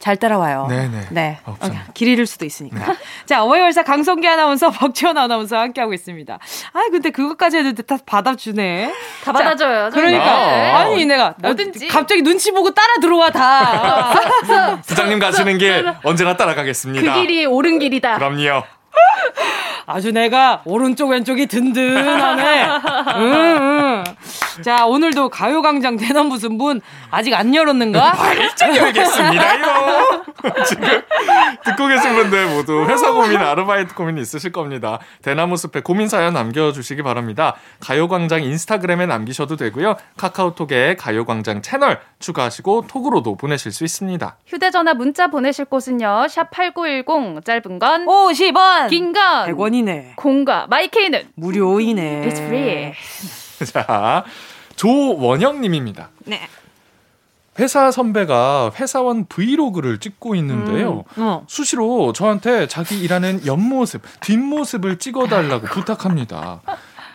잘 0.00 0.16
따라와요. 0.16 0.66
네네. 0.68 0.88
네. 0.88 0.98
네. 1.00 1.06
네. 1.10 1.38
없잖아. 1.44 1.74
어, 1.74 1.92
길 1.92 2.08
잃을 2.08 2.26
수도 2.26 2.46
있으니까. 2.46 2.78
네. 2.78 2.96
자, 3.26 3.44
월요일사 3.44 3.82
강성기 3.82 4.26
아나운서, 4.26 4.70
박지원 4.72 5.18
아나운서 5.18 5.58
함께하고 5.58 5.92
있습니다. 5.92 6.34
아, 6.72 6.80
근데 6.90 7.10
그것까지 7.10 7.58
했는데 7.58 7.82
다 7.82 7.98
받아주네. 8.04 8.94
다 9.22 9.32
받아줘요. 9.32 9.90
자, 9.90 9.94
그러니까. 9.94 10.24
네. 10.24 10.46
네. 10.46 10.70
아니, 10.72 11.04
내가. 11.04 11.34
뭐든지. 11.38 11.88
갑자기 11.88 12.22
눈치 12.22 12.50
보고 12.50 12.70
따라 12.72 12.94
들어와, 13.00 13.30
다. 13.30 14.14
부장님 14.86 15.18
가시는 15.18 15.58
길 15.60 15.92
언제나 16.02 16.34
따라가겠습니다. 16.34 17.14
그 17.14 17.20
길이 17.20 17.44
옳은 17.44 17.78
길이다. 17.78 18.16
그럼요. 18.16 18.64
아주 19.92 20.12
내가 20.12 20.62
오른쪽 20.64 21.10
왼쪽이 21.10 21.46
든든하네. 21.46 22.64
응, 23.16 23.32
응. 23.58 24.04
자 24.62 24.84
오늘도 24.86 25.30
가요광장 25.30 25.96
대나무 25.96 26.38
순분 26.38 26.80
아직 27.10 27.34
안 27.34 27.52
열었는가? 27.54 28.00
활짝 28.10 28.76
열겠습니다요. 28.76 30.24
지금 30.66 31.02
듣고 31.64 31.86
계신 31.88 32.14
분들 32.14 32.46
모두 32.54 32.84
회사 32.86 33.12
고민, 33.12 33.38
아르바이트 33.38 33.94
고민 33.94 34.18
있으실 34.18 34.52
겁니다. 34.52 34.98
대나무 35.22 35.56
숲에 35.56 35.80
고민 35.80 36.08
사연 36.08 36.34
남겨주시기 36.34 37.02
바랍니다. 37.02 37.54
가요광장 37.80 38.42
인스타그램에 38.44 39.06
남기셔도 39.06 39.56
되고요. 39.56 39.96
카카오톡에 40.16 40.96
가요광장 40.96 41.62
채널 41.62 42.00
추가하시고 42.20 42.84
톡으로도 42.86 43.36
보내실 43.36 43.72
수 43.72 43.84
있습니다. 43.84 44.36
휴대전화 44.46 44.94
문자 44.94 45.26
보내실 45.28 45.64
곳은요. 45.64 46.26
샵 46.28 46.50
#8910 46.50 47.44
짧은 47.44 47.78
건 47.78 48.06
50원, 48.06 48.88
긴 48.88 49.12
건 49.12 49.46
100원이 49.46 49.79
네. 49.82 50.12
공과 50.16 50.66
마이케이는 50.68 51.30
무료이네. 51.34 52.28
It's 52.28 52.38
free. 52.38 52.92
자, 53.72 54.24
조원영님입니다. 54.76 56.10
네. 56.24 56.40
회사 57.58 57.90
선배가 57.90 58.72
회사원 58.78 59.26
브이로그를 59.26 59.98
찍고 59.98 60.34
있는데요. 60.36 61.04
음, 61.18 61.22
어. 61.22 61.44
수시로 61.46 62.12
저한테 62.12 62.66
자기 62.68 62.98
일하는 63.00 63.44
옆모습, 63.44 64.02
뒷모습을 64.20 64.98
찍어달라고 64.98 65.66
부탁합니다. 65.66 66.62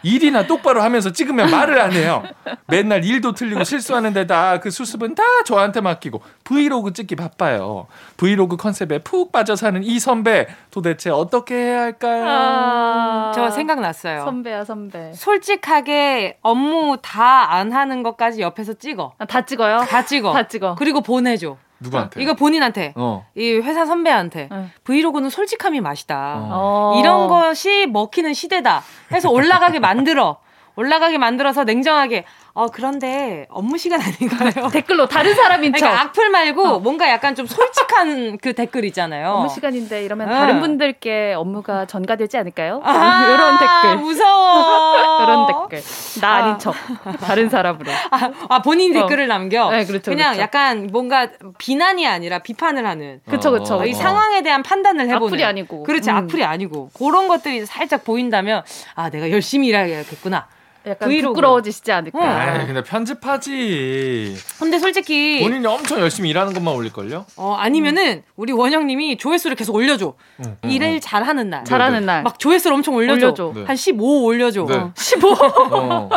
일이나 0.05 0.45
똑바로 0.45 0.81
하면서 0.83 1.11
찍으면 1.11 1.49
말을 1.49 1.81
안 1.81 1.91
해요. 1.91 2.23
맨날 2.67 3.03
일도 3.03 3.33
틀리고 3.33 3.63
실수하는 3.63 4.13
데다 4.13 4.59
그 4.59 4.69
수습은 4.69 5.15
다 5.15 5.23
저한테 5.45 5.81
맡기고 5.81 6.21
브이로그 6.43 6.93
찍기 6.93 7.15
바빠요. 7.15 7.87
브이로그 8.17 8.55
컨셉에 8.57 8.99
푹 8.99 9.31
빠져 9.31 9.55
사는 9.55 9.83
이 9.83 9.99
선배 9.99 10.47
도대체 10.69 11.09
어떻게 11.09 11.55
해야 11.55 11.81
할까요? 11.81 12.23
아, 12.27 13.31
저 13.33 13.49
생각났어요. 13.49 14.23
선배야 14.25 14.63
선배. 14.63 15.11
솔직하게 15.13 16.37
업무 16.41 16.97
다 17.01 17.35
안 17.55 17.71
하는 17.71 18.03
것까지 18.03 18.41
옆에서 18.41 18.73
찍어. 18.73 19.13
아, 19.17 19.25
다 19.25 19.45
찍어요? 19.45 19.79
다 19.87 20.03
찍어. 20.05 20.33
다 20.33 20.47
찍어. 20.47 20.75
그리고 20.75 21.01
보내줘. 21.01 21.57
누구한테? 21.79 22.21
이거 22.21 22.33
본인한테. 22.35 22.93
어. 22.95 23.25
이 23.35 23.53
회사 23.53 23.85
선배한테. 23.85 24.49
네. 24.51 24.69
브이로그는 24.83 25.29
솔직함이 25.29 25.81
맛이다. 25.81 26.37
어. 26.51 26.95
이런 26.99 27.27
것이 27.27 27.87
먹히는 27.87 28.33
시대다. 28.33 28.83
해서 29.11 29.29
올라가게 29.29 29.79
만들어. 29.79 30.37
올라가게 30.75 31.17
만들어서 31.17 31.63
냉정하게. 31.63 32.25
어, 32.57 32.67
그런데 32.67 33.45
업무 33.49 33.77
시간 33.77 33.99
아닌가요? 34.01 34.69
댓글로 34.71 35.07
다른 35.09 35.35
사람인 35.35 35.73
척. 35.73 35.79
그러니까 35.79 36.01
악플 36.03 36.29
말고 36.29 36.79
뭔가 36.79 37.09
약간 37.09 37.35
좀 37.35 37.45
솔직한 37.45 38.37
그 38.41 38.53
댓글 38.53 38.85
있잖아요. 38.85 39.31
업무 39.31 39.49
시간인데 39.49 40.05
이러면 40.05 40.29
응. 40.29 40.33
다른 40.33 40.61
분들께 40.61 41.33
업무가 41.33 41.85
전가되지 41.85 42.37
않을까요? 42.37 42.79
아, 42.85 43.25
이런 43.27 43.59
댓글. 43.59 43.97
무서워. 43.97 45.21
이런 45.21 45.47
댓글. 45.47 45.83
나 46.21 46.35
아닌 46.35 46.57
척. 46.57 46.73
다른 47.19 47.49
사람으로. 47.49 47.91
아, 48.11 48.31
아, 48.47 48.61
본인 48.61 48.95
어. 48.95 49.01
댓글을 49.01 49.27
남겨. 49.27 49.69
네, 49.71 49.83
그렇죠, 49.83 50.11
그냥 50.11 50.27
그렇죠. 50.35 50.41
약간 50.41 50.87
뭔가 50.93 51.27
비난이 51.57 52.07
아니라 52.07 52.39
비판을 52.39 52.85
하는. 52.85 53.19
그쵸, 53.29 53.51
그쵸. 53.51 53.79
어. 53.79 53.85
이 53.85 53.93
상황에 53.93 54.41
대한 54.43 54.63
판단을 54.63 55.09
해보는. 55.09 55.25
악플이 55.27 55.43
아니고. 55.43 55.83
그렇지, 55.83 56.09
음. 56.09 56.15
악플이 56.15 56.45
아니고. 56.45 56.91
그런 56.97 57.27
것들이 57.27 57.65
살짝 57.65 58.05
보인다면, 58.05 58.63
아, 58.95 59.09
내가 59.09 59.29
열심히 59.29 59.67
일해야겠구나. 59.67 60.47
약간 60.87 61.09
브이로그. 61.09 61.33
부끄러워지시지 61.33 61.91
않을까. 61.91 62.19
응. 62.19 62.25
아이, 62.27 62.65
근데 62.65 62.83
편집하지. 62.83 64.35
근데 64.59 64.79
솔직히, 64.79 65.39
본인이 65.43 65.65
엄청 65.65 65.99
열심히 65.99 66.29
일하는 66.29 66.53
것만 66.53 66.73
올릴걸요? 66.73 67.25
어, 67.37 67.55
아니면은, 67.57 68.23
우리 68.35 68.51
원영님이 68.53 69.17
조회수를 69.17 69.55
계속 69.55 69.75
올려줘. 69.75 70.13
응, 70.45 70.57
일을 70.69 70.99
잘하는 71.01 71.49
날. 71.49 71.63
잘하는 71.65 72.05
날. 72.05 72.23
막 72.23 72.37
조회수를 72.39 72.75
엄청 72.75 72.95
올려줘. 72.95 73.25
올려줘. 73.27 73.51
네. 73.55 73.65
한15 73.65 74.23
올려줘. 74.23 74.65
네. 74.67 74.75
어, 74.75 74.91
15? 74.95 75.29
어. 75.71 76.09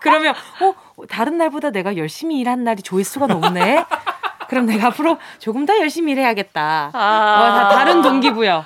그러면, 0.00 0.34
어, 0.60 0.74
다른 1.08 1.36
날보다 1.38 1.70
내가 1.70 1.96
열심히 1.96 2.38
일한 2.38 2.64
날이 2.64 2.82
조회수가 2.82 3.26
높네? 3.26 3.84
그럼 4.48 4.66
내가 4.66 4.88
앞으로 4.88 5.18
조금 5.40 5.66
더 5.66 5.76
열심히 5.78 6.12
일해야겠다. 6.12 6.90
아. 6.92 6.98
어, 6.98 7.58
다 7.58 7.68
다른 7.70 8.00
동기부여. 8.02 8.64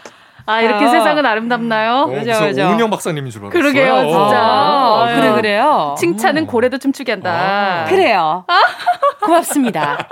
아 0.51 0.61
이렇게 0.61 0.85
아. 0.85 0.91
세상은 0.91 1.25
아름답나요? 1.25 1.93
어, 2.03 2.07
그죠 2.07 2.33
그죠. 2.41 2.63
오은영 2.69 2.91
박사님인 2.91 3.31
줄 3.31 3.43
알았어요. 3.43 3.61
그러게요, 3.61 4.01
진짜. 4.03 4.39
아, 4.39 5.05
아, 5.05 5.15
그래 5.15 5.33
그래요. 5.33 5.95
칭찬은 5.99 6.47
고래도 6.47 6.79
춤추게 6.79 7.13
한다. 7.13 7.31
아. 7.33 7.85
그래요. 7.89 8.45
고맙습니다. 9.23 10.09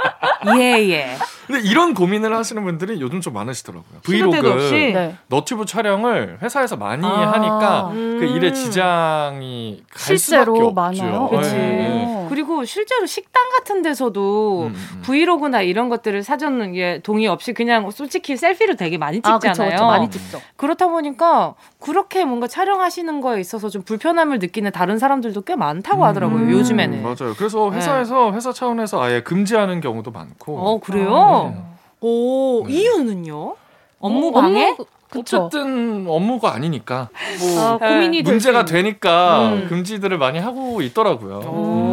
예 0.59 0.89
예. 0.91 1.17
근데 1.47 1.67
이런 1.67 1.95
고민을 1.95 2.37
하시는 2.37 2.63
분들이 2.63 3.01
요즘 3.01 3.23
좀 3.23 3.33
많으시더라고요. 3.33 4.01
브이로그 4.03 4.69
네. 4.71 5.17
너튜브 5.29 5.65
촬영을 5.65 6.39
회사에서 6.43 6.77
많이 6.77 7.07
아, 7.07 7.33
하니까 7.33 7.89
음. 7.93 8.19
그 8.21 8.27
일의 8.27 8.55
지장이 8.55 9.83
갈 9.91 10.19
실제로 10.19 10.73
많아요. 10.73 11.29
그렇지. 11.29 11.55
네. 11.55 12.27
그리고 12.29 12.65
실제로 12.67 13.07
식당 13.07 13.49
같은 13.51 13.81
데서도 13.81 14.69
음, 14.69 14.75
음. 14.75 15.03
브이로그나 15.03 15.63
이런 15.63 15.89
것들을 15.89 16.23
사전 16.23 16.73
게 16.75 17.01
동의 17.03 17.27
없이 17.27 17.55
그냥 17.55 17.91
솔직히 17.91 18.37
셀피를 18.37 18.77
되게 18.77 18.99
많이 18.99 19.17
찍잖아요. 19.17 19.37
아, 19.37 19.39
그쵸, 19.39 19.65
그쵸. 19.65 19.87
많이 19.87 20.11
찍 20.11 20.28
죠. 20.31 20.41
그렇다 20.57 20.89
보니까 20.89 21.55
그렇게 21.81 22.25
뭔가 22.25 22.47
촬영하시는 22.47 23.21
거에 23.21 23.41
있어서 23.41 23.69
좀 23.69 23.83
불편함을 23.83 24.39
느끼는 24.39 24.73
다른 24.73 24.99
사람들도 24.99 25.43
꽤 25.43 25.57
많다고 25.57 26.05
하더라고요. 26.05 26.39
음. 26.39 26.51
요즘에는. 26.51 27.03
맞아요. 27.03 27.35
그래서 27.37 27.71
네. 27.71 27.77
회사에서 27.77 28.31
네. 28.31 28.37
회사 28.37 28.53
차원에서 28.53 29.03
아예 29.03 29.23
금지하는 29.23 29.81
경우도 29.81 30.11
많고. 30.11 30.59
어 30.59 30.81
그래요? 30.81 31.55
네. 31.55 31.63
오 32.01 32.65
네. 32.67 32.73
이유는요? 32.75 33.57
업무 34.01 34.33
방해? 34.33 34.71
업무, 34.71 34.87
그쵸? 35.11 35.45
어쨌든 35.45 36.07
업무가 36.09 36.53
아니니까 36.53 37.09
뭐 37.41 37.61
아, 37.61 37.79
고민이 37.79 38.23
문제가 38.23 38.65
되니까 38.65 39.49
음. 39.53 39.67
금지들을 39.69 40.19
많이 40.19 40.39
하고 40.39 40.83
있더라고요. 40.83 41.41
음. 41.41 41.88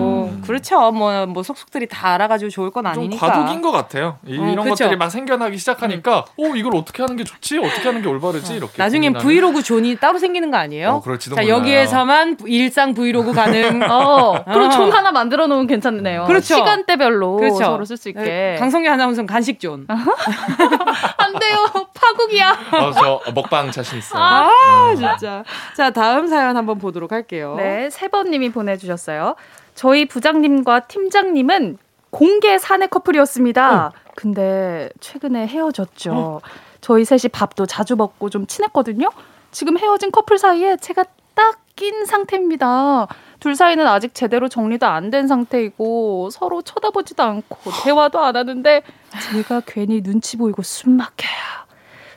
그렇죠. 0.47 0.91
뭐, 0.91 1.25
뭐 1.25 1.43
속속들이 1.43 1.87
다 1.87 2.13
알아가지고 2.13 2.49
좋을 2.49 2.71
건 2.71 2.85
아니니까. 2.85 3.27
과도기인 3.27 3.61
것 3.61 3.71
같아요. 3.71 4.17
이, 4.25 4.37
음, 4.37 4.55
런 4.55 4.67
것들이 4.69 4.95
막 4.95 5.09
생겨나기 5.09 5.57
시작하니까, 5.57 6.25
음. 6.39 6.45
어 6.45 6.55
이걸 6.55 6.75
어떻게 6.75 7.01
하는 7.03 7.15
게 7.15 7.23
좋지? 7.23 7.59
어떻게 7.59 7.83
하는 7.83 8.01
게 8.01 8.07
올바르지? 8.07 8.53
어. 8.53 8.55
이렇게. 8.55 8.73
나중엔 8.77 9.13
브이로그 9.13 9.63
존이 9.63 9.97
따로 9.97 10.17
생기는 10.17 10.51
거 10.51 10.57
아니에요? 10.57 10.89
어, 10.89 11.01
그렇지도 11.01 11.35
자 11.35 11.47
여기에서만 11.47 12.37
일상 12.45 12.93
브이로그 12.93 13.31
가능. 13.33 13.81
어, 13.89 14.43
그럼 14.45 14.69
존 14.71 14.91
하나 14.91 15.11
만들어 15.11 15.47
놓으면 15.47 15.67
괜찮네요. 15.67 16.25
그렇죠. 16.25 16.55
시간대별로 16.55 17.37
그렇죠. 17.37 17.57
서로 17.57 17.85
쓸 17.85 17.97
수 17.97 18.09
있게. 18.09 18.21
네, 18.21 18.55
강성규 18.59 18.87
아나운서 18.87 19.25
간식 19.25 19.59
존. 19.59 19.85
안 19.89 21.39
돼요. 21.39 21.65
파국이야. 21.93 22.51
어, 22.73 22.91
저 22.91 23.21
먹방 23.33 23.71
자신 23.71 23.97
있어요. 23.99 24.21
아, 24.21 24.91
음. 24.91 24.95
진짜. 24.95 25.43
자, 25.75 25.89
다음 25.91 26.27
사연 26.27 26.55
한번 26.55 26.77
보도록 26.77 27.11
할게요. 27.11 27.55
네, 27.57 27.89
세번님이 27.89 28.51
보내주셨어요. 28.51 29.35
저희 29.75 30.05
부장님과 30.07 30.81
팀장님은 30.87 31.77
공개 32.09 32.57
사내 32.57 32.87
커플이었습니다. 32.87 33.85
어. 33.87 33.91
근데 34.15 34.89
최근에 35.01 35.47
헤어졌죠. 35.47 36.11
어. 36.13 36.39
저희 36.81 37.03
셋이 37.05 37.29
밥도 37.31 37.65
자주 37.65 37.95
먹고 37.95 38.29
좀 38.29 38.47
친했거든요. 38.47 39.09
지금 39.51 39.77
헤어진 39.77 40.11
커플 40.11 40.37
사이에 40.37 40.77
제가 40.77 41.03
딱 41.35 41.59
낀 41.75 42.05
상태입니다. 42.05 43.05
둘 43.41 43.53
사이는 43.53 43.85
아직 43.85 44.13
제대로 44.15 44.47
정리도 44.47 44.87
안 44.87 45.09
된 45.11 45.27
상태이고 45.27 46.29
서로 46.29 46.61
쳐다보지도 46.61 47.21
않고 47.21 47.69
대화도 47.83 48.17
안 48.21 48.37
하는데 48.37 48.81
제가 49.33 49.61
괜히 49.65 50.01
눈치 50.01 50.37
보이고 50.37 50.61
숨 50.63 50.95
막혀요. 50.95 51.64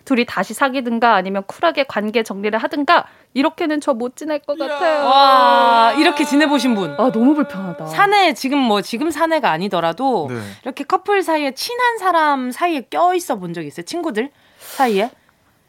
둘이 0.09 0.25
다시 0.25 0.55
사귀든가 0.55 1.15
아니면 1.17 1.43
쿨하게 1.47 1.85
관계 1.85 2.23
정리를 2.23 2.59
하든가 2.59 3.05
이렇게는 3.35 3.83
저 3.83 3.93
못 3.93 4.17
지낼 4.17 4.39
것 4.39 4.57
같아요. 4.59 5.05
와 5.05 5.93
이렇게 5.99 6.25
지내보신 6.25 6.75
분. 6.75 6.93
아 6.99 7.13
너무 7.13 7.35
불편하다. 7.35 7.85
사내 7.87 8.33
지금 8.33 8.59
뭐 8.59 8.81
지금 8.81 9.11
사내가 9.11 9.51
아니더라도 9.51 10.29
네. 10.31 10.41
이렇게 10.65 10.85
커플 10.85 11.23
사이에 11.23 11.51
친한 11.53 11.99
사람 11.99 12.51
사이에 12.51 12.87
껴 12.89 13.13
있어 13.15 13.37
본 13.37 13.53
적 13.53 13.63
있어요? 13.67 13.85
친구들 13.85 14.31
사이에 14.59 15.11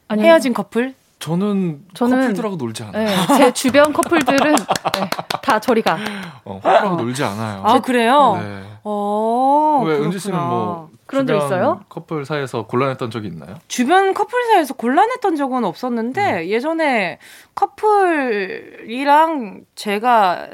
아니, 0.08 0.22
헤어진 0.22 0.54
커플? 0.54 0.94
저는, 1.18 1.82
저는 1.92 2.20
커플들하고 2.22 2.56
놀지 2.56 2.82
않아요. 2.84 3.06
네, 3.06 3.36
제 3.36 3.52
주변 3.52 3.92
커플들은 3.92 4.54
네, 4.56 5.10
다 5.42 5.60
저리 5.60 5.82
가. 5.82 5.98
어, 6.44 6.60
커플하고 6.62 6.96
놀지 6.96 7.22
않아요. 7.24 7.62
아 7.62 7.78
그래요? 7.80 8.38
네. 8.42 8.62
어, 8.84 9.82
왜 9.86 9.96
은지 9.98 10.18
씨는 10.18 10.38
뭐 10.38 10.88
그런 11.10 11.26
적 11.26 11.36
있어요? 11.36 11.84
커플 11.88 12.24
사이에서 12.24 12.66
곤란했던 12.66 13.10
적이 13.10 13.26
있나요? 13.28 13.56
주변 13.66 14.14
커플 14.14 14.40
사이에서 14.52 14.74
곤란했던 14.74 15.34
적은 15.34 15.64
없었는데 15.64 16.44
음. 16.44 16.48
예전에 16.48 17.18
커플이랑 17.56 19.64
제가 19.74 20.46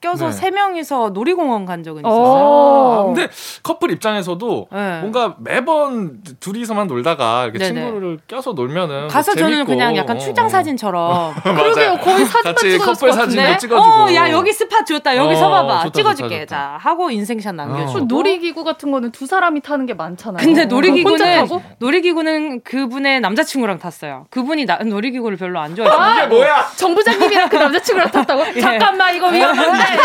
껴서 0.00 0.26
네. 0.26 0.32
세 0.32 0.50
명이서 0.50 1.10
놀이공원 1.10 1.64
간 1.64 1.82
적은 1.82 2.02
있었어요. 2.02 2.26
아, 2.26 3.04
근데 3.06 3.28
커플 3.62 3.90
입장에서도 3.90 4.68
네. 4.70 5.00
뭔가 5.00 5.36
매번 5.38 6.20
둘이서만 6.38 6.86
놀다가 6.86 7.44
이렇게 7.44 7.58
친구를 7.58 8.18
껴서 8.28 8.52
놀면은 8.52 9.08
가서 9.08 9.32
뭐 9.32 9.42
저는 9.42 9.64
그냥 9.64 9.96
약간 9.96 10.18
출장 10.18 10.48
사진처럼 10.48 11.34
그러게요 11.42 11.96
거의 11.98 12.24
사진만 12.24 12.78
커플 12.78 13.12
사진도 13.12 13.56
찍어주고 13.58 13.90
어, 13.90 14.14
야 14.14 14.30
여기 14.30 14.52
스팟 14.52 14.84
좋다 14.84 15.16
여기 15.16 15.34
어, 15.34 15.36
서봐봐 15.36 15.82
좋다, 15.84 15.92
찍어줄게 15.92 16.40
좋다, 16.40 16.56
좋다. 16.56 16.78
자 16.78 16.78
하고 16.80 17.10
인생샷 17.10 17.54
남겨주고 17.54 17.98
어. 17.98 18.02
놀이기구 18.02 18.64
같은 18.64 18.90
거는 18.90 19.12
두 19.12 19.26
사람이 19.26 19.60
타는 19.62 19.86
게 19.86 19.94
많잖아요. 19.94 20.44
근데 20.44 20.66
놀이기구는 20.66 21.48
놀이기구는 21.78 22.62
그분의 22.62 23.20
남자친구랑 23.20 23.78
탔어요. 23.78 24.26
그분이 24.30 24.66
나, 24.66 24.76
놀이기구를 24.76 25.36
별로 25.36 25.58
안 25.60 25.74
좋아해서 25.74 25.96
아, 25.98 26.18
이게 26.18 26.26
뭐야? 26.26 26.66
정부장님이랑 26.76 27.48
그 27.48 27.56
남자친구랑 27.56 28.10
탔다고? 28.10 28.44
예. 28.56 28.60
잠깐만 28.60 29.14
이거 29.14 29.28
위험한데 29.28 29.95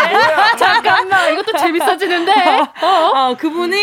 잠깐만 0.57 1.33
이것도 1.33 1.57
재밌어지는데. 1.57 2.31
어? 2.81 3.11
어, 3.13 3.35
그분이 3.37 3.77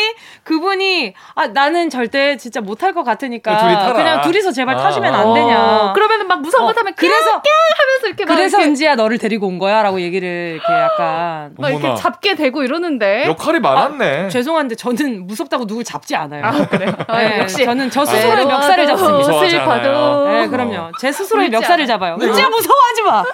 그분이 0.45 1.15
아 1.35 1.47
나는 1.49 1.91
절대 1.91 2.37
진짜 2.37 2.61
못할 2.61 2.95
것 2.95 3.05
같으니까 3.05 3.59
둘이 3.59 3.95
그냥 3.95 4.23
둘이서 4.23 4.53
제발 4.53 4.77
아, 4.77 4.83
타시면 4.83 5.15
안 5.15 5.35
되냐. 5.35 5.59
어. 5.61 5.93
그러면은 5.93 6.27
막 6.27 6.41
무서운 6.41 6.65
거 6.65 6.71
어, 6.71 6.73
타면 6.73 6.95
그래서 6.97 7.43
깨 7.43 7.51
하면서 7.79 8.07
이렇게 8.07 8.25
그래서 8.25 8.59
은지야 8.61 8.95
너를 8.95 9.19
데리고 9.19 9.47
온 9.47 9.59
거야라고 9.59 10.01
얘기를 10.01 10.59
이렇게 10.61 10.73
약간 10.73 11.55
막 11.59 11.71
이렇게 11.71 11.95
잡게 11.95 12.35
되고 12.35 12.63
이러는데 12.63 13.27
역할이 13.27 13.61
많았네. 13.61 14.25
아, 14.27 14.29
죄송한데 14.29 14.77
저는 14.77 15.27
무섭다고 15.27 15.67
누굴 15.67 15.85
잡지 15.85 16.17
않아요. 16.17 16.45
아, 16.45 16.67
그래요? 16.67 16.93
네, 17.09 17.39
역시 17.41 17.65
저는 17.65 17.91
저 17.91 18.05
스스로의 18.05 18.37
네, 18.39 18.45
멱살을 18.47 18.87
잡습니다. 18.87 19.49
슬퍼도. 19.49 20.29
네, 20.33 20.49
그럼요. 20.49 20.93
제 21.01 21.13
스스로의 21.13 21.51
멱살을 21.51 21.87
잡아요. 21.87 22.17
은지야 22.21 22.49
무서워하지 22.49 23.03
마. 23.03 23.25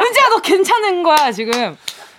은지야 0.00 0.28
너 0.30 0.40
괜찮은 0.40 1.02
거야 1.02 1.32
지금. 1.32 1.76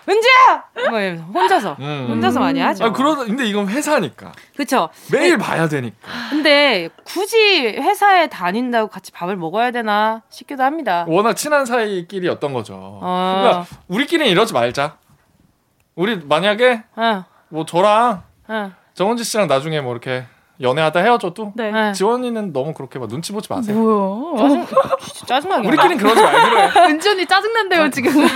은지야! 0.10 0.64
뭐 0.90 1.00
혼자서 1.42 1.76
음. 1.80 2.08
혼자서 2.10 2.40
많이 2.40 2.62
하죠. 2.62 2.86
아, 2.86 2.92
그러 2.94 3.16
근데 3.16 3.46
이건 3.46 3.68
회사니까. 3.68 4.32
그렇죠. 4.56 4.90
매일 5.12 5.38
네. 5.38 5.38
봐야 5.38 5.68
되니까. 5.68 5.98
근데 6.30 6.90
굳이 7.04 7.68
회사에 7.68 8.28
다닌다고 8.28 8.88
같이 8.88 9.12
밥을 9.12 9.36
먹어야 9.36 9.72
되나 9.72 10.22
싶기도 10.30 10.64
합니다. 10.64 11.04
워낙 11.10 11.34
친한 11.34 11.66
사이끼리였던 11.66 12.54
거죠. 12.54 12.76
어. 12.78 13.42
그러니까 13.42 13.66
우리끼리는 13.90 14.32
이러지 14.32 14.54
말자. 14.54 14.98
우리 15.96 16.16
만약에 16.16 16.84
어. 16.96 17.26
뭐 17.50 17.66
저랑 17.66 18.24
어. 18.48 18.72
정은지 18.94 19.26
씨랑 19.26 19.48
나중에 19.48 19.82
뭐 19.82 19.92
이렇게 19.92 20.24
연애하다 20.60 21.02
헤어져도 21.02 21.52
네. 21.56 21.72
네. 21.72 21.92
지원이는 21.94 22.52
너무 22.52 22.74
그렇게 22.74 22.98
막 22.98 23.08
눈치 23.08 23.32
보지 23.32 23.48
마세요. 23.52 23.78
뭐야? 23.78 24.38
짜증, 24.42 24.66
짜증 25.28 25.50
나게. 25.50 25.68
우리끼리는 25.68 25.98
그러지 25.98 26.22
말기로 26.22 26.60
해. 26.60 26.70
은지 26.90 27.10
언니 27.10 27.26
짜증난대요 27.28 27.90
지금. 27.92 28.12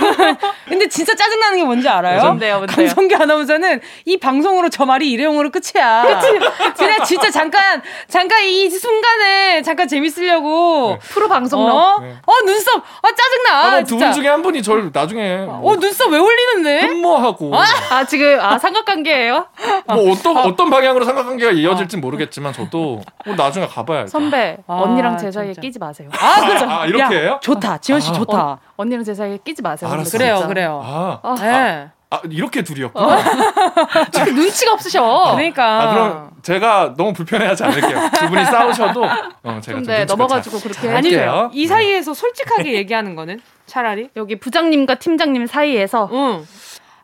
근데 0.68 0.88
진짜 0.88 1.14
짜증나는 1.16 1.58
게 1.58 1.64
뭔지 1.64 1.88
알아요? 1.88 2.22
뭔데요, 2.22 2.58
뭔데요? 2.58 2.76
강성기 2.76 3.14
아나운서는 3.16 3.80
이 4.04 4.16
방송으로 4.18 4.68
저 4.68 4.86
말이 4.86 5.10
일회용으로 5.10 5.50
끝이야. 5.50 6.20
그치? 6.20 6.38
그냥 6.76 7.04
진짜 7.04 7.30
잠깐 7.30 7.82
잠깐 8.06 8.44
이 8.44 8.70
순간에 8.70 9.62
잠깐 9.62 9.88
재밌으려고 9.88 10.98
네. 11.00 11.08
프로 11.08 11.28
방송로. 11.28 11.74
어? 11.74 11.98
네. 12.00 12.14
어 12.24 12.32
눈썹. 12.46 12.76
아 12.76 13.08
짜증나. 13.08 13.76
아, 13.78 13.82
두분 13.84 14.12
중에 14.12 14.28
한 14.28 14.42
분이 14.42 14.62
저를 14.62 14.90
나중에 14.92 15.46
어 15.48 15.74
눈썹 15.80 16.10
왜 16.10 16.18
올리는데? 16.18 16.86
흠모하고. 16.86 17.52
아, 17.56 17.64
아 17.90 18.04
지금 18.04 18.38
아 18.40 18.58
삼각관계예요? 18.58 19.46
뭐 19.88 20.12
어떤 20.12 20.36
어. 20.36 20.40
어떤 20.42 20.70
방향으로 20.70 21.04
삼각관계가 21.04 21.50
이어질지 21.50 21.96
모르. 21.96 22.11
모르겠지만 22.12 22.52
저도 22.52 23.02
뭐 23.24 23.34
나중에 23.34 23.66
가봐야죠. 23.66 24.08
선배 24.08 24.58
아, 24.66 24.74
언니랑 24.74 25.18
제 25.18 25.30
사이에 25.30 25.54
끼지 25.54 25.78
마세요. 25.78 26.08
아, 26.12 26.40
그렇죠. 26.46 26.66
아, 26.68 26.86
이렇게 26.86 27.22
해요? 27.22 27.40
좋다. 27.42 27.78
지원 27.78 28.00
씨 28.00 28.10
아, 28.10 28.12
좋다. 28.12 28.44
어, 28.44 28.58
언니랑 28.76 29.04
제 29.04 29.14
사이에 29.14 29.38
끼지 29.44 29.62
마세요. 29.62 29.90
알았어. 29.90 30.16
그래요, 30.16 30.34
진짜. 30.36 30.48
그래요. 30.48 30.80
아, 30.84 31.20
아, 31.22 31.34
네. 31.36 31.88
아, 32.10 32.20
이렇게 32.28 32.62
둘이었구나. 32.62 33.06
어? 33.06 33.16
눈치가 34.34 34.74
없으셔. 34.74 35.32
그러니까. 35.34 35.82
아, 35.82 35.94
그럼 35.94 36.30
제가 36.42 36.94
너무 36.96 37.12
불편해하지 37.14 37.64
않을게요. 37.64 38.10
두 38.18 38.28
분이 38.28 38.44
싸우셔도 38.44 39.04
어, 39.42 39.60
제가 39.62 39.80
네, 39.80 40.04
넘어가지고 40.04 40.58
그렇게 40.60 40.88
할게요. 40.88 41.50
이 41.54 41.66
사이에서 41.66 42.12
솔직하게 42.12 42.74
얘기하는 42.74 43.14
거는 43.14 43.40
차라리 43.64 44.10
여기 44.16 44.38
부장님과 44.38 44.96
팀장님 44.96 45.46
사이에서 45.46 46.10
응. 46.12 46.46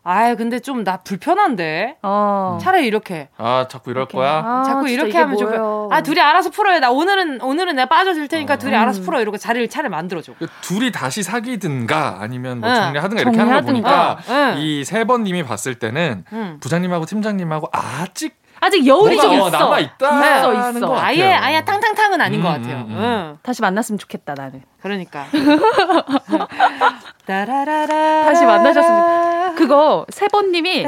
아 0.08 0.34
근데 0.34 0.58
좀 0.60 0.84
나 0.84 0.96
불편한데. 0.98 1.96
어. 2.02 2.58
차라리 2.62 2.86
이렇게. 2.86 3.28
아 3.36 3.66
자꾸 3.68 3.90
이럴 3.90 4.02
이렇게. 4.02 4.16
거야? 4.16 4.42
아, 4.44 4.62
자꾸 4.64 4.88
이렇게 4.88 5.18
하면 5.18 5.36
좋고. 5.36 5.90
아 5.92 6.02
둘이 6.02 6.20
알아서 6.20 6.50
풀어요. 6.50 6.78
나 6.80 6.90
오늘은 6.90 7.42
오늘은 7.42 7.76
내가 7.76 7.88
빠져줄 7.88 8.28
테니까 8.28 8.54
어. 8.54 8.56
둘이 8.58 8.74
알아서 8.74 9.02
풀어 9.02 9.20
이러고 9.20 9.36
자리를 9.38 9.68
차를 9.68 9.90
만들어줘. 9.90 10.32
그 10.38 10.46
둘이 10.62 10.92
다시 10.92 11.22
사귀든가 11.22 12.18
아니면 12.20 12.60
뭐 12.60 12.70
응. 12.70 12.74
정리하든가 12.74 13.22
이렇게 13.22 13.38
하는 13.38 13.52
거 13.54 13.60
보니까 13.62 14.18
응. 14.28 14.54
이세 14.58 15.04
번님이 15.04 15.42
봤을 15.44 15.74
때는 15.74 16.24
응. 16.32 16.58
부장님하고 16.60 17.04
팀장님하고 17.04 17.68
아직 17.72 18.36
아직 18.60 18.84
여운이 18.86 19.16
좀 19.20 19.32
있어. 19.34 19.50
남아 19.50 19.78
있다. 19.78 20.20
네. 20.20 20.38
있어 20.38 20.70
있어. 20.78 20.96
아예 20.98 21.22
아예 21.32 21.64
탕탕탕은 21.64 22.20
아닌 22.20 22.40
음, 22.40 22.42
것 22.42 22.48
같아요. 22.50 22.76
음, 22.78 22.86
음. 22.90 22.96
응. 22.98 23.38
다시 23.42 23.62
만났으면 23.62 23.98
좋겠다 23.98 24.34
나는. 24.34 24.62
그러니까. 24.80 25.26
다시 27.26 28.44
만나셨으면 28.44 29.54
그거 29.56 30.06
세번님이 30.10 30.86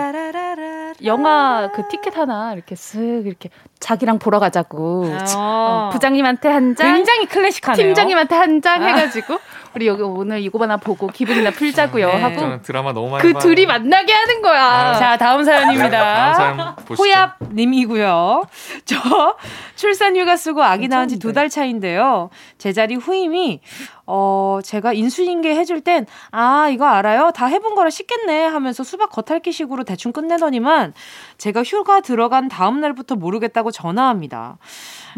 영화 1.04 1.70
그 1.74 1.88
티켓 1.88 2.16
하나 2.16 2.52
이렇게 2.54 2.74
쓱 2.74 3.26
이렇게 3.26 3.50
자기랑 3.78 4.18
보러 4.18 4.38
가자고 4.38 5.06
어. 5.06 5.18
어, 5.36 5.90
부장님한테 5.92 6.48
한 6.48 6.74
장, 6.76 6.94
굉장히 6.94 7.26
클래식하네요. 7.26 7.86
팀장님한테 7.86 8.34
한장 8.36 8.82
아. 8.82 8.86
해가지고 8.86 9.38
우리 9.74 9.86
여기 9.86 10.02
오늘 10.02 10.40
이거 10.40 10.58
하나 10.62 10.76
보고 10.76 11.06
기분이나 11.06 11.50
풀자고요 11.52 12.06
네. 12.08 12.20
하고 12.20 12.60
드라마 12.62 12.92
너무 12.92 13.08
많이 13.10 13.22
그 13.22 13.32
봐요. 13.32 13.40
둘이 13.40 13.66
만나게 13.66 14.12
하는 14.12 14.42
거야. 14.42 14.62
아. 14.64 14.94
자 14.94 15.16
다음 15.16 15.42
사연입니다. 15.44 16.76
호얍님이고요. 16.86 18.46
저 18.84 19.36
출산 19.76 20.16
휴가 20.16 20.36
쓰고 20.36 20.62
아기 20.62 20.88
낳은 20.88 21.08
지 21.08 21.18
두 21.18 21.32
달 21.32 21.48
차인데요. 21.48 22.28
제자리 22.58 22.96
후임이 22.96 23.60
어, 24.06 24.58
제가 24.64 24.92
인수인계 24.92 25.54
해줄 25.54 25.80
땐, 25.80 26.06
아, 26.30 26.68
이거 26.68 26.86
알아요? 26.86 27.30
다 27.34 27.46
해본 27.46 27.74
거라 27.74 27.90
쉽겠네 27.90 28.46
하면서 28.46 28.82
수박 28.82 29.10
겉핥기 29.10 29.52
식으로 29.52 29.84
대충 29.84 30.12
끝내더니만, 30.12 30.94
제가 31.38 31.62
휴가 31.62 32.00
들어간 32.00 32.48
다음날부터 32.48 33.14
모르겠다고 33.16 33.70
전화합니다. 33.70 34.58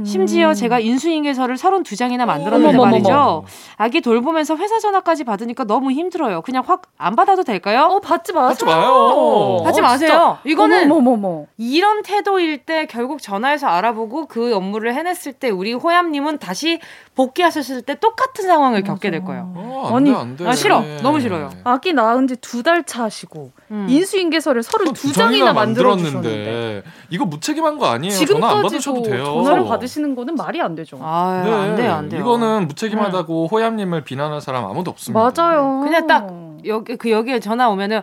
심지어 0.04 0.50
음. 0.50 0.54
제가 0.54 0.78
인수인계서를 0.80 1.56
32장이나 1.56 2.24
만들었는데 2.24 2.76
어머머머머. 2.78 2.90
말이죠. 2.90 3.44
아기 3.76 4.00
돌보면서 4.00 4.56
회사 4.56 4.78
전화까지 4.78 5.24
받으니까 5.24 5.64
너무 5.64 5.90
힘들어요. 5.92 6.40
그냥 6.42 6.62
확 6.66 6.82
안 6.98 7.16
받아도 7.16 7.42
될까요? 7.42 7.88
어, 7.90 8.00
받지 8.00 8.32
마세요. 8.32 8.48
받지 8.48 8.64
마요. 8.64 9.60
받지 9.64 9.80
어, 9.80 9.82
마세요. 9.82 10.38
이거는 10.44 10.84
어머머머. 10.90 11.46
이런 11.58 12.02
태도일 12.02 12.58
때 12.58 12.86
결국 12.86 13.20
전화해서 13.20 13.66
알아보고 13.66 14.26
그 14.26 14.54
업무를 14.54 14.94
해냈을 14.94 15.32
때 15.32 15.50
우리 15.50 15.72
호얌님은 15.72 16.38
다시 16.38 16.78
복귀하셨을 17.14 17.82
때 17.82 17.94
똑같은 17.96 18.46
상황을 18.46 18.82
겪게 18.82 19.10
될 19.10 19.22
거예요. 19.22 19.52
어, 19.54 19.88
안 19.90 19.96
아니, 19.96 20.10
돼, 20.10 20.16
안 20.16 20.36
돼. 20.36 20.48
아, 20.48 20.52
싫어. 20.54 20.82
너무 21.02 21.20
싫어요. 21.20 21.50
아기 21.64 21.92
낳은 21.92 22.26
지 22.26 22.36
두 22.36 22.62
달 22.62 22.84
차시고 22.84 23.50
음. 23.70 23.86
인수인계서를 23.88 24.62
32장이나 24.62 25.52
만들었는데 25.52 26.82
이거 27.10 27.24
무책임한 27.26 27.78
거 27.78 27.86
아니에요. 27.86 28.12
전화 28.26 28.50
안 28.52 28.62
받으셔도 28.62 29.02
돼요. 29.02 29.24
전화를 29.24 29.64
받으시는 29.64 30.14
거는 30.14 30.34
말이 30.36 30.60
안 30.62 30.74
되죠. 30.74 30.98
아, 31.02 31.42
네. 31.44 31.52
안 31.52 31.76
돼요, 31.76 31.92
안 31.92 32.08
돼요. 32.08 32.20
이거는 32.20 32.66
무책임하다고 32.68 33.42
네. 33.42 33.48
호얌님을 33.56 34.04
비난할 34.04 34.40
사람 34.40 34.64
아무도 34.64 34.90
없습니다. 34.92 35.20
맞아요. 35.34 35.80
그냥 35.84 36.06
딱 36.06 36.28
여기 36.64 36.96
그 36.96 37.10
여기에 37.10 37.40
전화 37.40 37.68
오면은 37.68 38.00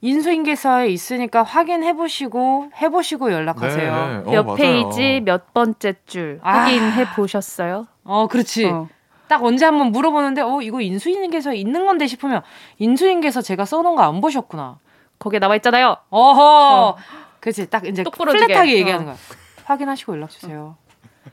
인수인계서에 0.00 0.88
있으니까 0.88 1.42
확인해 1.42 1.92
보시고 1.94 2.68
해 2.80 2.88
보시고 2.88 3.32
연락하세요. 3.32 3.92
네, 3.92 4.08
네. 4.08 4.16
어, 4.26 4.30
몇 4.30 4.42
맞아요. 4.44 4.56
페이지 4.56 5.20
몇 5.24 5.52
번째 5.52 5.94
줄 6.06 6.38
아. 6.42 6.58
확인해 6.60 7.04
보셨어요? 7.16 7.86
어, 8.08 8.26
그렇지. 8.26 8.64
어. 8.66 8.88
딱 9.28 9.44
언제 9.44 9.66
한번 9.66 9.92
물어보는데 9.92 10.40
어 10.40 10.62
이거 10.62 10.80
인수인계서 10.80 11.52
있는 11.52 11.84
건데 11.84 12.06
싶으면 12.06 12.40
인수인계서 12.78 13.42
제가 13.42 13.66
써놓은 13.66 13.94
거 13.94 14.02
안 14.02 14.20
보셨구나. 14.22 14.78
거기에 15.18 15.38
나와 15.38 15.54
있잖아요. 15.56 15.96
어허. 16.08 16.40
어. 16.42 16.96
그렇지. 17.40 17.68
딱 17.68 17.84
이제 17.86 18.02
플랫하게 18.02 18.78
얘기하는 18.78 19.02
어. 19.06 19.10
거야. 19.10 19.16
확인하시고 19.64 20.14
연락 20.14 20.30
주세요. 20.30 20.76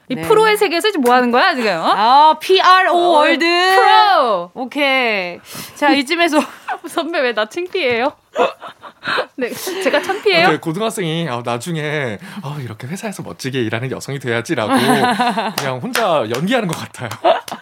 이 0.09 0.15
네. 0.15 0.21
프로의 0.21 0.57
세계에서 0.57 0.89
지금 0.91 1.01
뭐 1.01 1.13
하는 1.13 1.31
거야, 1.31 1.55
지금? 1.55 1.71
어? 1.71 1.93
아, 1.95 2.37
PRO 2.39 2.91
어, 2.93 3.09
월드. 3.19 3.45
프로! 3.45 4.51
오케이. 4.53 5.39
자, 5.75 5.91
이쯤에서. 5.91 6.39
선배 6.87 7.19
왜 7.19 7.33
나 7.33 7.45
창피해요? 7.47 8.11
네, 9.37 9.49
제가 9.49 10.01
창피해요? 10.01 10.49
네, 10.49 10.57
고등학생이 10.57 11.27
아, 11.29 11.41
나중에 11.43 12.17
어, 12.43 12.57
이렇게 12.59 12.85
회사에서 12.87 13.23
멋지게 13.23 13.61
일하는 13.63 13.89
여성이 13.91 14.19
돼야지라고 14.19 14.71
그냥 15.57 15.79
혼자 15.81 16.25
연기하는 16.29 16.67
것 16.67 16.77
같아요. 16.77 17.09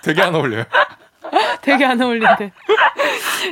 되게 0.04 0.22
안 0.22 0.36
어울려요. 0.36 0.64
되게 1.62 1.86
안 1.86 2.02
어울린데. 2.02 2.52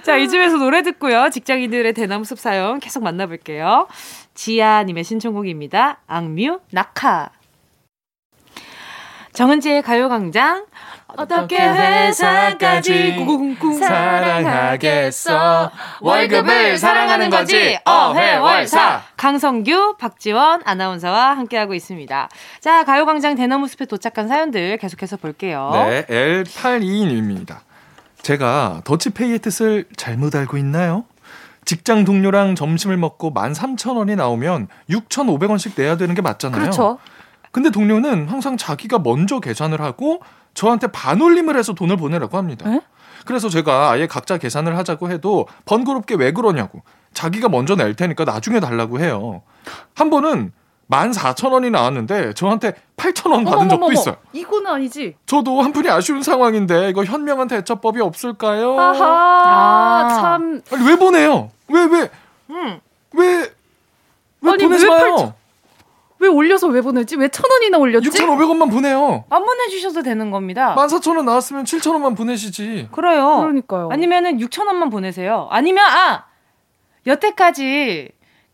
자, 0.03 0.17
이쯤에서 0.17 0.57
노래 0.57 0.82
듣고요. 0.84 1.29
직장인들의 1.29 1.93
대나무 1.93 2.25
숲 2.25 2.38
사연 2.39 2.79
계속 2.79 3.03
만나볼게요. 3.03 3.88
지아님의 4.34 5.03
신청곡입니다. 5.03 5.99
악뮤, 6.07 6.59
낙하. 6.71 7.29
정은지의 9.34 9.82
가요광장. 9.82 10.65
어떻게 11.17 11.57
회사까지 11.57 13.25
사랑하겠어? 13.77 15.71
월급을 15.99 16.77
사랑하는 16.77 17.29
거지? 17.29 17.77
어회월사. 17.84 19.01
강성규 19.17 19.97
박지원 19.99 20.61
아나운서와 20.63 21.36
함께하고 21.36 21.73
있습니다. 21.73 22.29
자 22.61 22.84
가요광장 22.86 23.36
대나무 23.36 23.67
숲에 23.67 23.86
도착한 23.86 24.29
사연들 24.29 24.77
계속해서 24.77 25.17
볼게요. 25.17 25.71
네 25.73 26.05
L82님입니다. 26.05 27.57
제가 28.21 28.82
더치페이의 28.86 29.39
뜻을 29.39 29.86
잘못 29.97 30.36
알고 30.36 30.57
있나요? 30.57 31.03
직장 31.65 32.05
동료랑 32.05 32.55
점심을 32.55 32.97
먹고 32.97 33.34
13,000원이 33.34 34.15
나오면 34.15 34.67
6,500원씩 34.89 35.73
내야 35.75 35.97
되는 35.97 36.15
게 36.15 36.21
맞잖아요. 36.21 36.59
그렇죠 36.59 36.99
근데 37.52 37.70
동료는 37.70 38.28
항상 38.28 38.58
자기가 38.58 38.99
먼저 38.99 39.39
계산을 39.39 39.82
하고 39.82 40.22
저한테 40.54 40.88
반올림을 40.88 41.58
해서 41.58 41.74
돈을 41.74 41.97
보내라고 41.97 42.38
합니다. 42.38 42.70
에? 42.72 42.82
그래서 43.26 43.49
제가 43.49 43.91
아예 43.91 44.08
각자 44.08 44.38
계산을 44.38 44.78
하자고 44.78 45.12
해도 45.12 45.47
번거롭게 45.66 46.16
왜 46.16 46.32
그러냐고. 46.32 46.82
자기가 47.14 47.49
먼저 47.49 47.76
낼 47.76 47.93
테니까 47.95 48.24
나중에 48.26 48.60
달라고 48.60 48.99
해요. 48.99 49.43
한 49.95 50.10
번은 50.10 50.54
14,000원이 50.89 51.72
나왔는데 51.72 52.34
저한테 52.34 52.74
8,000원 52.97 53.45
받은 53.45 53.70
적도. 53.70 53.91
있어요. 53.93 54.16
이거는 54.34 54.68
아니지. 54.72 55.16
저도 55.26 55.62
한푼이 55.62 55.89
아쉬운 55.89 56.22
상황인데 56.22 56.89
이거 56.89 57.06
현명한 57.06 57.47
대처법이 57.47 58.02
없을까요? 58.02 58.78
아하, 58.80 59.06
아. 59.06 60.10
참. 60.10 60.62
아니, 60.74 60.88
왜 60.88 60.95
보내요? 60.97 61.52
왜, 61.70 61.84
왜? 61.86 62.10
음. 62.49 62.80
왜, 63.14 63.49
왜 64.41 64.52
아니, 64.52 64.64
보내지 64.64 64.84
왜 64.86 64.89
마요? 64.89 65.34
8, 66.22 66.28
왜 66.28 66.28
올려서 66.28 66.67
왜 66.67 66.82
보내지? 66.82 67.15
왜 67.17 67.28
천 67.30 67.49
원이나 67.49 67.78
올렸지? 67.78 68.09
6,500원만 68.09 68.69
보내요. 68.72 69.26
안 69.30 69.43
보내주셔도 69.45 70.03
되는 70.03 70.30
겁니다. 70.32 70.76
14,000원 70.78 71.24
나왔으면 71.26 71.63
7,000원만 71.65 72.15
보내시지. 72.15 72.88
그래요. 72.91 73.38
그러니까요. 73.41 73.89
아니면은 73.91 74.38
6,000원만 74.38 74.91
보내세요. 74.91 75.47
아니면, 75.51 75.86
아! 75.86 76.26
여태까지 77.07 78.09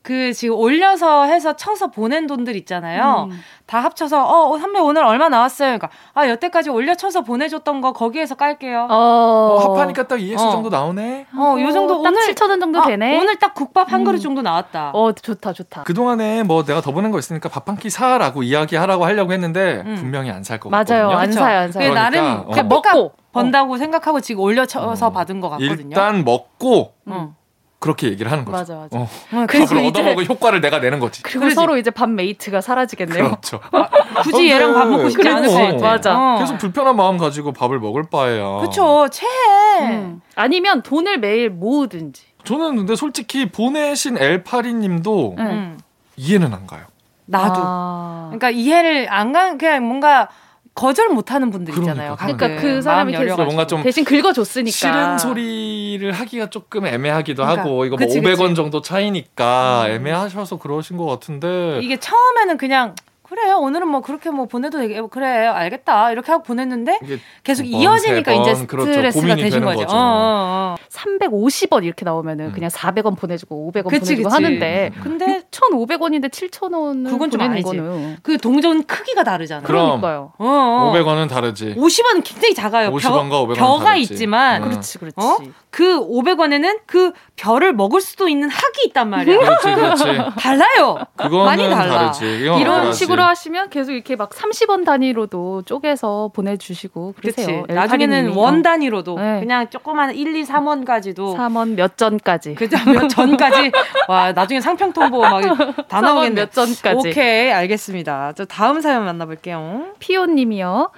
그 0.07 0.31
지금 0.31 0.55
올려서 0.55 1.25
해서 1.25 1.57
쳐서 1.57 1.87
보낸 1.87 2.27
돈들 2.27 2.55
있잖아요. 2.55 3.27
음. 3.29 3.41
다 3.65 3.81
합쳐서 3.81 4.23
어 4.25 4.57
선배 4.57 4.79
오늘 4.79 5.03
얼마 5.03 5.27
나왔어요. 5.27 5.67
그러니까 5.77 5.89
아 6.13 6.29
여태까지 6.29 6.69
올려 6.69 6.95
쳐서 6.95 7.23
보내줬던 7.23 7.81
거 7.81 7.91
거기에서 7.91 8.35
깔게요. 8.35 8.87
어, 8.89 8.95
어 8.95 9.57
합하니까 9.73 10.07
딱 10.07 10.21
ES 10.21 10.41
어. 10.41 10.51
정도 10.51 10.69
나오네. 10.69 11.25
어요 11.37 11.71
정도 11.73 12.01
딱 12.03 12.09
오늘 12.09 12.21
7천 12.21 12.49
원 12.49 12.61
정도 12.61 12.79
아, 12.79 12.85
되네. 12.87 13.19
오늘 13.19 13.35
딱 13.35 13.53
국밥 13.53 13.91
한 13.91 13.99
음. 13.99 14.05
그릇 14.05 14.19
정도 14.19 14.41
나왔다. 14.41 14.91
어 14.93 15.11
좋다 15.11 15.51
좋다. 15.51 15.83
그 15.83 15.93
동안에 15.93 16.43
뭐 16.43 16.63
내가 16.63 16.79
더 16.79 16.93
보낸 16.93 17.11
거 17.11 17.19
있으니까 17.19 17.49
밥 17.49 17.67
한 17.67 17.77
끼 17.77 17.89
사라고 17.89 18.43
이야기하라고 18.43 19.03
하려고 19.03 19.33
했는데 19.33 19.83
음. 19.85 19.95
분명히 19.95 20.29
안 20.31 20.41
살 20.45 20.57
거 20.61 20.69
같거든요. 20.69 21.07
맞아요 21.09 21.17
안 21.19 21.31
사요 21.33 21.59
안 21.59 21.71
사요. 21.73 21.91
그러니까 21.91 22.01
나름 22.09 22.43
어. 22.47 22.63
먹고 22.63 23.11
번다고 23.33 23.75
생각하고 23.75 24.21
지금 24.21 24.43
올려 24.43 24.65
쳐서 24.65 25.07
어. 25.07 25.09
받은 25.11 25.41
거 25.41 25.49
같거든요. 25.49 25.89
일단 25.89 26.23
먹고 26.23 26.93
음. 27.07 27.35
그렇게 27.79 28.07
얘기를 28.07 28.31
하는 28.31 28.43
거죠. 28.43 28.57
맞아, 28.57 28.75
맞아. 28.75 28.97
어. 28.97 29.07
밥을 29.47 29.85
얻어먹을 29.85 30.27
효과를 30.27 30.61
내가 30.61 30.79
내는 30.79 30.99
거지. 30.99 31.21
그리고 31.21 31.41
그러지. 31.41 31.55
서로 31.55 31.77
이제 31.77 31.91
밥 31.91 32.09
mate가 32.09 32.61
사라지겠네요. 32.61 33.23
그렇죠. 33.25 33.59
아, 33.71 34.21
굳이 34.23 34.51
아, 34.51 34.55
얘랑 34.55 34.73
밥 34.73 34.87
먹고 34.87 35.09
싶지 35.09 35.27
않을 35.27 35.47
것 35.47 35.53
같아. 35.53 35.77
맞아. 35.81 36.17
어. 36.17 36.39
계속 36.39 36.57
불편한 36.57 36.95
마음 36.95 37.17
가지고 37.17 37.53
밥을 37.53 37.79
먹을 37.79 38.03
바에야. 38.09 38.57
그렇죠. 38.59 39.07
체해. 39.11 39.91
음. 39.91 40.21
아니면 40.35 40.81
돈을 40.81 41.19
매일 41.19 41.49
모으든지. 41.51 42.23
저는 42.43 42.77
근데 42.77 42.95
솔직히 42.95 43.49
보내신 43.51 44.17
엘파리님도 44.17 45.35
음. 45.37 45.79
이해는 46.15 46.53
안 46.53 46.65
가요. 46.65 46.81
나도. 47.25 47.55
아. 47.57 48.25
그러니까 48.29 48.49
이해를 48.49 49.07
안 49.11 49.33
가, 49.33 49.55
그냥 49.57 49.85
뭔가 49.85 50.29
거절 50.77 51.09
못하는 51.09 51.49
분들 51.49 51.75
있잖아요. 51.79 52.15
그러니까, 52.17 52.47
그러니까 52.47 52.61
그 52.61 52.81
사람이 52.83 53.11
계속 53.11 53.43
뭔가 53.43 53.65
좀그 53.65 53.83
대신 53.83 54.05
긁어줬으니까 54.05 54.71
싫은 54.71 55.17
소리를 55.17 56.11
하기가 56.11 56.51
조금 56.51 56.85
애매하기도 56.85 57.41
그러니까, 57.41 57.63
하고 57.63 57.85
이거 57.85 57.97
뭐 57.97 58.05
그치, 58.05 58.21
500원 58.21 58.37
그치. 58.37 58.55
정도 58.55 58.81
차이니까 58.81 59.85
음. 59.87 59.91
애매하셔서 59.91 60.59
그러신 60.59 60.97
것 60.97 61.07
같은데 61.07 61.79
이게 61.81 61.97
처음에는 61.97 62.57
그냥 62.57 62.93
그래 63.29 63.51
오늘은 63.51 63.87
뭐 63.89 64.01
그렇게 64.01 64.29
뭐 64.29 64.45
보내도 64.45 64.79
되게 64.79 65.01
그래 65.09 65.27
알겠다 65.47 66.11
이렇게 66.11 66.31
하고 66.31 66.43
보냈는데 66.43 66.99
계속 67.43 67.63
이어지니까 67.65 68.33
번, 68.33 68.41
이제 68.41 68.65
그렇죠. 68.65 68.91
스트레스가 68.91 69.35
되신 69.35 69.63
거죠. 69.65 69.79
거죠. 69.81 69.95
어, 69.95 69.99
어, 69.99 70.75
어. 70.75 70.75
350원 70.89 71.83
이렇게 71.83 72.05
나오면은 72.05 72.45
음. 72.47 72.51
그냥 72.53 72.69
400원 72.69 73.17
보내주고 73.17 73.71
500원 73.71 73.89
그치, 73.89 74.15
보내주고 74.15 74.29
그치. 74.29 74.33
하는데 74.33 74.91
음. 74.95 75.01
근데 75.03 75.41
1,500원인데 75.51 76.29
7,000원 76.29 77.09
그건 77.09 77.29
좀 77.31 77.41
아니지. 77.41 77.63
거는. 77.63 78.17
그 78.23 78.37
동전 78.37 78.83
크기가 78.85 79.23
다르잖아요. 79.23 79.65
그러니까요. 79.67 80.33
어, 80.37 80.45
어. 80.47 80.93
500원은 80.93 81.29
다르지. 81.29 81.75
50원은 81.75 82.23
굉장히 82.23 82.53
작아요. 82.53 82.91
50원과 82.91 83.29
500원 83.31 83.55
벼가 83.55 83.83
다르지. 83.85 84.13
있지만 84.13 84.63
음. 84.63 84.69
그렇지 84.69 84.97
그렇지. 84.99 85.15
어? 85.17 85.37
그 85.69 85.99
500원에는 85.99 86.79
그 86.85 87.11
별을 87.35 87.73
먹을 87.73 88.01
수도 88.01 88.27
있는 88.27 88.49
학이 88.49 88.87
있단 88.87 89.09
말이야. 89.09 89.37
그렇지, 89.37 89.75
그렇지. 89.75 90.03
달라요. 90.39 90.97
그거는 91.15 91.45
많이 91.45 91.69
달라. 91.69 92.11
다르지. 92.11 92.25
이런 92.25 92.81
다르지. 92.81 92.99
식으로 93.17 93.23
하시면 93.23 93.69
계속 93.69 93.91
이렇게 93.91 94.15
막 94.15 94.29
30원 94.29 94.85
단위로도 94.85 95.63
쪼개서 95.63 96.31
보내주시고 96.33 97.15
그러세요. 97.19 97.65
네, 97.67 97.73
나중에는 97.73 98.33
원 98.35 98.61
단위로도 98.61 99.15
네. 99.19 99.39
그냥 99.39 99.69
조그만 99.69 100.15
1, 100.15 100.35
2, 100.35 100.43
3원까지도 100.43 101.35
3원 101.35 101.75
몇 101.75 101.97
전까지. 101.97 102.55
그죠? 102.55 102.77
몇 102.85 103.07
전까지. 103.09 103.71
와, 104.07 104.31
나중에 104.31 104.61
상평 104.61 104.93
통보 104.93 105.19
막 105.21 105.41
다 105.89 106.01
나오겠네. 106.01 106.41
몇 106.41 106.51
전까지. 106.51 107.09
오케이, 107.09 107.51
알겠습니다. 107.51 108.33
저 108.35 108.45
다음 108.45 108.79
사연 108.79 109.03
만나볼게요. 109.05 109.87
피오님이요. 109.99 110.91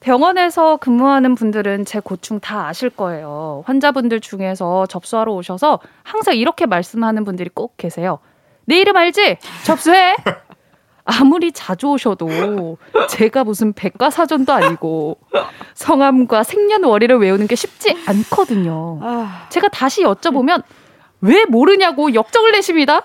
병원에서 0.00 0.78
근무하는 0.78 1.36
분들은 1.36 1.84
제 1.84 2.00
고충 2.00 2.40
다 2.40 2.66
아실 2.66 2.90
거예요. 2.90 3.62
환자분들 3.66 4.20
중에서 4.20 4.86
접수하러 4.86 5.32
오셔서 5.32 5.78
항상 6.02 6.34
이렇게 6.34 6.66
말씀하는 6.66 7.24
분들이 7.24 7.48
꼭 7.54 7.76
계세요. 7.76 8.18
내 8.64 8.80
이름 8.80 8.96
알지? 8.96 9.38
접수해! 9.64 10.14
아무리 11.04 11.52
자주 11.52 11.88
오셔도 11.88 12.78
제가 13.08 13.44
무슨 13.44 13.72
백과사전도 13.72 14.52
아니고 14.52 15.18
성함과 15.74 16.42
생년월일을 16.44 17.18
외우는 17.18 17.46
게 17.46 17.56
쉽지 17.56 17.96
않거든요. 18.06 18.98
아. 19.02 19.46
제가 19.48 19.68
다시 19.68 20.02
여쭤보면 20.02 20.62
왜 21.24 21.44
모르냐고 21.44 22.12
역정을 22.14 22.50
내십니다. 22.50 23.02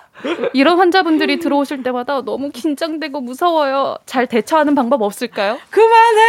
이런 0.53 0.80
환자분들이 0.80 1.38
들어오실 1.38 1.84
때마다 1.84 2.22
너무 2.24 2.49
긴장되고 2.49 3.22
무서워요. 3.22 3.95
잘 4.07 4.26
대처하는 4.26 4.74
방법 4.74 5.03
없을까요? 5.03 5.59
그만해! 5.70 6.22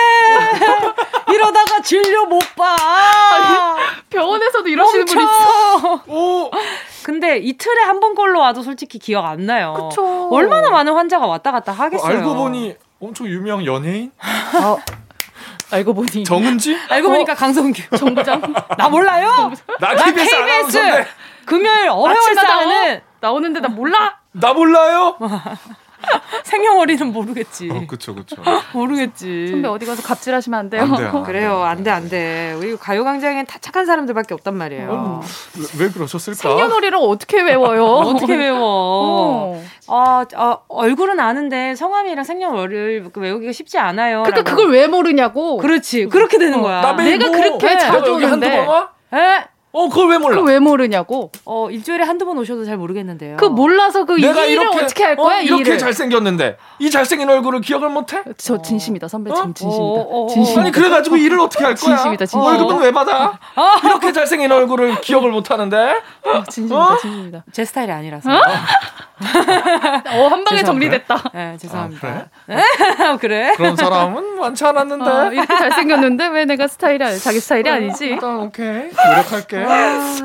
이러다가 1.33 1.81
진료 1.83 2.27
못 2.27 2.41
봐! 2.55 2.77
아니, 2.77 3.83
병원에서도 4.11 4.69
이러시는 4.69 5.05
분 5.07 5.23
있어. 5.23 6.03
오. 6.09 6.51
근데 7.05 7.39
이틀에 7.39 7.83
한 7.85 7.99
번 8.01 8.15
걸로 8.15 8.41
와도 8.41 8.63
솔직히 8.63 8.99
기억 8.99 9.25
안 9.25 9.47
나요. 9.47 9.89
그쵸. 9.91 10.29
얼마나 10.31 10.69
많은 10.71 10.93
환자가 10.93 11.27
왔다 11.27 11.51
갔다 11.53 11.73
하겠어요. 11.73 12.07
어, 12.07 12.17
알고 12.19 12.35
보니 12.35 12.77
엄청 13.01 13.27
유명 13.27 13.65
연예인? 13.65 14.13
어. 14.63 14.77
알고 15.71 15.95
보니 15.95 16.25
정은지? 16.25 16.77
알고 16.91 17.09
보니까 17.09 17.33
어? 17.33 17.35
강성규 17.35 17.97
정부장 17.97 18.41
나 18.77 18.89
몰라요? 18.89 19.51
나 19.81 19.95
KBS, 19.97 20.35
나 20.35 20.47
KBS 20.47 21.07
금요일 21.49 21.89
어회월사는 21.89 23.01
나오는데 23.21 23.61
나 23.61 23.69
몰라? 23.69 24.19
나 24.33 24.53
몰라요? 24.53 25.17
생년월일은 26.45 27.13
모르겠지. 27.13 27.69
어, 27.73 27.83
그쵸, 27.89 28.15
그쵸. 28.15 28.37
모르겠지. 28.73 29.49
선배 29.49 29.69
어디 29.69 29.85
가서 29.85 30.03
갑질하시면 30.03 30.59
안 30.59 30.71
돼요. 30.71 30.83
안 30.83 30.95
돼요. 30.95 31.23
그래요, 31.27 31.63
안 31.65 31.83
돼, 31.83 31.91
안 31.91 32.09
돼. 32.09 32.55
우리 32.57 32.77
가요광장엔 32.77 33.47
다 33.47 33.59
착한 33.61 33.85
사람들밖에 33.85 34.35
없단 34.35 34.55
말이에요. 34.55 34.91
어, 34.91 35.21
왜, 35.57 35.85
왜, 35.87 35.91
그러셨을까? 35.91 36.37
생년월일을 36.37 36.99
어떻게 37.01 37.43
외워요? 37.43 37.85
어떻게 37.85 38.37
외워? 38.37 38.61
어. 38.63 39.65
아, 39.89 40.25
아, 40.37 40.59
얼굴은 40.69 41.19
아는데 41.19 41.75
성함이랑 41.75 42.25
생년월일 42.25 43.11
외우기가 43.15 43.53
쉽지 43.53 43.79
않아요. 43.79 44.23
그러니까 44.23 44.49
그걸 44.49 44.71
왜 44.71 44.87
모르냐고. 44.87 45.59
그렇지, 45.59 46.07
그렇게 46.07 46.39
되는 46.39 46.63
거야. 46.63 46.95
내가 46.95 47.31
그렇게 47.31 47.77
자주 47.77 48.13
오는데. 48.15 48.67
에? 49.15 49.58
어, 49.71 49.89
그걸 49.89 50.09
왜 50.11 50.19
몰라? 50.19 50.37
그걸 50.37 50.53
왜 50.55 50.59
모르냐고? 50.59 51.31
어, 51.45 51.69
일주일에 51.71 52.03
한두 52.05 52.25
번 52.25 52.39
오셔도 52.39 52.65
잘 52.65 52.77
모르겠는데요. 52.79 53.37
그 53.37 53.45
몰라서 53.45 54.05
그 54.05 54.15
내가 54.15 54.45
일을 54.47 54.63
이렇게, 54.63 54.81
어떻게 54.85 55.05
할 55.05 55.17
거야? 55.17 55.39
어, 55.39 55.41
이렇게. 55.43 55.77
잘생겼는데 55.77 56.57
이 56.79 56.91
잘생긴 56.91 57.29
얼굴을 57.29 57.61
기억을 57.61 57.91
못 57.91 58.13
해? 58.15 58.23
저 58.39 58.61
진심이다, 58.63 59.09
선배. 59.09 59.31
어? 59.31 59.35
진심이다. 59.35 59.77
어, 59.77 60.25
어, 60.25 60.29
진심이다. 60.29 60.61
아니 60.63 60.73
그래 60.73 60.89
가지고 60.89 61.17
일을 61.17 61.39
어떻게 61.41 61.65
할 61.65 61.75
거야? 61.75 61.97
진심이다, 61.97 62.25
진심. 62.27 62.41
월급은 62.41 62.79
왜 62.81 62.93
받아? 62.93 63.39
이렇게 63.85 64.13
잘생긴 64.13 64.51
얼굴을 64.53 65.01
기억을 65.03 65.31
못 65.31 65.51
하는데? 65.51 65.77
어, 66.25 66.43
진심이다, 66.49 66.97
진심이다. 67.03 67.45
제 67.53 67.65
스타일이 67.65 67.93
아니라서. 67.93 68.31
어, 68.31 70.29
한 70.29 70.45
방에 70.45 70.63
정리됐다. 70.63 71.23
네, 71.35 71.57
죄송합니다. 71.59 72.09
아, 72.09 72.25
그래? 72.47 73.17
그래? 73.21 73.53
그런 73.57 73.77
사람은 73.77 74.39
많지 74.41 74.65
않았는데. 74.65 75.11
어, 75.11 75.33
이렇게 75.33 75.47
잘생겼는데 75.59 76.29
왜 76.29 76.45
내가 76.45 76.67
스타일이 76.69 77.05
아니, 77.05 77.19
자기 77.19 77.41
스타일이 77.41 77.69
아니지? 77.69 78.07
일단 78.07 78.37
오케이. 78.39 78.65
노력할게. 78.67 79.58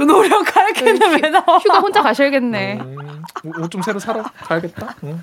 노력할 0.05 0.73
게는 0.73 0.99
네, 0.99 1.19
왜 1.21 1.29
나와? 1.29 1.57
휴가 1.59 1.79
혼자 1.79 2.01
가셔야겠네. 2.01 2.79
음, 2.81 3.23
옷좀 3.61 3.81
새로 3.81 3.99
사러 3.99 4.23
가야겠다. 4.23 4.95
응. 5.03 5.21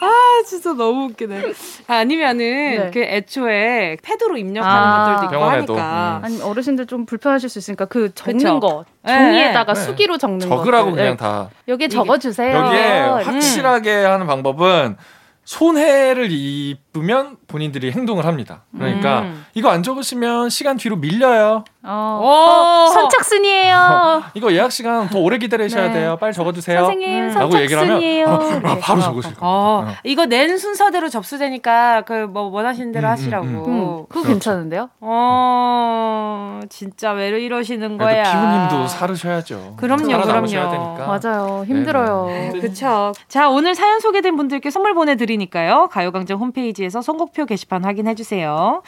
아 0.00 0.10
진짜 0.46 0.72
너무 0.72 1.04
웃기네. 1.10 1.40
아니면은 1.86 2.38
네. 2.44 2.90
그 2.92 3.00
애초에 3.00 3.96
패드로 4.02 4.36
입력하는 4.36 4.76
아, 4.76 5.16
것들도 5.16 5.34
있고 5.36 5.44
하니까. 5.44 6.18
음. 6.20 6.24
아니 6.24 6.42
어르신들 6.42 6.86
좀 6.86 7.06
불편하실 7.06 7.48
수 7.48 7.58
있으니까 7.60 7.84
그 7.84 8.12
적는 8.14 8.38
그쵸? 8.38 8.60
거 8.60 8.84
종이에다가 9.06 9.74
네. 9.74 9.80
수기로 9.80 10.18
적는 10.18 10.48
거. 10.48 10.56
적으라고 10.56 10.90
것들. 10.90 11.02
그냥 11.02 11.16
다. 11.16 11.50
여기에 11.68 11.88
적어주세요. 11.88 12.56
여기에 12.56 12.98
확실하게 13.24 14.04
음. 14.04 14.10
하는 14.10 14.26
방법은 14.26 14.96
손해를 15.44 16.28
입으면 16.30 17.36
본인들이 17.52 17.92
행동을 17.92 18.24
합니다. 18.26 18.62
그러니까 18.76 19.20
음. 19.20 19.46
이거 19.54 19.68
안 19.70 19.82
적으시면 19.82 20.50
시간 20.50 20.76
뒤로 20.76 20.96
밀려요. 20.96 21.64
어. 21.84 22.20
어, 22.22 22.90
선착순이에요. 22.92 23.76
어, 23.76 24.22
이거 24.34 24.52
예약 24.52 24.72
시간 24.72 25.08
더 25.08 25.18
오래 25.18 25.38
기다리셔야 25.38 25.88
네. 25.88 25.92
돼요. 25.94 26.16
빨리 26.20 26.32
적어주세요. 26.32 26.80
선생님 26.80 27.24
음. 27.24 27.30
선착순이에요. 27.32 28.26
어, 28.26 28.60
아, 28.64 28.78
바로 28.80 29.00
적으실 29.00 29.34
거예요. 29.34 29.40
어, 29.42 29.86
이거 30.04 30.26
낸 30.26 30.58
순서대로 30.58 31.08
접수되니까 31.08 32.02
그 32.02 32.32
뭐 32.32 32.44
원하시는 32.44 32.92
대로 32.92 33.06
음, 33.06 33.08
음 33.08 33.12
하시라고. 33.12 33.46
음, 33.46 33.64
음. 33.66 34.06
그거 34.08 34.26
괜찮은데요? 34.28 34.88
어, 35.00 36.60
진짜 36.68 37.12
왜 37.12 37.28
이러시는 37.28 37.98
거야? 37.98 38.22
피부님도 38.22 38.88
사르셔야죠. 38.88 39.74
그럼요, 39.76 40.22
그럼요. 40.22 40.46
되니까. 40.46 41.06
맞아요, 41.06 41.64
힘들어요. 41.66 42.52
그렇죠. 42.52 43.12
자, 43.28 43.48
오늘 43.48 43.74
사연 43.74 44.00
소개된 44.00 44.36
분들께 44.36 44.70
선물 44.70 44.94
보내드리니까요. 44.94 45.88
가요광장 45.90 46.38
홈페이지에서 46.38 47.02
선곡표 47.02 47.41
게시판 47.46 47.84
확인해 47.84 48.14
주세요. 48.14 48.82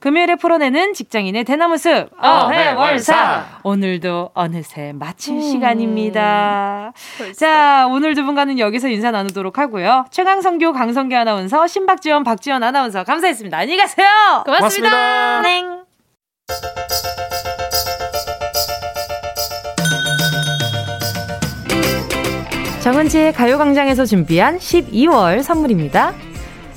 금요일에 0.00 0.36
풀어내는 0.36 0.94
직장인의 0.94 1.44
대나무 1.44 1.78
숲 1.78 2.08
어해월사 2.22 3.60
오늘도 3.62 4.30
어느새 4.34 4.92
마칠 4.94 5.34
음. 5.34 5.40
시간입니다. 5.40 6.92
벌써. 7.18 7.32
자 7.32 7.86
오늘 7.88 8.14
두 8.14 8.24
분과는 8.24 8.58
여기서 8.58 8.88
인사 8.88 9.10
나누도록 9.10 9.58
하고요. 9.58 10.04
최강성교 10.10 10.72
강성교 10.72 11.16
아나운서 11.16 11.66
신박지원 11.66 12.24
박지원 12.24 12.62
아나운서 12.62 13.04
감사했습니다. 13.04 13.56
안녕히 13.56 13.80
가세요. 13.80 14.06
고맙습니다. 14.44 14.90
고맙습니다. 14.90 15.42
네. 15.42 15.86
정은지의 22.86 23.32
가요광장에서 23.32 24.04
준비한 24.04 24.58
12월 24.58 25.42
선물입니다. 25.42 26.14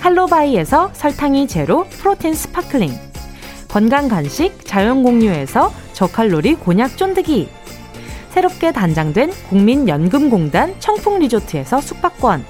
칼로바이에서 0.00 0.90
설탕이 0.92 1.48
제로 1.48 1.84
protein 1.84 2.34
sparkling. 2.34 2.92
건강 3.68 4.08
간식 4.08 4.64
자연 4.64 5.02
공유에서 5.02 5.72
저칼로리 5.92 6.54
곤약 6.54 6.96
쫀득이. 6.96 7.48
새롭게 8.30 8.72
단장된 8.72 9.32
국민연금공단 9.48 10.78
청풍리조트에서 10.78 11.80
숙박권. 11.80 12.44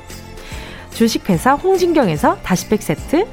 주식회사 0.91 1.55
홍진경에서 1.55 2.39
다시팩 2.43 2.83
세트. 2.83 3.27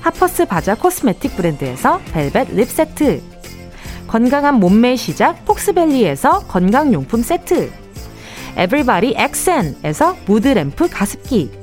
하퍼스 0.00 0.46
바자 0.46 0.74
코스메틱 0.74 1.36
브랜드에서 1.36 2.00
벨벳 2.12 2.54
lip 2.54 2.68
세트. 2.68 3.22
건강한 4.06 4.56
몸매의 4.56 4.96
시작 4.96 5.44
폭스밸리에서 5.44 6.46
건강용품 6.46 7.22
세트. 7.22 7.70
에브리바디 8.56 9.14
엑센에서 9.16 10.16
무드램프 10.26 10.88
가습기 10.88 11.59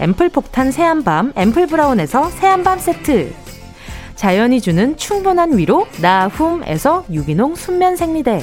앰플 0.00 0.30
폭탄 0.30 0.72
새한밤 0.72 1.34
앰플 1.36 1.66
브라운에서 1.66 2.30
새한밤 2.30 2.78
세트. 2.78 3.34
자연이 4.14 4.62
주는 4.62 4.96
충분한 4.96 5.58
위로 5.58 5.86
나훔에서 6.00 7.04
유기농 7.12 7.54
순면 7.54 7.96
생리대. 7.96 8.42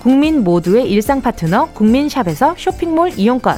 국민 0.00 0.44
모두의 0.44 0.90
일상 0.90 1.22
파트너 1.22 1.70
국민샵에서 1.72 2.56
쇼핑몰 2.58 3.10
이용권. 3.16 3.56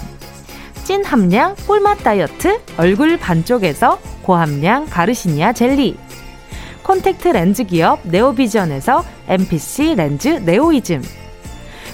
찐 0.84 1.04
함량 1.04 1.56
꿀맛 1.66 2.04
다이어트 2.04 2.60
얼굴 2.76 3.16
반쪽에서 3.16 3.98
고함량 4.22 4.86
가르시니아 4.86 5.54
젤리. 5.54 5.96
콘택트 6.84 7.28
렌즈 7.28 7.64
기업 7.64 7.98
네오비전에서 8.04 9.04
MPC 9.26 9.96
렌즈 9.96 10.28
네오이즘. 10.28 11.02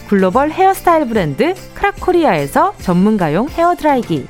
글로벌 0.08 0.50
헤어스타일 0.50 1.06
브랜드 1.08 1.54
크라코리아에서 1.74 2.74
전문가용 2.80 3.48
헤어드라이기 3.48 4.26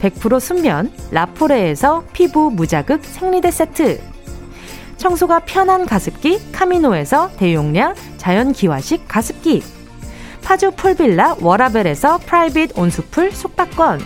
100% 0.00 0.40
순면 0.40 0.92
라포레에서 1.10 2.04
피부 2.12 2.50
무자극 2.50 3.04
생리대 3.04 3.50
세트 3.50 4.00
청소가 4.96 5.40
편한 5.40 5.86
가습기 5.86 6.52
카미노에서 6.52 7.30
대용량 7.36 7.94
자연기화식 8.16 9.06
가습기 9.06 9.62
파주 10.42 10.72
풀빌라 10.72 11.36
워라벨에서 11.40 12.18
private 12.18 12.76
온수풀 12.78 13.32
숙박권 13.32 14.00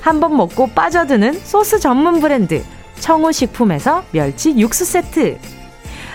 한 0.00 0.20
번 0.20 0.36
먹고 0.36 0.66
빠져드는 0.68 1.34
소스 1.44 1.78
전문 1.78 2.20
브랜드 2.20 2.64
청우식품에서 3.00 4.04
멸치 4.10 4.56
육수 4.56 4.84
세트 4.84 5.38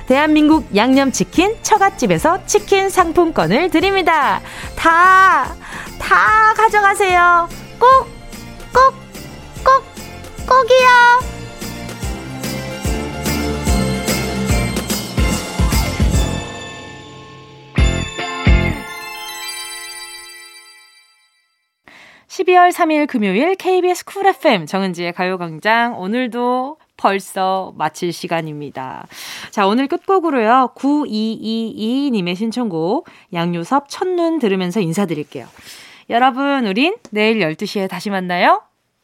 대한민국 0.08 0.74
양념치킨 0.76 1.56
처갓집에서 1.62 2.46
치킨 2.46 2.90
상품권을 2.90 3.70
드립니다. 3.70 4.40
다, 4.78 5.54
다 6.00 6.54
가져가세요. 6.56 7.50
꼭, 7.78 8.08
꼭, 8.78 8.94
꼭, 9.66 9.84
꼭이요. 10.46 10.88
12월 22.28 22.72
3일 22.72 23.08
금요일 23.08 23.56
KBS 23.56 24.06
쿨 24.06 24.28
FM 24.28 24.68
정은지의 24.68 25.14
가요광장 25.14 26.00
오늘도 26.00 26.78
벌써 26.98 27.74
마칠 27.78 28.14
시간입니다. 28.14 29.08
자, 29.50 29.66
오늘 29.66 29.88
끝곡으로요. 29.88 30.74
9222님의 30.76 32.36
신청곡 32.36 33.08
양요섭 33.34 33.90
첫눈 33.90 34.38
들으면서 34.38 34.82
인사드릴게요. 34.82 35.48
여러분, 36.12 36.68
우린 36.68 36.96
내일 37.10 37.40
12시에 37.40 37.90
다시 37.90 38.12
만나요. 38.12 38.67